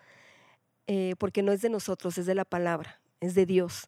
eh, 0.87 1.15
porque 1.17 1.43
no 1.43 1.51
es 1.51 1.61
de 1.61 1.69
nosotros, 1.69 2.17
es 2.17 2.25
de 2.25 2.35
la 2.35 2.43
palabra, 2.43 2.99
es 3.21 3.35
de 3.35 3.45
Dios. 3.45 3.87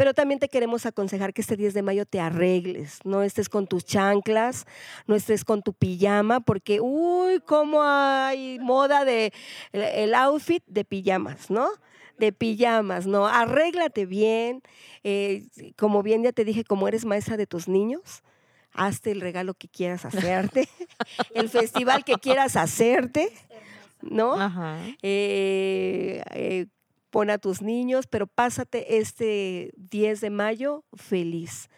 Pero 0.00 0.14
también 0.14 0.40
te 0.40 0.48
queremos 0.48 0.86
aconsejar 0.86 1.34
que 1.34 1.42
este 1.42 1.58
10 1.58 1.74
de 1.74 1.82
mayo 1.82 2.06
te 2.06 2.20
arregles, 2.20 3.00
no 3.04 3.22
estés 3.22 3.50
con 3.50 3.66
tus 3.66 3.84
chanclas, 3.84 4.64
no 5.06 5.14
estés 5.14 5.44
con 5.44 5.60
tu 5.60 5.74
pijama, 5.74 6.40
porque, 6.40 6.80
uy, 6.80 7.38
cómo 7.40 7.82
hay 7.82 8.58
moda 8.60 9.04
de 9.04 9.30
el 9.72 10.14
outfit 10.14 10.64
de 10.66 10.86
pijamas, 10.86 11.50
¿no? 11.50 11.68
de 12.16 12.32
pijamas, 12.32 13.06
no, 13.06 13.26
arréglate 13.26 14.06
bien, 14.06 14.62
eh, 15.04 15.48
como 15.76 16.02
bien 16.02 16.22
ya 16.22 16.32
te 16.32 16.46
dije, 16.46 16.64
como 16.64 16.88
eres 16.88 17.04
maestra 17.04 17.36
de 17.36 17.46
tus 17.46 17.68
niños, 17.68 18.22
hazte 18.72 19.10
el 19.10 19.20
regalo 19.20 19.52
que 19.52 19.68
quieras 19.68 20.06
hacerte, 20.06 20.66
el 21.34 21.50
festival 21.50 22.04
que 22.04 22.14
quieras 22.14 22.56
hacerte, 22.56 23.30
¿no? 24.00 24.34
Eh, 25.02 26.22
eh, 26.30 26.68
pon 27.10 27.30
a 27.30 27.38
tus 27.38 27.62
niños, 27.62 28.06
pero 28.06 28.26
pásate 28.26 28.98
este 28.98 29.72
10 29.76 30.20
de 30.20 30.30
mayo 30.30 30.84
feliz, 30.94 31.68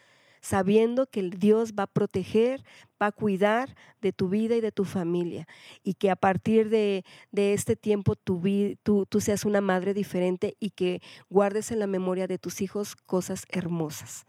sabiendo 0.41 1.07
que 1.07 1.21
el 1.21 1.31
Dios 1.31 1.73
va 1.79 1.85
a 1.85 1.87
proteger, 1.87 2.65
va 3.01 3.07
a 3.07 3.13
cuidar 3.13 3.75
de 4.01 4.13
tu 4.13 4.29
vida 4.29 4.57
y 4.57 4.61
de 4.61 4.73
tu 4.73 4.85
familia, 4.85 5.47
y 5.83 5.95
que 5.95 6.11
a 6.11 6.17
partir 6.17 6.69
de, 6.69 7.05
este 7.33 7.77
tiempo 7.77 8.15
tú, 8.17 8.41
tú 8.83 9.21
seas 9.21 9.45
una 9.45 9.61
madre 9.61 9.95
diferente 9.95 10.57
y 10.61 10.71
que 10.71 11.01
guardes 11.31 11.71
en 11.71 11.79
la 11.79 11.87
memoria 11.87 12.27
de 12.27 12.39
tus 12.39 12.61
hijos 12.61 12.95
cosas 12.97 13.47
hermosas 13.49 14.27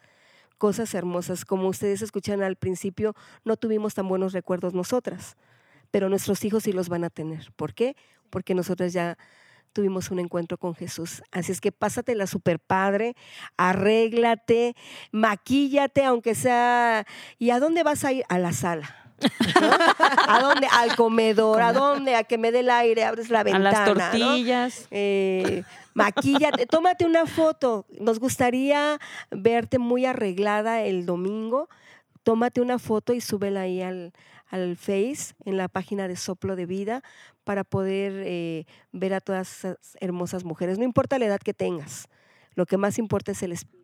cosas 0.64 0.94
hermosas. 0.94 1.44
Como 1.44 1.68
ustedes 1.68 2.02
escuchan 2.02 2.42
al 2.42 2.56
principio, 2.56 3.16
no 3.44 3.58
tuvimos 3.58 3.96
tan 3.96 4.08
buenos 4.08 4.32
recuerdos 4.32 4.74
nosotras, 4.74 5.36
pero 5.92 6.08
nuestros 6.08 6.46
hijos 6.46 6.64
sí 6.64 6.72
los 6.72 6.88
van 6.88 7.04
a 7.04 7.10
tener. 7.10 7.52
¿Por 7.58 7.74
qué? 7.74 7.98
Porque 8.30 8.56
nosotras 8.56 8.94
ya 8.94 9.18
tuvimos 9.74 10.12
un 10.12 10.20
encuentro 10.20 10.58
con 10.58 10.76
Jesús. 10.76 11.24
Así 11.32 11.52
es 11.52 11.60
que 11.60 11.72
pásatela 11.72 12.28
super 12.28 12.60
padre, 12.60 13.16
arréglate, 13.58 14.76
maquíllate, 15.12 16.06
aunque 16.06 16.36
sea. 16.36 17.06
¿Y 17.40 17.50
a 17.50 17.60
dónde 17.60 17.84
vas 17.84 18.06
a 18.06 18.14
ir? 18.14 18.24
A 18.30 18.40
la 18.40 18.54
sala. 18.54 18.96
¿A 20.28 20.40
dónde? 20.42 20.68
Al 20.72 20.96
comedor. 20.96 21.62
¿A 21.62 21.74
dónde? 21.74 22.16
A 22.16 22.24
que 22.24 22.38
me 22.38 22.52
dé 22.52 22.60
el 22.60 22.70
aire, 22.70 23.04
abres 23.04 23.30
la 23.30 23.44
ventana. 23.44 23.70
A 23.70 23.94
las 23.94 24.12
tortillas. 24.12 24.88
Eh, 24.92 25.64
maquíllate, 25.94 26.66
tómate 26.66 27.06
una 27.06 27.26
foto. 27.26 27.86
Nos 28.00 28.20
gustaría 28.20 29.00
verte 29.32 29.80
muy 29.80 30.06
arreglada 30.06 30.82
el 30.82 31.06
domingo. 31.06 31.70
Tómate 32.24 32.62
una 32.62 32.80
foto 32.80 33.14
y 33.14 33.22
súbela 33.22 33.62
ahí 33.62 33.82
al, 33.82 34.14
al 34.54 34.78
Face, 34.78 35.34
en 35.46 35.58
la 35.58 35.68
página 35.68 36.08
de 36.08 36.16
Soplo 36.16 36.56
de 36.56 36.68
Vida, 36.68 37.02
para 37.44 37.64
poder 37.64 38.14
eh, 38.26 38.66
ver 38.92 39.14
a 39.14 39.22
todas 39.22 39.60
esas 39.60 39.98
hermosas 40.00 40.44
mujeres. 40.44 40.78
No 40.78 40.84
importa 40.84 41.20
la 41.20 41.26
edad 41.26 41.40
que 41.40 41.54
tengas, 41.54 42.08
lo 42.56 42.66
que 42.66 42.78
más 42.78 42.98
importa 42.98 43.32
es 43.32 43.44
el 43.44 43.52
espíritu. 43.52 43.83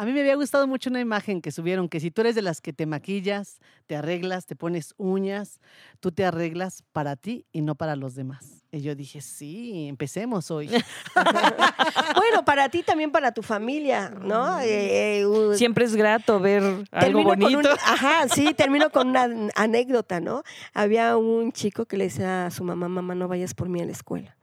A 0.00 0.04
mí 0.04 0.12
me 0.12 0.20
había 0.20 0.36
gustado 0.36 0.68
mucho 0.68 0.90
una 0.90 1.00
imagen 1.00 1.42
que 1.42 1.50
subieron, 1.50 1.88
que 1.88 1.98
si 1.98 2.12
tú 2.12 2.20
eres 2.20 2.36
de 2.36 2.42
las 2.42 2.60
que 2.60 2.72
te 2.72 2.86
maquillas, 2.86 3.58
te 3.88 3.96
arreglas, 3.96 4.46
te 4.46 4.54
pones 4.54 4.94
uñas, 4.96 5.58
tú 5.98 6.12
te 6.12 6.24
arreglas 6.24 6.84
para 6.92 7.16
ti 7.16 7.46
y 7.50 7.62
no 7.62 7.74
para 7.74 7.96
los 7.96 8.14
demás. 8.14 8.62
Y 8.70 8.80
yo 8.80 8.94
dije, 8.94 9.20
sí, 9.20 9.88
empecemos 9.88 10.52
hoy. 10.52 10.68
bueno, 12.14 12.44
para 12.44 12.68
ti 12.68 12.84
también, 12.84 13.10
para 13.10 13.32
tu 13.32 13.42
familia, 13.42 14.10
¿no? 14.10 14.60
Eh, 14.60 15.22
eh, 15.22 15.56
Siempre 15.56 15.84
es 15.84 15.96
grato 15.96 16.38
ver 16.38 16.62
algo 16.92 17.24
bonito. 17.24 17.68
ajá, 17.84 18.28
sí, 18.32 18.54
termino 18.54 18.90
con 18.90 19.08
una 19.08 19.50
anécdota, 19.56 20.20
¿no? 20.20 20.44
Había 20.74 21.16
un 21.16 21.50
chico 21.50 21.86
que 21.86 21.96
le 21.96 22.04
decía 22.04 22.46
a 22.46 22.50
su 22.52 22.62
mamá, 22.62 22.88
mamá, 22.88 23.16
no 23.16 23.26
vayas 23.26 23.52
por 23.52 23.68
mí 23.68 23.80
a 23.80 23.84
la 23.84 23.92
escuela. 23.92 24.36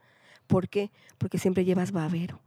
¿Por 0.48 0.68
qué? 0.68 0.90
Porque 1.16 1.38
siempre 1.38 1.64
llevas 1.64 1.92
babero 1.92 2.42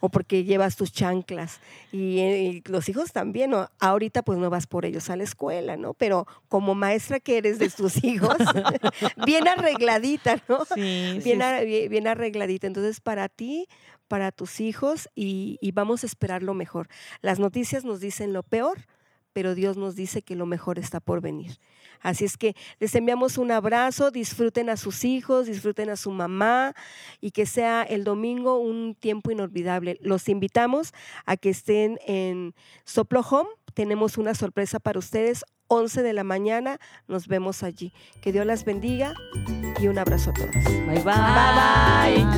o 0.00 0.08
porque 0.08 0.44
llevas 0.44 0.76
tus 0.76 0.92
chanclas. 0.92 1.60
Y, 1.92 2.62
los 2.66 2.88
hijos 2.88 3.12
también, 3.12 3.50
¿no? 3.50 3.68
Ahorita 3.78 4.22
pues 4.22 4.38
no 4.38 4.50
vas 4.50 4.66
por 4.66 4.84
ellos 4.84 5.10
a 5.10 5.16
la 5.16 5.24
escuela, 5.24 5.76
¿no? 5.76 5.94
Pero 5.94 6.26
como 6.48 6.74
maestra 6.74 7.20
que 7.20 7.38
eres 7.38 7.58
de 7.58 7.70
tus 7.70 8.02
hijos, 8.04 8.36
bien 9.26 9.48
arregladita, 9.48 10.42
¿no? 10.48 10.64
Sí, 10.64 11.20
bien, 11.24 11.40
bien 11.90 12.06
arregladita. 12.06 12.66
Entonces, 12.66 13.00
para 13.00 13.28
ti, 13.28 13.68
para 14.08 14.32
tus 14.32 14.60
hijos, 14.60 15.08
y, 15.14 15.58
y 15.60 15.72
vamos 15.72 16.02
a 16.02 16.06
esperar 16.06 16.42
lo 16.42 16.54
mejor. 16.54 16.88
Las 17.22 17.38
noticias 17.38 17.84
nos 17.84 18.00
dicen 18.00 18.32
lo 18.32 18.42
peor, 18.42 18.86
pero 19.36 19.54
Dios 19.54 19.76
nos 19.76 19.94
dice 19.94 20.22
que 20.22 20.34
lo 20.34 20.46
mejor 20.46 20.78
está 20.78 20.98
por 20.98 21.20
venir. 21.20 21.58
Así 22.00 22.24
es 22.24 22.38
que 22.38 22.56
les 22.80 22.94
enviamos 22.94 23.36
un 23.36 23.50
abrazo, 23.50 24.10
disfruten 24.10 24.70
a 24.70 24.78
sus 24.78 25.04
hijos, 25.04 25.44
disfruten 25.44 25.90
a 25.90 25.96
su 25.96 26.10
mamá 26.10 26.72
y 27.20 27.32
que 27.32 27.44
sea 27.44 27.82
el 27.82 28.02
domingo 28.02 28.58
un 28.58 28.94
tiempo 28.94 29.30
inolvidable. 29.30 29.98
Los 30.00 30.30
invitamos 30.30 30.94
a 31.26 31.36
que 31.36 31.50
estén 31.50 31.98
en 32.06 32.54
Soplo 32.86 33.20
Home. 33.20 33.50
Tenemos 33.74 34.16
una 34.16 34.34
sorpresa 34.34 34.80
para 34.80 34.98
ustedes. 34.98 35.44
11 35.68 36.02
de 36.02 36.14
la 36.14 36.24
mañana 36.24 36.78
nos 37.06 37.28
vemos 37.28 37.62
allí. 37.62 37.92
Que 38.22 38.32
Dios 38.32 38.46
las 38.46 38.64
bendiga 38.64 39.12
y 39.78 39.88
un 39.88 39.98
abrazo 39.98 40.30
a 40.30 40.32
todos. 40.32 40.54
bye. 40.64 41.02
bye, 41.02 42.24
bye. 42.24 42.36